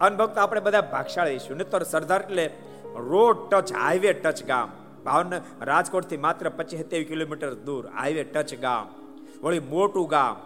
અનભક્ત 0.00 0.38
આપણે 0.38 0.60
બધા 0.60 0.80
ભાગશાળી 0.80 1.38
છું 1.38 1.58
તો 1.58 1.78
સરદાર 1.78 2.22
એટલે 2.22 2.50
રોડ 2.96 3.36
ટચ 3.50 3.72
હાઈવે 3.72 4.12
ટચ 4.12 4.44
ગામ. 4.44 4.72
ભાવનગર 5.04 5.40
રાજકોટથી 5.60 6.16
માત્ર 6.16 6.48
પચીસ 6.48 7.08
કિલોમીટર 7.08 7.54
દૂર 7.54 7.86
હાઈવે 7.86 8.24
ટચ 8.24 8.54
ગામ. 8.54 8.94
વળી 9.42 9.60
મોટું 9.60 10.08
ગામ. 10.08 10.36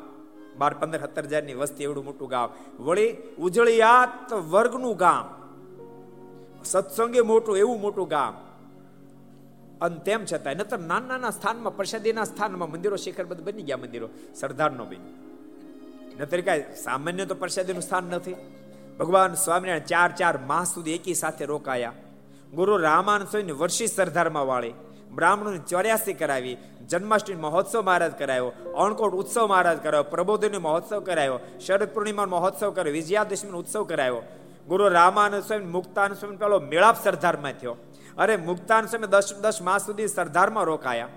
બાર 0.58 0.74
પંદર 0.74 1.00
સત્તર 1.00 1.22
હજારની 1.22 1.54
વસ્તી 1.54 1.84
એવડું 1.84 2.04
મોટું 2.04 2.28
ગામ. 2.28 2.48
વળી 2.80 3.16
ઉજળિયાત 3.38 4.32
વર્ગનું 4.32 4.96
ગામ. 4.96 5.52
સત્સંગે 6.64 7.20
મોટું, 7.20 7.58
એવું 7.58 7.80
મોટું 7.80 8.08
ગામ. 8.08 8.34
અને 9.80 9.98
તેમ 9.98 10.24
છતાં 10.24 10.56
નતર 10.56 10.78
નાના 10.78 11.06
નાના 11.06 11.30
સ્થાનમાં, 11.30 11.76
પ્રસાદીના 11.76 12.24
સ્થાનમાં 12.24 12.70
મંદિરો 12.70 12.96
શિખરબદ્ધ 12.96 13.44
બની 13.44 13.62
ગયા 13.62 13.76
મંદિરો. 13.76 14.08
સરદારનો 14.34 14.84
બન્યું. 14.84 15.25
નતર 16.20 16.40
કાંઈ 16.40 16.60
સામાન્ય 16.84 17.24
તો 17.24 17.34
પ્રસાદીનું 17.34 17.82
સ્થાન 17.82 18.04
નથી. 18.04 18.34
ભગવાન 18.98 19.34
સ્વામિનારાયણ 19.34 19.84
ચાર 19.84 20.12
ચાર 20.12 20.38
માસ 20.38 20.74
સુધી 20.74 20.94
એકી 20.94 21.14
સાથે 21.14 21.44
રોકાયા. 21.44 21.92
ગુરુ 22.54 22.76
રામાન 22.76 23.24
સ્વામીને 23.24 23.52
વર્ષી 23.52 23.86
સરદારમાં 23.86 24.46
વાળી, 24.46 24.74
બ્રાહ્મણોને 25.14 25.58
ચોર્યાસી 25.58 26.12
કરાવી, 26.12 26.56
જન્માષ્ટમી 26.88 27.34
મહોત્સવ 27.34 27.82
મહારાજ 27.82 28.12
કરાયો, 28.12 28.52
અણકોટ 28.76 29.12
ઉત્સવ 29.12 29.46
મહારાજ 29.46 29.78
કરાયો 29.78 30.02
પ્રબોધિની 30.02 30.58
મહોત્સવ 30.58 31.00
કરાયો, 31.00 31.40
શરદ 31.66 31.88
પૂર્ણિમા 31.88 32.26
મહોત્સવ 32.26 32.70
કર્યો, 32.70 32.92
વિજયાદશમીનો 32.92 33.58
ઉત્સવ 33.58 33.84
કરાયો. 33.84 34.22
ગુરુ 34.68 34.88
રામાનંદ 34.88 35.42
સ્વામી 35.42 35.64
મુક્તાનંદ 35.64 36.16
સ્વામી 36.16 36.36
પેલો 36.36 36.60
મેળાપ 36.60 37.04
સરદારમાં 37.04 37.52
થયો. 37.52 37.76
અરે 38.18 38.36
મુક્તાનંદ 38.36 38.88
સ્વામી 38.88 39.06
દસ 39.06 39.34
દસ 39.42 39.62
માસ 39.62 39.86
સુધી 39.86 40.08
સરદારમાં 40.08 40.64
રોકાયા. 40.64 41.08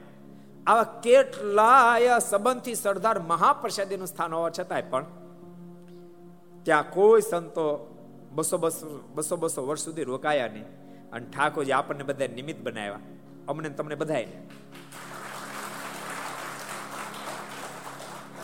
આવા 0.68 0.84
કેટલાય 0.84 2.20
સંબંધથી 2.20 2.76
સરદાર 2.76 3.20
મહાપ્રસાદીનું 3.20 4.08
સ્થાન 4.08 4.34
હોવા 4.34 4.50
છતાંય 4.50 4.82
પણ 4.82 5.06
ત્યાં 6.64 6.90
કોઈ 6.90 7.22
સંતો 7.22 7.96
બસો 8.32 8.58
બસો 8.58 9.10
બસો 9.16 9.36
બસો 9.36 9.68
વર્ષ 9.68 9.82
સુધી 9.82 10.04
રોકાયા 10.04 10.48
નહીં. 10.48 10.66
અને 11.12 11.26
ઠાકોરજી 11.26 11.72
આપણને 11.72 12.04
બધા 12.04 12.28
નિમિત્ત 12.28 12.62
બનાવ્યા. 12.62 13.00
અમને 13.48 13.70
તમને 13.70 13.96
બધાને 13.96 14.48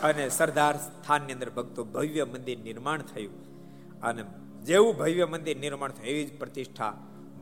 અને 0.02 0.28
સરદાર 0.28 0.76
સ્થાનની 0.76 1.32
અંદર 1.32 1.50
ભક્તો 1.50 1.84
ભવ્ય 1.84 2.24
મંદિર 2.24 2.58
નિર્માણ 2.58 3.02
થયું. 3.02 3.34
અને 4.00 4.22
જેવું 4.62 4.96
ભવ્ય 4.96 5.26
મંદિર 5.26 5.56
નિર્માણ 5.56 5.90
થયું, 5.90 6.06
એવી 6.06 6.24
જ 6.24 6.38
પ્રતિષ્ઠા 6.38 6.94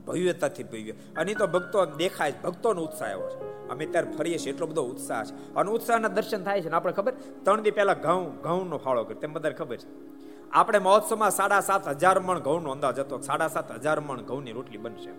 ભવ્યતાથી 0.06 0.62
ભવ્ય. 0.62 0.90
અને 0.90 1.34
તો 1.34 1.46
ભક્તો 1.46 1.84
દેખાય 1.84 2.34
ભક્તોનો 2.44 2.82
ઉત્સાહ 2.82 3.08
આવ્યો 3.12 3.30
છે. 3.30 3.68
અમે 3.68 3.86
ત્યારે 3.86 4.10
ફરીએ 4.10 4.38
છીએ, 4.38 4.52
એટલો 4.52 4.66
બધો 4.66 4.82
ઉત્સાહ 4.82 5.24
છે. 5.24 5.54
અને 5.54 5.70
ઉત્સાહના 5.70 6.08
દર્શન 6.08 6.44
થાય 6.44 6.60
છે 6.60 6.68
ને 6.68 6.76
આપણે 6.76 6.92
ખબર? 6.92 7.12
ત્રણ 7.42 7.60
દી 7.60 7.70
પહેલા 7.70 7.94
ઘઉં, 7.94 8.42
ઘઉંનો 8.42 8.78
ફાળો 8.78 9.04
કર્યો. 9.04 9.20
તેમ 9.20 9.32
બધા 9.32 9.50
ખબર 9.50 9.76
છે. 9.76 10.14
આપણે 10.52 10.78
મહોત્સવમાં 10.78 11.30
સાડા 11.30 11.60
સાત 11.60 11.88
હજાર 11.88 12.20
મણ 12.20 12.38
ઘઉંનો 12.38 12.70
અંદાજ 12.70 12.98
હતો. 12.98 13.18
સાડા 13.18 13.48
સાત 13.48 13.72
હજાર 13.72 14.00
મણ 14.00 14.20
ઘઉંની 14.20 14.52
રોટલી 14.52 14.78
બનશે. 14.78 15.10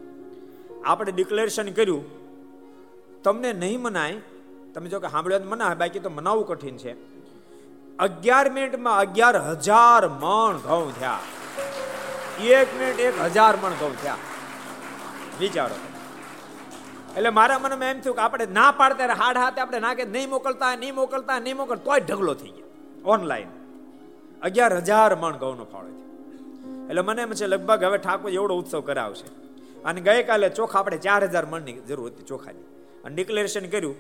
આપણે 0.85 1.11
ડિક્લેરેશન 1.11 1.71
કર્યું. 1.71 2.25
તમને 3.23 3.53
નહીં 3.53 3.81
મનાય, 3.81 4.17
તમે 4.73 4.89
જો 4.89 4.99
કે 4.99 5.07
સાંભળ્યો 5.07 5.39
મનાય, 5.39 5.75
બાકી 5.75 5.99
તો 5.99 6.09
મનાવવું 6.09 6.47
કઠિન 6.47 6.77
છે. 6.77 7.15
અગિયાર 7.97 8.49
મિનિટમાં 8.49 8.99
અગિયાર 8.99 9.49
હજાર 9.49 10.07
મણ 10.07 10.57
ઘઉં 10.57 10.99
થયા. 10.99 11.19
એક 12.43 12.79
મિનિટ 12.79 12.99
એક 12.99 13.21
હજાર 13.21 13.55
મણ 13.55 13.69
ઘઉં 13.69 14.01
થયા. 14.01 14.15
વિચારો. 15.39 15.77
એટલે 17.17 17.29
મારા 17.29 17.59
મનમાં 17.59 17.89
એમ 17.89 17.99
થયું 17.99 18.15
કે 18.15 18.21
આપણે 18.21 18.45
ના 18.45 18.71
પાડતા 18.71 19.13
હાડ 19.13 19.37
હાથે 19.37 19.61
આપણે 19.61 19.79
ના 19.79 19.93
કે 19.93 20.05
નહીં 20.05 20.29
મોકલતા 20.29 20.75
નહીં 20.75 20.95
મોકલતા, 20.95 21.39
નહીં 21.39 21.57
મોકલ, 21.57 21.75
તોય 21.75 21.99
ઢગલો 21.99 22.33
થઈ 22.33 22.49
ગયો. 22.49 22.67
ઓનલાઈન 23.05 23.47
અગિયાર 24.41 24.77
હજાર 24.77 25.15
મણ 25.15 25.37
ઘઉંનો 25.37 25.65
ફાળો 25.65 25.87
થયો. 25.87 26.87
એટલે 26.89 27.01
મને 27.01 27.21
એમ 27.21 27.33
છે, 27.33 27.47
લગભગ 27.47 27.83
હવે 27.83 27.97
ઠાકોર 27.97 28.31
એવડો 28.31 28.55
ઉત્સવ 28.55 28.81
કરાવશે. 28.81 29.27
અને 29.85 30.01
ગઈકાલે 30.01 30.49
ચોખા 30.49 30.79
આપણે 30.79 30.97
ચાર 30.97 31.23
હજાર 31.23 31.45
મણની 31.45 31.73
જરૂર 31.73 32.07
હતી 32.07 32.23
ચોખાની. 32.23 32.67
અને 33.05 33.15
ડિક્લેરેશન 33.15 33.65
કર્યું, 33.69 33.95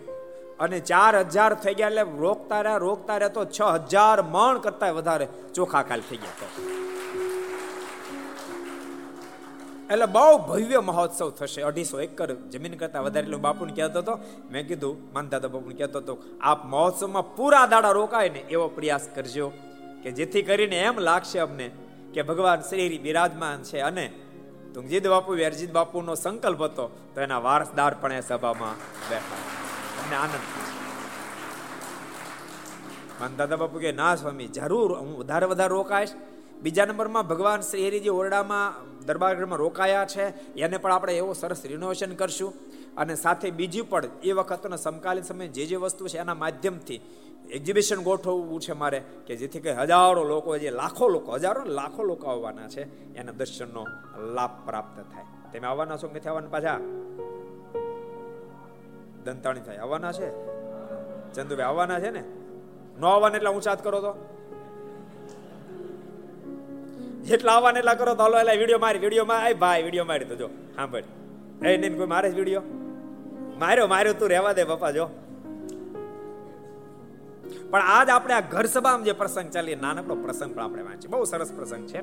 અને 0.59 0.79
ચાર 0.79 1.13
હજાર 1.19 1.53
થઈ 1.53 1.73
ગયા 1.73 1.87
એટલે 1.87 2.03
રોકતા 2.19 2.61
રહ્યા 2.61 2.77
રોકતા 2.77 3.17
રહ્યા 3.17 3.27
તો 3.27 3.45
છ 3.45 3.61
હજાર 3.61 4.21
મણ 4.21 4.57
કરતા 4.57 4.91
વધારે 4.91 5.27
ચોખા 5.55 5.81
કાલ 5.81 6.01
થઈ 6.09 6.17
ગયા. 6.17 6.84
એટલે 9.91 10.05
બહુ 10.05 10.37
ભવ્ય 10.37 10.79
મહોત્સવ 10.79 11.29
થશે. 11.29 11.61
અઢીસો 11.61 12.01
એકર 12.01 12.33
જમીન 12.33 12.73
કરતા 12.73 13.01
વધારે. 13.01 13.25
એટલે 13.27 13.71
કહેતો 13.75 13.99
હતો, 13.99 14.19
મેં 14.51 14.67
કીધું 14.67 15.13
માનદાદા 15.13 15.47
બાપુને 15.47 15.75
કહેતો 15.75 15.99
હતો, 15.99 16.13
આપ 16.41 16.65
મહોત્સવમાં 16.65 17.35
પૂરા 17.35 17.65
દાડા 17.65 17.91
રોકાય 17.91 18.29
ને 18.29 18.39
એવો 18.39 18.67
પ્રયાસ 18.67 19.09
કરજો 19.15 19.51
કે 20.03 20.11
જેથી 20.11 20.41
કરીને 20.41 20.77
એમ 20.77 20.99
લાગશે 20.99 21.39
અમને 21.39 21.71
કે 22.13 22.21
ભગવાન 22.21 22.61
શ્રી 22.61 22.97
બિરાજમાન 22.97 23.63
છે 23.63 23.79
અને 23.79 24.05
તુંગજીત 24.73 25.07
બાપુ 25.07 25.31
વેરજીત 25.33 25.71
બાપુનો 25.71 26.15
સંકલ્પ 26.15 26.61
હતો 26.63 26.85
તો 27.15 27.21
એના 27.21 27.39
વારસદાર 27.39 27.95
પણ 28.01 28.13
એ 28.13 28.21
સભામાં 28.21 28.75
બેઠા. 29.09 29.41
અમને 30.01 30.15
આનંદ 30.15 30.45
માનદાદા 33.21 33.55
બાપુ 33.55 33.79
કે, 33.79 33.91
ના 33.91 34.15
સ્વામી, 34.15 34.47
જરૂર. 34.47 34.97
હું 34.99 35.17
વધારે 35.19 35.45
વધારે 35.45 35.69
રોકાઈશ. 35.69 36.09
બીજા 36.61 36.85
નંબરમાં 36.85 37.27
ભગવાન 37.27 37.61
શ્રી 37.61 37.87
હરિજી 37.87 38.09
ઓરડામાં 38.09 38.94
દરબારગઢમાં 39.05 39.59
રોકાયા 39.59 40.05
છે. 40.05 40.53
એને 40.53 40.77
પણ 40.77 40.91
આપણે 40.91 41.17
એવો 41.17 41.33
સરસ 41.33 41.65
રિનોવેશન 41.65 42.15
કરશું. 42.15 42.53
અને 42.97 43.15
સાથે 43.15 43.51
બીજી 43.51 43.81
પણ 43.81 44.03
એ 44.23 44.31
વખતનો 44.31 44.77
સમકાલીન 44.77 45.23
સમય 45.23 45.47
જે 45.47 45.65
જે 45.65 45.75
વસ્તુ 45.75 46.07
છે 46.07 46.17
એના 46.17 46.33
માધ્યમથી 46.33 47.01
એક્ઝિબિશન 47.49 48.03
ગોઠવવું 48.03 48.61
છે 48.61 48.73
મારે 48.73 49.03
કે 49.27 49.35
જેથી 49.35 49.59
કે 49.59 49.71
હજારો 49.71 50.23
લોકો, 50.23 50.57
જે 50.57 50.69
લાખો 50.69 51.07
લોકો, 51.07 51.31
હજારો 51.31 51.63
લાખો 51.63 52.03
લોકો 52.03 52.27
આવવાના 52.27 52.67
છે. 52.67 53.13
એના 53.15 53.31
દર્શનનો 53.31 53.85
લાભ 54.33 54.65
પ્રાપ્ત 54.65 55.13
થાય. 55.13 55.23
તમે 55.53 55.67
આવવાના 55.67 55.97
છો 55.97 56.09
નથી 56.15 56.29
આવવાના 56.29 56.47
પાછા? 56.47 56.77
દંતાણી 59.25 59.61
થાય. 59.61 59.77
આવવાના 59.77 60.11
છે? 60.11 60.29
ચંદુભાઈ, 61.33 61.65
આવવાના 61.65 61.99
છે 61.99 62.09
ને? 62.09 62.23
નો 62.99 63.07
આવવાના 63.07 63.35
એટલે 63.35 63.49
ઊંચાત 63.49 63.83
કરો 63.83 64.01
તો. 64.01 64.11
જેટલા 67.25 67.51
આવવાને 67.51 67.79
એટલા 67.79 67.93
કરો, 67.93 68.15
તો 68.15 68.23
હલો 68.23 68.39
એટલે 68.39 68.57
વીડિયો 68.57 68.79
મારી, 68.79 68.99
વીડિયો 68.99 69.25
માં 69.25 69.53
ભાઈ, 69.53 69.83
વીડિયો 69.83 70.05
મારી 70.05 70.25
તો 70.25 70.35
જો, 70.35 70.47
સાંભળ. 70.47 71.03
એ 71.65 71.77
નહીં, 71.77 71.97
કોઈ 71.97 72.07
મારે 72.07 72.31
જ 72.31 72.35
વીડિયો? 72.35 72.61
માર્યો 73.59 73.87
માર્યો, 73.87 74.13
તું 74.13 74.29
રહેવા 74.29 74.53
દે, 74.53 74.63
પપ્પા, 74.63 74.91
જો. 74.91 75.09
પણ 77.69 77.81
આજ 77.81 78.09
આપણે 78.09 78.33
આ 78.33 78.39
ઘર 78.39 78.65
સભામાં 78.65 79.03
જે 79.03 79.11
પ્રસંગ 79.11 79.49
ચાલીએ 79.49 79.75
નાનકડો 79.75 80.15
પ્રસંગ 80.15 80.55
પણ 80.55 80.63
આપણે 80.63 80.81
વાંચીએ. 80.81 81.11
બહુ 81.11 81.23
સરસ 81.23 81.51
પ્રસંગ 81.51 81.87
છે. 81.87 82.01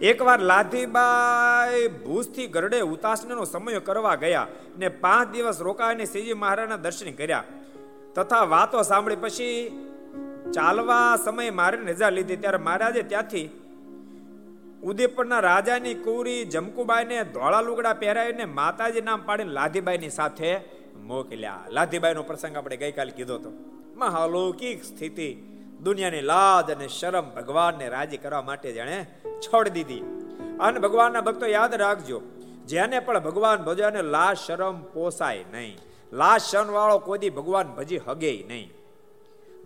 એકવાર 0.00 0.40
લાધીબાઈ 0.40 1.88
ભૂજથી 1.88 2.46
ગરડે 2.46 2.80
ઉતાસનનો 2.80 3.44
સમય 3.44 3.78
કરવા 3.78 4.14
ગયા 4.14 4.46
ને 4.78 4.88
પાંચ 4.88 5.32
દિવસ 5.32 5.60
રોકાઈને 5.60 6.04
શ્રીજી 6.04 6.32
મહારાજના 6.32 6.76
દર્શન 6.76 7.12
કર્યા. 7.12 7.44
તથા 8.14 8.44
વાતો 8.44 8.82
સાંભળી 8.82 9.16
પછી 9.16 9.70
ચાલવા 10.54 11.18
સમયે 11.24 11.50
મારે 11.50 11.78
રજા 11.78 12.10
લીધી. 12.10 12.36
ત્યારે 12.36 12.58
મહારાજે 12.58 13.02
ત્યાંથી 13.02 13.50
ઉદયપુરના 14.82 15.40
રાજાની 15.40 15.94
કુરી 15.94 16.44
જમકુબાઈને 16.44 17.24
ધોળા 17.24 17.60
લુગડા 17.60 17.92
પહેરાવીને 17.92 18.44
માતાજી 18.44 19.00
નામ 19.00 19.22
પાડીને 19.22 19.52
લાધીબાઈની 19.52 20.10
સાથે 20.10 20.60
મોકલ્યા. 20.96 21.64
લાધીબાઈનો 21.70 22.22
પ્રસંગ 22.22 22.56
આપણે 22.56 22.76
ગઈકાલે 22.76 23.10
કીધો 23.10 23.34
હતો. 23.34 23.52
મહાલૌકિક 23.96 24.84
સ્થિતિ. 24.84 25.34
દુનિયાની 25.82 26.20
લાજ 26.20 26.70
અને 26.70 26.88
શરમ 26.88 27.30
ભગવાનને 27.30 27.88
રાજી 27.88 28.16
કરવા 28.16 28.42
માટે 28.42 28.72
જેણે 28.72 29.06
છોડી 29.40 29.70
દીધી. 29.70 30.00
અને 30.60 30.78
ભગવાનના 30.78 31.20
ભક્તો 31.20 31.46
યાદ 31.46 31.74
રાખજો, 31.74 32.22
જેને 32.66 33.00
પણ 33.00 33.18
ભગવાન 33.18 33.62
ભજવાને 33.62 34.02
લાજ 34.02 34.36
શરમ 34.36 34.82
પોસાય 34.82 35.44
નહીં. 35.52 35.78
લાજ 36.12 36.40
શરમ 36.40 36.72
વાળો 36.72 36.98
કોઈ 36.98 37.30
ભગવાન 37.30 37.68
ભજી 37.68 37.98
હગે 37.98 38.44
નહીં. 38.48 38.72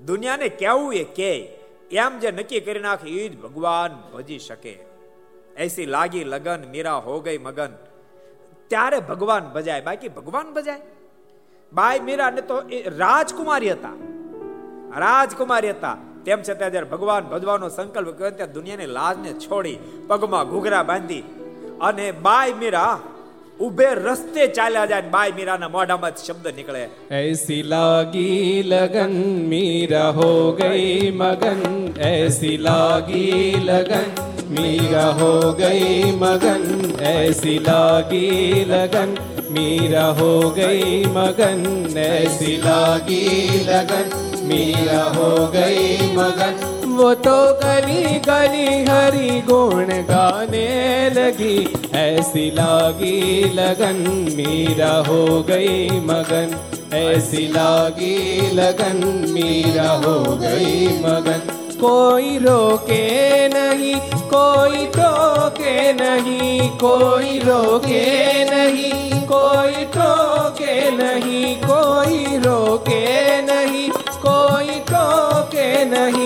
દુનિયાને 0.04 0.48
કેવું 0.48 0.94
એ 0.94 1.04
કે, 1.04 1.38
એમ 1.90 2.18
જે 2.18 2.30
નક્કી 2.30 2.60
કરી 2.60 2.80
નાખે 2.80 3.10
એ 3.10 3.28
જ 3.28 3.40
ભગવાન 3.40 4.16
ભજી 4.16 4.38
શકે. 4.38 4.93
એસી 5.56 5.86
લાગી 5.86 6.24
લગન, 6.24 6.64
મીરા 6.70 6.94
હો 6.94 7.20
ગઈ 7.20 7.38
મગન. 7.38 7.68
ત્યારે 8.68 9.00
ભગવાન 9.00 9.44
ભજાય. 9.44 9.80
બાકી 9.80 10.08
ભગવાન 10.08 10.52
ભજાય? 10.52 10.80
બાઈ 11.72 12.00
મીરા 12.00 12.30
ને 12.30 12.40
તો 12.40 12.60
એ 12.60 12.88
રાજકુમારી 12.88 13.72
હતા. 13.72 13.88
રાજકુમારી 15.00 15.70
હતા. 15.70 15.96
તેમ 16.24 16.42
છતાં 16.42 16.70
જયારે 16.70 16.86
ભગવાન 16.86 17.24
ભજવાનો 17.24 17.68
સંકલ્પ 17.68 18.18
કર્યો 18.18 18.30
ત્યાં 18.30 18.52
દુનિયાની 18.52 18.86
લાજને 18.86 19.32
છોડી 19.32 19.78
પગમાં 20.06 20.48
ઘૂઘરા 20.48 20.82
બાંધી 20.82 21.20
અને 21.80 22.12
બાઈ 22.12 22.52
મીરા 22.52 23.00
ઉભે 23.67 23.87
રસ્તે 24.07 24.43
ચાલ્યા 24.57 24.87
જાય 24.91 25.07
બાઈ 25.15 25.31
મીરાના 25.37 25.69
મોઢામાં 25.75 26.11
શબ્દ 26.25 26.51
નીકળે 26.57 26.83
ऐसी 27.21 27.57
लागी 27.71 28.29
लगन 28.73 29.13
मीरा 29.51 30.03
हो 30.19 30.29
गई 30.59 30.85
मगन 31.21 31.61
ऐसी 32.11 32.51
लागी 32.67 33.25
लगन 33.69 34.07
मीरा 34.55 35.05
हो 35.19 35.31
गई 35.61 35.89
मगन 36.23 36.63
ऐसी 37.11 37.55
लागी 37.67 38.23
लगन 38.71 39.11
मीरा 39.57 40.05
हो 40.21 40.31
गई 40.59 40.89
मगन 41.19 41.61
ऐसी 42.07 42.55
लागी 42.67 43.23
लगन 43.71 44.07
मीरा 44.51 45.03
हो 45.17 45.29
गई 45.57 45.85
मगन 46.19 46.55
वो 46.94 47.12
तो 47.24 47.36
गली 47.60 48.18
गली 48.26 48.66
हरी 48.84 49.40
गुण 49.48 49.88
गाने 50.08 50.68
लगी, 51.10 51.56
ऐसी 51.94 52.44
लागी 52.50 53.18
लगन 53.54 53.98
मीरा 54.36 54.92
हो 55.08 55.24
गई 55.48 56.00
मगन, 56.06 56.54
ऐसी 56.94 57.46
लागी 57.48 58.16
लगन 58.56 59.02
मीरा 59.32 59.90
हो 60.04 60.16
गई 60.42 60.86
मगन। 61.02 61.42
कोई 61.80 62.36
रोके 62.38 63.04
नहीं, 63.48 63.94
कोई 64.34 64.86
टोके 64.96 65.76
नहीं, 65.92 66.68
कोई 66.78 67.38
रोके 67.40 68.04
नहीं, 68.44 69.22
कोई 69.32 69.84
टोके 69.96 70.74
नहीं, 70.96 71.54
कोई 71.64 72.38
रोके 72.46 73.02
नहीं, 73.42 73.88
कोई 74.26 74.80
टोके 74.90 75.68
नहीं। 75.86 76.23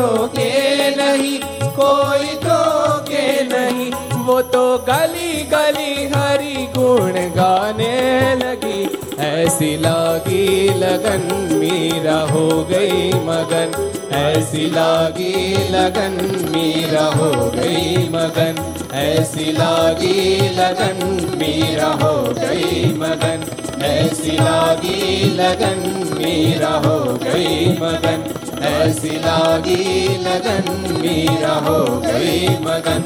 रोके 0.00 0.90
नहीं, 0.96 1.38
कोई 1.78 2.34
टोके 2.44 3.26
नहीं। 3.44 3.90
वो 4.24 4.40
तो 4.42 4.62
गली 4.78 5.32
गली 5.42 5.94
हरी 6.06 6.66
गुण 6.76 7.12
गाने 7.36 7.94
लगी। 8.34 8.80
ऐसी 9.20 9.76
लागी 9.76 10.68
लगन 10.78 11.24
मीरा 11.52 12.18
हो 12.32 12.46
गई 12.70 13.10
मगन। 13.26 13.72
ऐसी 14.16 14.66
लागी 14.70 15.32
लगन 15.70 16.16
मीरा 16.50 17.04
हो 17.16 17.30
गई 17.54 18.08
मगन। 18.08 18.62
ऐसी 18.96 19.52
लागी 19.52 20.48
लगन 20.56 21.04
मीरा 21.38 21.88
हो 22.02 22.14
गई 22.38 22.84
मगन। 22.98 23.44
ऐसी 23.83 24.31
लागी 24.37 24.99
लगन 25.39 25.81
मीरा 26.17 26.73
हो 26.85 26.97
गई 27.23 27.65
मगन 27.81 28.23
ऐसी 28.69 29.15
लागी 29.25 29.83
लगन 30.25 30.69
मीरा 31.01 31.53
हो 31.67 31.79
गई 32.05 32.47
मगन 32.65 33.03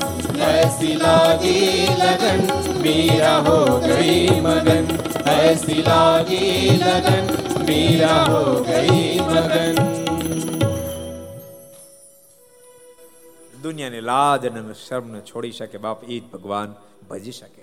ऐसी 0.50 0.94
लागी 0.96 1.60
लगन 2.02 2.42
मीरा 2.84 3.36
हो 3.48 3.60
गई 3.86 4.42
मगन 4.42 4.88
ऐसी 5.30 5.82
लागी 5.82 6.46
लगन 6.84 7.34
मीरा 7.70 8.16
हो 8.32 8.44
गई 8.70 9.02
मगन 9.32 9.86
દુનિયાની 13.64 14.02
લાજ 14.04 14.46
અને 14.48 14.62
શર્મને 14.82 15.20
છોડી 15.30 15.52
શકે 15.54 15.80
બાપ 15.86 16.06
એ 16.06 16.20
જ 16.20 16.22
ભગવાન 16.34 16.76
ભજી 17.10 17.32
શકે 17.32 17.62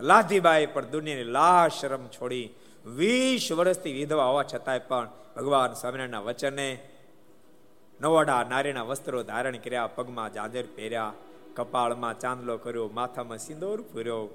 લાધીબાઈ 0.00 0.66
પણ 0.66 0.90
દુનિયાની 0.90 1.24
લાજ 1.24 1.72
શરમ 1.72 2.04
છોડી 2.08 2.46
વીસ 2.86 3.52
વર્ષથી 3.52 3.92
વિધવા 3.92 4.24
હોવા 4.24 4.42
છતાંય 4.42 4.78
પણ 4.78 5.08
ભગવાન 5.36 5.72
સ્વામિનારાયણના 5.74 6.20
વચને 6.20 6.68
નવડા 8.00 8.42
નારીના 8.44 8.82
વસ્ત્રો 8.82 9.22
ધારણ 9.22 9.56
કર્યા, 9.56 9.88
પગમાં 9.88 10.32
જાંજર 10.32 10.66
પહેર્યા, 10.76 11.12
કપાળમાં 11.54 12.18
ચાંદલો 12.18 12.58
કર્યો, 12.58 12.88
માથામાં 12.88 13.38
સિંદૂર 13.38 13.82
પૂર્યો. 13.82 14.28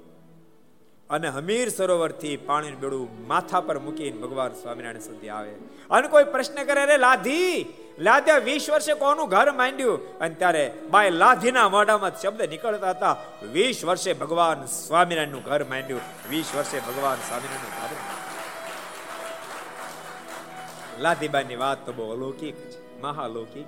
અને 1.10 1.28
હમીર 1.28 1.68
સરોવરથી 1.68 2.36
પાણીનું 2.36 2.80
બેડું 2.80 3.26
માથા 3.28 3.60
પર 3.60 3.78
મૂકીને 3.78 4.18
ભગવાન 4.18 4.52
સ્વામિનારાયણ 4.52 4.98
સુધી 4.98 5.28
આવે. 5.28 5.52
અને 5.90 6.08
કોઈ 6.08 6.24
પ્રશ્ન 6.24 6.64
કરે 6.64 6.86
રે 6.86 6.96
લાધી 6.96 7.66
લાધ્યા 7.98 8.38
વીસ 8.38 8.70
વર્ષે 8.70 8.94
કોનું 8.94 9.28
ઘર 9.28 9.52
માંડ્યું? 9.52 10.18
અને 10.18 10.34
ત્યારે 10.34 10.72
બાય 10.90 11.10
લાધીના 11.10 11.68
મોઢામાં 11.68 12.20
શબ્દ 12.20 12.42
નીકળતા 12.42 12.90
હતા, 12.90 13.16
વીસ 13.52 13.84
વર્ષે 13.84 14.12
ભગવાન 14.12 14.66
સ્વામિનારાયણનું 14.66 15.42
ઘર 15.42 15.64
માંડ્યું. 15.64 16.00
વીસ 16.30 16.54
વર્ષે 16.56 16.80
ભગવાન 16.80 17.16
સ્વામિનારાયણનું 17.16 17.74
ઘર 17.82 17.96
લાધીબાની 21.02 21.56
વાત 21.56 21.86
તો 21.86 21.92
બહુ 21.92 22.12
અલૌકિક 22.12 22.56
છે, 22.56 23.00
મહાલૌકિક 23.00 23.66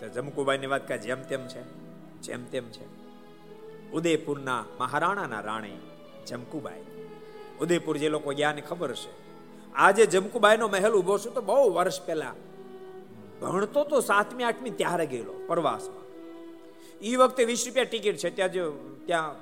તો 0.00 0.08
જમકુબાઈની 0.08 0.66
વાત 0.66 0.88
કાંઈ 0.88 1.00
જેમ 1.00 1.22
તેમ 1.22 1.46
છે? 1.46 1.62
જેમ 2.20 2.44
તેમ 2.44 2.68
છે. 2.68 3.03
ઉદયપુરના 3.94 4.64
મહારાણાના 4.80 5.40
રાણી 5.40 5.78
જમકુબાઈ. 6.26 6.84
ઉદયપુર 7.60 7.96
જે 7.96 8.08
લોકો 8.08 8.30
ગયા 8.32 8.54
ખબર 8.68 8.94
છે, 8.94 9.12
આજે 9.74 10.06
જમકુબાઈનો 10.06 10.68
મહેલ 10.68 10.92
ઊભો 10.92 11.18
છે 11.18 11.30
તો 11.30 11.40
બહુ 11.40 11.70
વર્ષ 11.72 12.02
પહેલા 12.02 12.34
ભણતો 13.40 13.84
તો 13.84 14.00
સાતમી, 14.00 14.44
આઠમી 14.44 14.70
ત્યારે 14.70 15.06
ગયેલો 15.06 15.34
પ્રવાસમાં. 15.46 16.04
એ 17.00 17.16
વખતે 17.16 17.44
વીસ 17.44 17.64
રૂપિયા 17.66 17.84
ટિકિટ 17.84 18.16
છે, 18.16 18.30
ત્યાં 18.30 18.52
જે 18.52 18.62
ત્યાં 19.06 19.34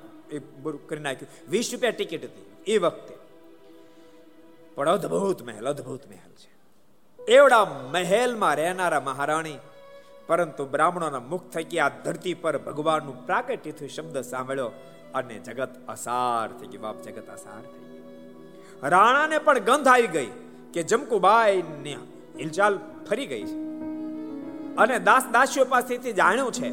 કરી 0.87 0.99
નાખ્યું. 0.99 1.51
વીસ 1.51 1.69
રૂપિયા 1.73 1.91
ટિકિટ 1.91 2.23
હતી 2.23 2.73
એ 2.73 2.77
વખતે. 2.77 3.15
પણ 4.75 4.89
અદભુત 4.89 5.41
મહેલ 5.41 5.65
અદભુત 5.69 6.07
મહેલ 6.07 6.31
છે. 6.33 6.51
એવડા 7.19 7.65
મહેલમાં 7.91 8.55
રહેનારા 8.55 8.99
મહારાણી 8.99 9.57
પરંતુ 10.33 10.65
બ્રાહ્મણોના 10.65 11.19
મુખ 11.19 11.49
થકી 11.49 11.79
આ 11.79 11.89
ધરતી 11.89 12.33
પર 12.33 12.57
ભગવાનનું 12.57 13.25
પ્રાકટ્ય 13.25 13.71
થયું 13.71 13.89
શબ્દ 13.89 14.21
સાંભળ્યો 14.21 14.71
અને 15.13 15.39
જગત 15.39 15.69
અસાર 15.87 16.49
થઈ 16.51 16.67
ગયું. 16.67 16.83
બાપ, 16.83 17.01
જગત 17.01 17.29
અસાર 17.29 17.61
થઈ 17.61 17.79
ગયું. 17.79 18.89
રાણાને 18.89 19.37
પણ 19.37 19.59
ગંધ 19.59 19.87
આવી 19.87 20.07
ગઈ 20.07 20.29
કે 20.73 20.83
જમકુબાઈ 20.83 21.63
ને 21.81 21.97
હિલચાલ 22.39 22.79
ફરી 23.09 23.25
ગઈ 23.25 23.43
છે. 23.43 23.55
અને 24.75 24.99
દાસ 24.99 25.25
દાસીઓ 25.31 25.65
પાસેથી 25.65 26.13
જાણ્યું 26.13 26.51
છે 26.51 26.69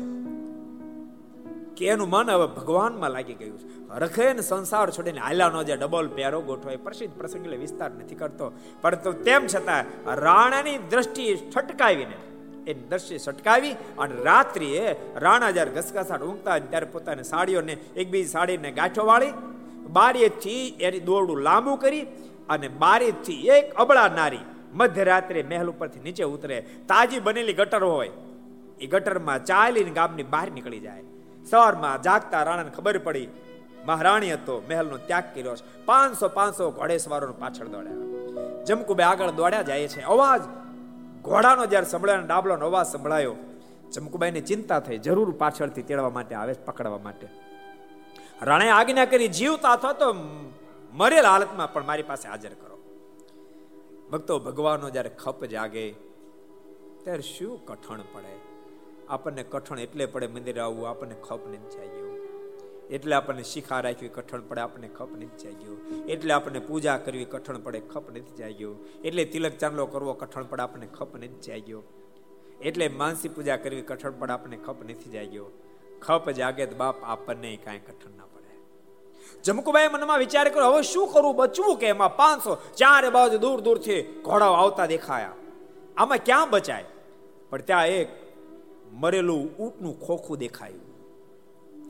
કે 1.77 1.87
એનું 1.87 2.09
મન 2.09 2.31
હવે 2.31 2.47
ભગવાનમાં 2.47 3.11
લાગી 3.11 3.35
ગયું 3.35 3.59
છે. 3.59 3.99
રખે 3.99 4.33
ને 4.33 4.41
સંસાર 4.41 4.91
છોડીને 4.91 5.21
હાલ્યાનો 5.21 5.65
જે 5.65 5.77
ડબલ 5.77 6.09
પેરો 6.09 6.41
ગોઠવે 6.41 6.77
પ્રસિદ્ધ 6.77 7.15
પ્રસંગ 7.15 7.47
વિસ્તાર 7.47 7.91
નથી 7.91 8.15
કરતો. 8.15 8.53
પરંતુ 8.81 9.13
તેમ 9.13 9.47
છતાં 9.47 9.85
રાણાની 10.15 10.79
દ્રષ્ટિ 10.79 11.37
છટકાવીને 11.57 12.30
એ 12.67 12.75
દ્રશ્ય 12.75 13.19
સટકાવી 13.19 13.75
અને 13.99 14.15
રાત્રિએ 14.23 14.97
રાણા 15.17 15.51
જ્યારે 15.51 15.75
ઘસઘસાટ 15.77 16.23
ઊંઘતા 16.23 16.59
ત્યારે 16.71 16.89
પોતાની 16.95 17.31
સાડીઓને 17.33 17.75
એકબીજી 17.97 18.33
સાડીને 18.33 18.71
ગાંઠો 18.73 19.05
વાળી, 19.07 19.35
બારીએથી 19.89 20.65
એની 20.81 21.01
દોરડું 21.01 21.41
લાંબુ 21.43 21.77
કરી 21.77 22.07
અને 22.49 22.69
બારીથી 22.69 23.41
એક 23.49 23.75
અબળા 23.75 24.09
નારી 24.09 24.45
મધ્યરાત્રે 24.73 25.43
મહેલ 25.43 25.69
ઉપરથી 25.69 26.01
નીચે 26.01 26.25
ઉતરે. 26.25 26.61
તાજી 26.89 27.21
બનેલી 27.21 27.53
ગટર 27.53 27.85
હોય, 27.85 28.13
એ 28.81 28.87
ગટરમાં 28.87 29.45
ચાલીને 29.45 29.91
ગામની 29.91 30.23
બહાર 30.23 30.49
નીકળી 30.51 30.81
જાય. 30.81 31.05
સવારમાં 31.51 32.03
જાગતા 32.03 32.43
રાણાને 32.43 32.71
ખબર 32.71 32.99
પડી, 32.99 33.29
મહારાણી 33.87 34.33
હતો, 34.33 34.63
મહેલનો 34.69 34.97
ત્યાગ 35.09 35.25
કર્યો 35.35 35.57
છે. 35.57 35.85
પાંચસો 35.85 36.29
પાંચસો 36.29 36.71
ઘોડેસવારો 36.71 37.33
પાછળ 37.33 37.69
દોડ્યા. 37.69 38.65
જમકુબે 38.65 39.03
આગળ 39.03 39.31
દોડ્યા 39.31 39.63
જાય 39.63 39.89
છે. 39.89 40.03
અવાજ 40.05 40.43
ઘોડાનો 41.25 41.67
જ્યારે 41.67 41.87
સંભળાયો 41.87 42.27
ડાબલોનો 42.27 42.67
અવાજ 42.67 42.87
સંભળાયો, 42.87 43.37
ચમકુબાઈને 43.93 44.41
ચિંતા 44.41 44.81
થઈ, 44.81 44.99
જરૂર 44.99 45.31
પાછળથી 45.39 45.83
તેડવા 45.83 46.11
માટે 46.11 46.35
આવે, 46.35 46.53
પકડવા 46.53 46.99
માટે. 46.99 47.27
રાણે 48.43 48.69
આજ્ઞા 48.71 49.05
કરી, 49.05 49.29
જીવતા 49.29 49.73
અથવા 49.73 49.93
તો 49.93 50.13
મરેલ 50.93 51.25
હાલતમાં, 51.25 51.73
પણ 51.73 51.87
મારી 51.87 52.03
પાસે 52.03 52.29
હાજર 52.29 52.55
કરો. 52.55 52.79
ભક્તો, 54.11 54.39
ભગવાનનો 54.39 54.91
જ્યારે 54.91 55.09
ખપ 55.09 55.45
જાગે, 55.45 55.93
ત્યારે 57.05 57.23
શું 57.23 57.67
કઠણ 57.67 58.01
પડે? 58.13 58.35
આપણને 59.09 59.43
કઠણ 59.43 59.79
એટલે 59.79 60.07
પડે 60.07 60.27
મંદિર 60.27 60.61
આવવું, 60.61 60.89
આપણને 60.89 61.15
ખપ 61.29 61.41
નથી 61.49 61.77
ચાલ્યો 61.77 62.00
એટલે 62.91 63.15
આપણને 63.17 63.43
શિખા 63.43 63.81
રાખવી 63.81 64.09
કઠણ 64.09 64.41
પડે, 64.41 64.61
આપણને 64.61 64.89
ખપ 64.89 65.09
નથી 65.13 65.39
જાગ્યો. 65.45 66.05
એટલે 66.09 66.33
આપણને 66.33 66.59
પૂજા 66.59 66.99
કરવી, 66.99 67.25
કઠણ 67.25 67.59
પડે, 67.59 67.81
ખપ 67.81 68.11
નથી 68.11 68.37
જાગ્યો. 68.37 68.75
એટલે 69.05 69.25
તિલક 69.25 69.53
ચાંદલો 69.53 69.87
કરવો, 69.87 70.13
કઠણ 70.13 70.43
પડે, 70.43 70.63
આપણને 70.63 70.87
ખપ 70.87 71.17
નથી 71.17 71.41
જાગ્યો. 71.47 71.83
એટલે 72.63 72.89
માનસી 72.89 73.29
પૂજા 73.29 73.57
કરવી, 73.57 73.83
કઠણ 73.83 74.11
પડે, 74.11 74.33
આપણને 74.33 74.57
ખપ 74.57 74.77
નથી 74.85 75.11
જાગ્યો. 75.11 75.47
ખપ 76.03 76.31
જાગે 76.31 76.67
તો 76.67 76.77
બાપ 76.77 76.95
આપણને 77.05 77.57
કાંઈ 77.57 77.79
કઠણ 77.79 78.17
ના 78.17 78.25
પડે. 78.25 78.41
જમકુભાઈ 79.43 79.89
મનમાં 79.89 80.19
વિચાર 80.19 80.49
કર્યો, 80.49 80.73
હવે 80.73 80.83
શું 80.83 81.09
કરવું 81.09 81.37
બચવું 81.37 81.77
કે 81.77 81.87
એમાં 81.87 82.17
પાંચસો? 82.17 82.55
ચારે 82.55 83.09
બાજુ 83.09 83.39
દૂર 83.39 83.61
દૂરથી 83.61 84.03
ઘોડાઓ 84.03 84.53
આવતા 84.53 84.87
દેખાયા. 84.87 85.33
આમાં 85.97 86.19
ક્યાં 86.25 86.51
બચાય? 86.51 86.85
પણ 87.51 87.61
ત્યાં 87.61 87.87
એક 87.87 88.09
મરેલું 88.93 89.57
ઊંટનું 89.57 90.01
ખોખું 90.01 90.39
દેખાયું. 90.39 90.90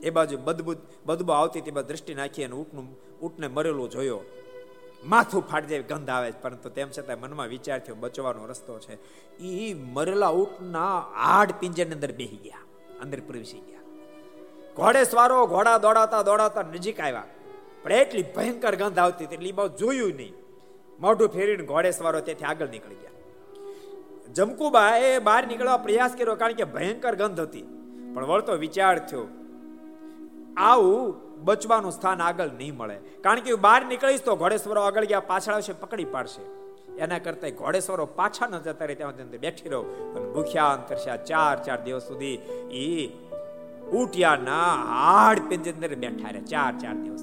એ 0.03 0.09
બાજુ 0.09 0.37
બદબુ 0.43 0.71
બદબુ 1.05 1.31
આવતી 1.31 1.61
તે 1.61 1.71
દ્રષ્ટિ 1.71 2.13
નાખી 2.13 2.43
અને 2.43 2.55
ઊંટનું 2.55 2.87
ઊંટને 3.21 3.47
મરેલું 3.47 3.89
જોયો. 3.89 4.21
માથું 5.03 5.43
ફાટ 5.49 5.67
જાય 5.67 5.81
ગંધ 5.81 6.09
આવે 6.09 6.31
પરંતુ 6.41 6.69
તેમ 6.69 6.89
છતાં 6.89 7.19
મનમાં 7.19 7.47
વિચાર 7.47 7.79
થયો, 7.79 7.95
બચવાનો 7.95 8.45
રસ્તો 8.45 8.79
છે. 8.79 8.95
એ 9.39 9.73
મરેલા 9.73 10.31
ઊંટના 10.31 10.95
હાડ 11.17 11.51
પિંજરની 11.59 11.93
અંદર 11.93 12.11
બેહી 12.11 12.41
ગયા, 12.43 12.63
અંદર 13.01 13.19
પ્રવેશી 13.19 13.63
ગયા. 13.69 13.85
ઘોડે 14.75 15.03
સ્વારો, 15.03 15.37
ઘોડા 15.47 15.77
દોડાતા 15.77 16.21
દોડાતા 16.21 16.65
નજીક 16.73 16.99
આવ્યા. 16.99 17.27
પણ 17.83 17.91
એટલી 17.91 18.25
ભયંકર 18.35 18.75
ગંધ 18.75 18.99
આવતી 18.99 19.23
એટલે 19.23 19.51
બહુ 19.51 19.67
જોયું 19.79 20.15
નહીં. 20.15 20.35
મોઢું 20.99 21.29
ફેરીને 21.29 21.65
ઘોડે 21.65 21.91
સ્વારો 21.91 22.19
તેથી 22.21 22.45
આગળ 22.45 22.69
નીકળી 22.69 22.95
ગયા. 22.95 23.17
જમકુબા 24.33 24.89
એ 24.97 25.19
બહાર 25.19 25.43
નીકળવા 25.47 25.77
પ્રયાસ 25.77 26.13
કર્યો, 26.17 26.35
કારણ 26.35 26.53
કે 26.53 26.65
ભયંકર 26.75 27.15
ગંધ 27.15 27.39
હતી. 27.39 27.67
પણ 28.13 28.25
વળતો 28.25 28.53
વિચાર 28.55 28.95
થયો 28.99 29.25
આવું 30.57 31.15
બચવાનું 31.43 31.91
સ્થાન 31.91 32.21
આગળ 32.21 32.47
નહીં 32.47 32.77
મળે. 32.77 32.95
કારણ 32.95 33.39
કે 33.39 33.55
બહાર 33.55 33.85
નીકળીશ 33.85 34.21
તો 34.21 34.35
ઘોડેશ્વરો 34.35 34.81
આગળ 34.81 35.05
ગયા, 35.05 35.19
પાછળ 35.19 35.53
આવશે, 35.53 35.73
પકડી 35.73 36.05
પાડશે. 36.05 36.61
એના 36.97 37.19
કરતા 37.19 37.49
ઘોડેશ્વરો 37.49 38.05
પાછા 38.05 38.47
ન 38.47 38.59
જતા 38.59 38.85
રહે, 38.85 38.95
ત્યાં 38.95 39.11
અંદર 39.11 39.37
બેઠી 39.37 39.69
રહો. 39.69 39.81
અને 39.81 40.33
ભૂખ્યા 40.33 40.65
અંતરસ્યા 40.65 41.17
ચાર 41.17 41.63
ચાર 41.63 41.83
દિવસ 41.83 42.03
સુધી. 42.03 42.35
એ 42.71 43.07
ઉટિયાના 43.91 44.73
હાડ 44.73 45.39
પિંજર 45.49 45.73
અંદર 45.73 45.95
બેઠા 45.95 46.29
રહે, 46.29 46.41
ચાર 46.41 46.73
ચાર 46.79 46.93
દિવસ 46.93 47.21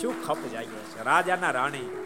શું 0.00 0.26
ખપ 0.26 0.36
જાગ્યો 0.52 0.78
છે? 0.78 1.04
રાજાના 1.04 1.50
રાણી. 1.50 1.98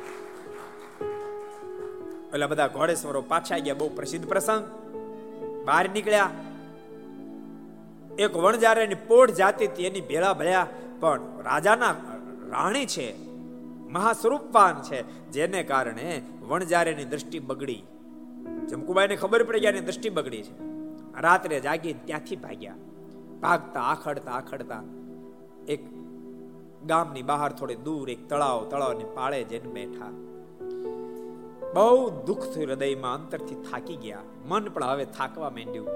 એટલે 2.33 2.47
બધા 2.47 2.67
ઘોડેશ્વરો 2.67 3.23
પાછા 3.23 3.59
ગયા, 3.59 3.75
બહુ 3.75 3.89
પ્રસિદ્ધ 3.89 4.29
પ્રસંગ. 4.29 4.65
બહાર 5.65 5.89
નીકળ્યા 5.89 6.31
એક 8.19 8.37
વણજારાની 8.37 8.95
પોઢ 8.95 9.31
જાતી 9.31 9.67
હતી, 9.67 9.85
એની 9.85 10.01
ભેળા 10.01 10.33
ભળ્યા. 10.33 10.67
પણ 11.01 11.21
રાજાના 11.45 11.95
રાણી 12.49 12.87
છે, 12.87 13.31
મહાસ્વરૂપવાન 13.89 14.83
છે, 14.83 15.31
જેને 15.31 15.63
કારણે 15.63 16.23
વણજારેની 16.49 17.05
દ્રષ્ટિ 17.05 17.39
બગડી. 17.39 17.83
જમકુબાઈને 18.69 19.17
ખબર 19.17 19.43
પડી 19.43 19.61
ગયા 19.61 19.71
દ્રષ્ટિ 19.71 20.09
બગડી 20.09 20.43
છે. 20.43 20.77
રાત્રે 21.21 21.61
જાગી 21.61 21.93
ત્યાંથી 21.93 22.37
ભાગ્યા. 22.37 22.75
ભાગતા, 23.41 23.81
આખડતા 23.81 24.31
આખડતા 24.31 24.83
એક 25.69 25.87
ગામની 26.87 27.23
બહાર 27.23 27.53
થોડે 27.53 27.75
દૂર 27.75 28.11
એક 28.11 28.29
તળાવ, 28.29 28.65
તળાવની 28.65 29.05
પાળે 29.15 29.45
જઈને 29.45 29.73
બેઠા. 29.73 30.07
બહુ 31.75 32.11
દુઃખ 32.27 32.39
થયું 32.39 32.69
હૃદયમાં 32.69 33.15
અંતરથી 33.15 33.55
થાકી 33.55 33.97
ગયા. 33.97 34.19
મન 34.49 34.65
પણ 34.65 34.85
હવે 34.85 35.05
થાકવા 35.05 35.51
માંડ્યું. 35.51 35.89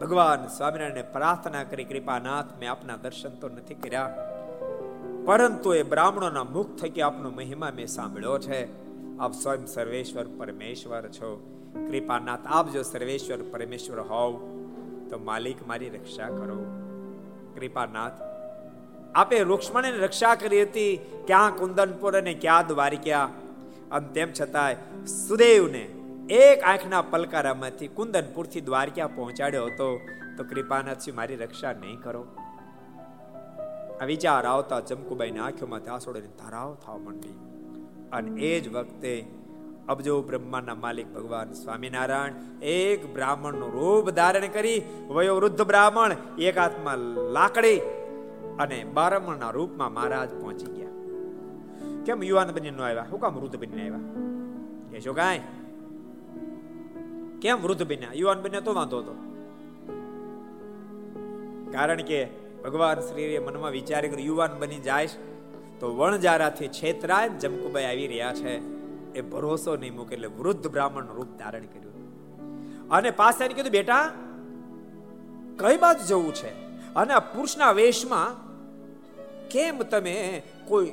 ભગવાન 0.00 0.46
સ્વામિનારાયણ 0.46 1.12
પ્રાર્થના 1.12 1.64
કરી, 1.64 1.84
કૃપાનાથ, 1.84 2.44
મેં 2.60 2.70
આપના 2.70 2.96
દર્શન 2.96 3.28
તો 3.28 3.48
નથી 3.48 3.74
કર્યા. 3.74 4.16
પરંતુ 5.24 5.74
એ 5.74 5.82
બ્રાહ્મણોના 5.82 6.44
મુખ 6.44 6.76
થકી 6.76 7.00
આપનો 7.00 7.30
મહિમા 7.30 7.72
મેં 7.76 7.86
સાંભળ્યો 7.86 8.38
છે. 8.38 8.86
આપ 9.18 9.32
સ્વયં 9.32 9.66
સર્વેશ્વર 9.66 10.24
પરમેશ્વર 10.38 11.02
છો. 11.08 11.52
કૃપાનાથ, 11.90 12.38
આપ 12.46 12.72
જો 12.72 12.82
સર્વેશ્વર 12.82 13.36
પરમેશ્વર 13.36 14.00
હોવ, 14.00 14.32
તો 15.10 15.18
માલિક 15.24 15.66
મારી 15.66 15.88
રક્ષા 15.88 16.28
કરો. 16.28 16.64
કૃપાનાથ, 17.54 18.12
આપે 19.14 19.42
રૂક્ષ્મણીની 19.42 19.98
રક્ષા 19.98 20.34
કરી 20.34 20.62
હતી. 20.62 20.96
ક્યાં 21.26 21.56
કુંદનપુર 21.56 22.18
અને 22.18 22.34
ક્યાં 22.34 22.66
દ્વારિકા. 22.66 23.30
અને 23.90 24.08
તેમ 24.08 24.32
છતાંય 24.40 24.74
સુદેવને 25.06 25.88
એક 26.30 26.62
આંખના 26.62 27.02
પલકારામાંથી 27.02 27.88
કુંદનપુરથી 27.88 28.60
દ્વારકા 28.60 29.06
પહોંચાડ્યો 29.06 29.64
હતો, 29.64 30.00
તો 30.36 30.44
કૃપાનાથસિંહ 30.44 31.16
મારી 31.16 31.36
રક્ષા 31.36 31.72
નહીં 31.72 32.00
કરો. 32.00 32.26
આ 34.00 34.04
વિચાર 34.04 34.46
આવતા 34.46 34.80
જમકુબાઈની 34.80 35.38
આંખોમાંથી 35.38 35.88
આંસુડાની 35.88 36.26
ધારાઓ 36.26 36.74
થવા 36.74 36.96
માંડી. 36.96 37.28
અને 38.12 38.40
એ 38.40 38.60
જ 38.60 38.68
વખતે 38.68 39.26
અબજો 39.88 40.22
બ્રહ્માના 40.22 40.74
માલિક 40.74 41.14
ભગવાન 41.14 41.52
સ્વામિનારાયણ 41.52 42.62
એક 42.62 43.14
બ્રાહ્મણનું 43.14 43.72
રૂપ 43.72 44.10
ધારણ 44.10 44.46
કરી, 44.46 44.82
વયો 45.08 45.36
વૃદ્ધ 45.36 45.62
બ્રાહ્મણ 45.62 46.16
એક 46.38 46.58
હાથમાં 46.58 46.98
લાકડી 47.32 47.78
અને 48.58 48.84
બારમણના 48.84 49.50
રૂપમાં 49.50 49.92
મહારાજ 49.92 50.30
પહોંચી 50.30 50.66
ગયા. 50.66 50.88
કેમ 52.04 52.22
યુવાન 52.22 52.52
બની 52.52 52.70
નો 52.70 52.82
આવ્યા? 52.82 53.06
શું 53.10 53.20
કામ 53.20 53.34
વૃદ્ધ 53.34 53.56
બનીને 53.56 53.82
આવ્યા? 53.82 53.98
કે 54.90 55.00
જો 55.00 55.12
કાંઈ. 55.12 55.40
કેમ 57.42 57.62
વૃદ્ધ 57.62 57.88
બન્યા? 57.88 58.08
યુવાન 58.14 58.42
બન્યા 58.42 58.60
તો 58.60 58.74
વાંધો 58.74 58.98
હતો. 58.98 59.12
કારણ 61.72 62.02
કે 62.02 62.28
ભગવાન 62.64 63.00
શ્રીએ 63.00 63.38
મનમાં 63.38 63.70
વિચાર 63.70 64.08
કર્યો, 64.08 64.26
યુવાન 64.26 64.58
બની 64.58 64.78
જાય 64.78 65.08
તો 65.80 65.96
વણજારાથી 65.96 66.68
છેતરાય 66.68 67.28
જમકુબાઈ 67.28 67.84
આવી 67.84 68.06
રહ્યા 68.06 68.34
છે. 68.34 68.76
એ 69.12 69.20
ભરોસો 69.20 69.76
નહીં 69.76 69.94
મૂકે 69.94 70.14
એટલે 70.14 70.28
વૃદ્ધ 70.28 70.66
બ્રાહ્મણ 70.66 71.06
રૂપ 71.06 71.26
ધારણ 71.38 71.60
કર્યું. 71.60 71.86
અને 72.88 73.10
પાસે 73.10 73.48
કીધું, 73.48 73.72
બેટા, 73.72 74.12
કઈ 75.58 75.76
બાજુ 75.76 76.06
જવું 76.06 76.34
છે? 76.34 76.48
અને 76.94 77.12
આ 77.12 77.18
પુરુષના 77.18 77.72
વેશમાં 77.72 78.46
કેમ 79.48 79.78
તમે 79.78 80.42
કોઈ 80.64 80.92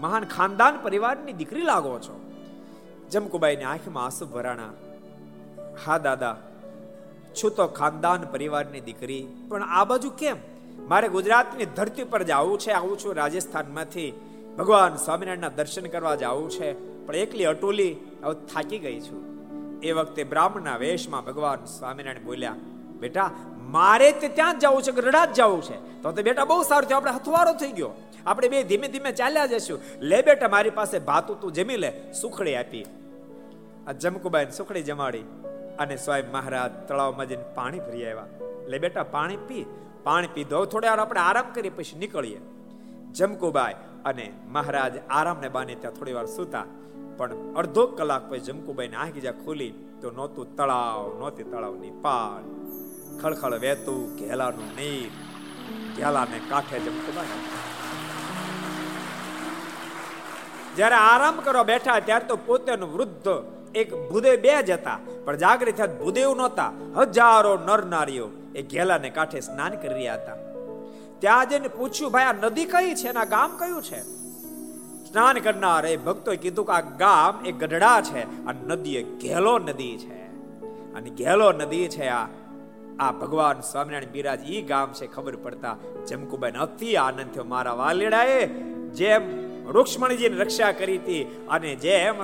મહાન 0.00 0.24
ખાનદાન 0.24 0.82
પરિવારની 0.82 1.32
દીકરી 1.32 1.62
લાગો 1.62 1.98
છો? 1.98 2.30
જમકુબાઈની 3.10 3.64
આંખમાં 3.64 4.04
આંસુ 4.04 4.26
ભરાણા 4.26 4.72
હા, 5.86 5.98
દાદા. 5.98 6.36
છું 7.34 7.50
તો 7.50 7.66
ખાનદાન 7.66 8.22
પરિવારની 8.32 8.80
દીકરી, 8.80 9.22
પણ 9.48 9.62
આ 9.62 9.84
બાજુ 9.84 10.10
કેમ? 10.10 10.36
મારે 10.88 11.08
ગુજરાતની 11.08 11.66
ધરતી 11.76 12.04
પર 12.04 12.22
જવું 12.22 12.58
છે, 12.58 12.70
આવું 12.70 12.98
છું 12.98 13.14
રાજસ્થાનમાંથી. 13.14 14.08
ભગવાન 14.58 14.96
સ્વામિનારાયણના 14.96 15.48
દર્શન 15.48 15.86
કરવા 15.86 16.14
જવું 16.14 16.50
છે, 16.50 16.72
પણ 17.06 17.16
એકલી 17.16 17.44
અટોલી 17.44 17.92
હવે 18.24 18.34
થાકી 18.46 18.78
ગઈ 18.78 19.00
છું. 19.00 19.20
એ 19.80 19.92
વખતે 19.92 20.24
બ્રાહ્મણના 20.24 20.76
વેશમાં 20.76 21.24
ભગવાન 21.24 21.64
સ્વામિનારાયણ 21.64 22.24
બોલ્યા, 22.24 22.54
બેટા, 23.00 23.30
મારે 23.70 24.12
તે 24.12 24.28
ત્યાં 24.28 24.58
જ 24.58 24.62
જવું 24.62 24.82
છે 24.82 24.92
ગરડા 24.92 25.24
જ 25.26 25.34
જવું 25.34 25.62
છે? 25.62 26.02
તો 26.02 26.12
તે 26.12 26.22
બેટા 26.22 26.44
બહુ 26.44 26.62
સારું 26.62 26.88
થયું, 26.88 26.96
આપણે 26.96 27.12
હથવારો 27.12 27.52
થઈ 27.52 27.72
ગયો. 27.72 27.90
આપણે 28.26 28.48
બે 28.48 28.62
ધીમે 28.62 28.88
ધીમે 28.88 29.12
ચાલ્યા 29.12 29.46
જશું 29.46 29.80
લે 30.00 30.22
બેટા, 30.22 30.48
મારી 30.48 30.70
પાસે 30.70 30.98
ભાતું 30.98 31.40
તું 31.40 31.52
જમી 31.52 31.76
લે, 31.76 31.92
સુખડી 32.20 32.56
આપી. 32.56 32.84
આ 33.86 33.92
જમકુબાઈ 33.92 34.50
સુખડી 34.56 34.82
જમાડી. 34.82 35.24
અને 35.78 35.96
સ્વયં 35.96 36.32
મહારાજ 36.32 36.88
તળાવમાં 36.88 37.28
જઈને 37.28 37.44
પાણી 37.54 37.80
ભરી 37.80 38.06
આવ્યા. 38.06 38.26
લે 38.66 38.78
બેટા, 38.78 39.02
પાણી 39.02 39.36
પી. 39.36 39.66
પાણી 40.04 40.26
પીધો 40.26 40.64
થોડી 40.64 40.88
વાર 40.88 40.98
આપણે 40.98 41.20
આરામ 41.20 41.52
કરીએ, 41.54 41.70
પછી 41.70 41.98
નીકળીએ. 41.98 42.40
જમકુબાઈ 43.12 43.74
અને 44.04 44.32
મહારાજ 44.46 44.92
આરામને 45.10 45.48
બાને 45.48 45.74
ત્યાં 45.74 45.94
થોડી 45.94 46.12
વાર 46.12 46.26
સૂતા. 46.26 46.64
પણ 47.16 47.54
અડધો 47.54 47.86
કલાક 47.86 48.30
પછી 48.30 48.38
જમકુબાઈ 48.38 48.88
ને 48.88 48.96
આંખી 48.96 49.20
જ્યાં 49.20 49.44
ખોલી, 49.44 49.70
તો 50.00 50.10
નહોતું 50.10 50.56
તળાવ, 50.56 51.18
નહોતી 51.18 51.42
તળાવની 51.42 51.90
પાળ 51.90 52.44
ખળખળ 53.20 53.54
વહેતું, 53.54 54.16
ઘેલાનું 54.16 54.76
નીર. 54.76 55.10
ઘેલાને 55.96 56.40
કાંઠે 56.48 56.78
જમકુબાઈ 56.78 57.26
જ્યારે 60.76 60.94
આરામ 60.94 61.40
કરવા 61.40 61.62
બેઠા, 61.62 62.00
ત્યારે 62.00 62.24
તો 62.24 62.36
પોતેનું 62.36 62.92
વૃદ્ધ 62.92 63.28
એક 63.74 63.94
ભૂદેવ 63.94 64.40
બે 64.40 64.62
જ 64.62 64.70
હતા, 64.70 64.98
પણ 65.24 65.36
જાગૃત 65.36 65.76
થયા 65.76 65.86
ભૂદેવ 65.86 66.34
નહોતા. 66.34 66.72
હજારો 66.96 67.58
નર 67.58 67.84
નારીઓ 67.84 68.30
એ 68.54 68.62
ઘેલાને 68.62 69.10
કાંઠે 69.10 69.40
સ્નાન 69.40 69.70
કરી 69.70 69.88
રહ્યા 69.88 70.14
હતા. 70.14 70.36
ત્યાં 71.18 71.48
જઈને 71.48 71.68
પૂછ્યું, 71.68 72.12
ભાઈ, 72.12 72.24
આ 72.24 72.32
નદી 72.32 72.64
કઈ 72.64 72.94
છે? 72.94 73.08
એના 73.08 73.24
ગામ 73.24 73.56
કયું 73.58 73.82
છે? 73.82 74.02
સ્નાન 75.10 75.38
કરનાર 75.38 75.86
એ 75.86 75.96
ભક્તોએ 75.96 76.36
કીધું 76.36 76.66
કે 76.66 76.72
આ 76.72 76.80
ગામ 76.80 77.46
એ 77.46 77.52
ગઢડા 77.52 78.00
છે, 78.00 78.46
આ 78.46 78.52
નદી 78.52 78.96
એ 78.96 79.02
ઘેલો 79.02 79.58
નદી 79.58 79.96
છે. 79.98 80.20
અને 80.94 81.10
ઘેલો 81.10 81.52
નદી 81.52 81.88
છે 81.88 82.08
આ 82.08 82.26
આ 83.00 83.12
ભગવાન 83.12 83.60
સ્વામિનારાયણ 83.60 84.10
બિરાજ 84.10 84.50
ઈ 84.50 84.62
ગામ 84.62 84.92
છે, 84.92 85.06
ખબર 85.06 85.36
પડતા 85.36 85.76
જમકુબેન 86.08 86.56
અતિ 86.56 86.96
આનંદ 86.96 87.34
થયો. 87.34 87.44
મારા 87.44 87.72
વાલીડાએ 87.72 88.46
જેમ 88.88 89.48
રૂક્ષ્મણીજીની 89.68 90.36
રક્ષા 90.36 90.72
કરી 90.72 90.98
હતી 90.98 91.46
અને 91.50 91.74
જેમ 91.74 92.16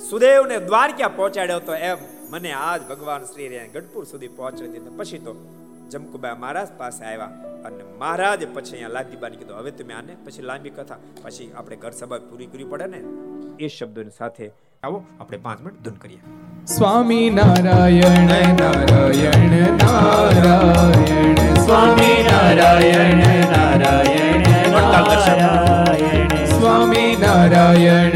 સુદેવને 0.00 0.56
દ્વારકા 0.60 1.08
પહોંચાડ્યો 1.08 1.60
તો 1.60 1.74
એમ 1.82 1.98
મને 2.30 2.50
આજ 2.60 2.80
ભગવાન 2.88 3.22
શ્રી 3.24 3.60
ગઢપુર 3.74 4.04
સુધી 4.04 4.32
પહોંચાડી 4.36 4.72
દીધો. 4.74 4.90
પછી 4.98 5.18
તો 5.18 5.32
જમકુબા 5.90 6.34
મહારાજ 6.34 6.70
પાસે 6.78 7.02
આવ્યા 7.04 7.30
અને 7.66 7.82
મહારાજ 8.00 8.42
પછી 8.54 8.74
અહીંયા 8.74 8.94
લાદીબાની 8.96 9.40
કીધું 9.40 9.58
હવે 9.58 9.72
તમે 9.72 9.94
આને 9.94 10.12
પછી 10.26 10.46
લાંબી 10.50 10.70
કથા 10.70 10.98
પછી 11.24 11.48
આપણે 11.56 11.76
ઘર 11.76 11.92
સભા 11.92 12.20
પૂરી 12.28 12.46
કરવી 12.46 12.68
પડે 12.72 12.86
ને? 12.86 13.00
એ 13.58 13.68
શબ્દોની 13.68 14.16
સાથે 14.18 14.44
આવો 14.82 14.98
આપણે 15.20 15.38
પાંચ 15.38 15.60
મિનિટ 15.60 15.80
ધૂન 15.84 15.96
કરીએ. 15.96 16.20
સ્વામી 16.66 17.30
નારાયણ 17.30 18.30
નારાયણ 18.60 19.54
નારાયણ 19.76 21.56
સ્વામી 21.64 22.18
નારાયણ 22.30 23.24
નારાયણ 23.54 24.46
નારાયણ 24.74 26.46
સ્વામી 26.52 27.10
નારાયણ 27.16 28.15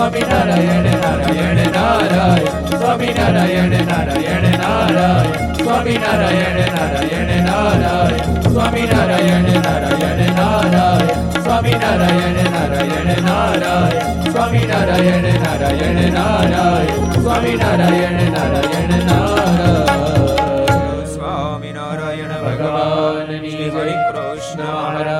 સ્વામી 0.00 0.20
નારાયણ 0.20 0.82
નારાયણ 0.82 1.56
નારાયણ. 1.56 2.78
સ્વામી 2.78 3.06
નારાયણ 3.06 3.70
નારાયણ 3.70 4.42
નારાયણ. 4.42 5.52
સ્વામી 5.52 5.98
નારાયણ 5.98 6.60
નારાયણ 6.60 7.44
નારાયણ. 7.44 8.40
સ્વામી 8.40 8.80
નારાયણ 8.80 9.42
નારાયણ 9.42 10.34
નારાયણ. 10.34 11.42
સ્વામી 11.42 11.70
નારાયણ 11.70 12.50
નારાયણ 12.50 13.22
નારાયણ. 13.22 14.30
સ્વામી 14.30 14.58
નારાયણ 14.58 15.22
નારાયણ 15.22 16.12
નારાયણ. 16.12 17.12
સ્વામી 17.12 17.56
નારાયણ 17.56 18.12
નારાયણ 18.12 19.04
નારાયણ. 19.04 21.04
સ્વામી 21.04 21.72
નારાયણ 21.72 22.28
ભગવાન, 22.28 23.26
શ્રી 23.26 23.70
હરિ 23.70 23.92
કૃષ્ણ 23.92 24.62
મહારાજ. 24.62 25.19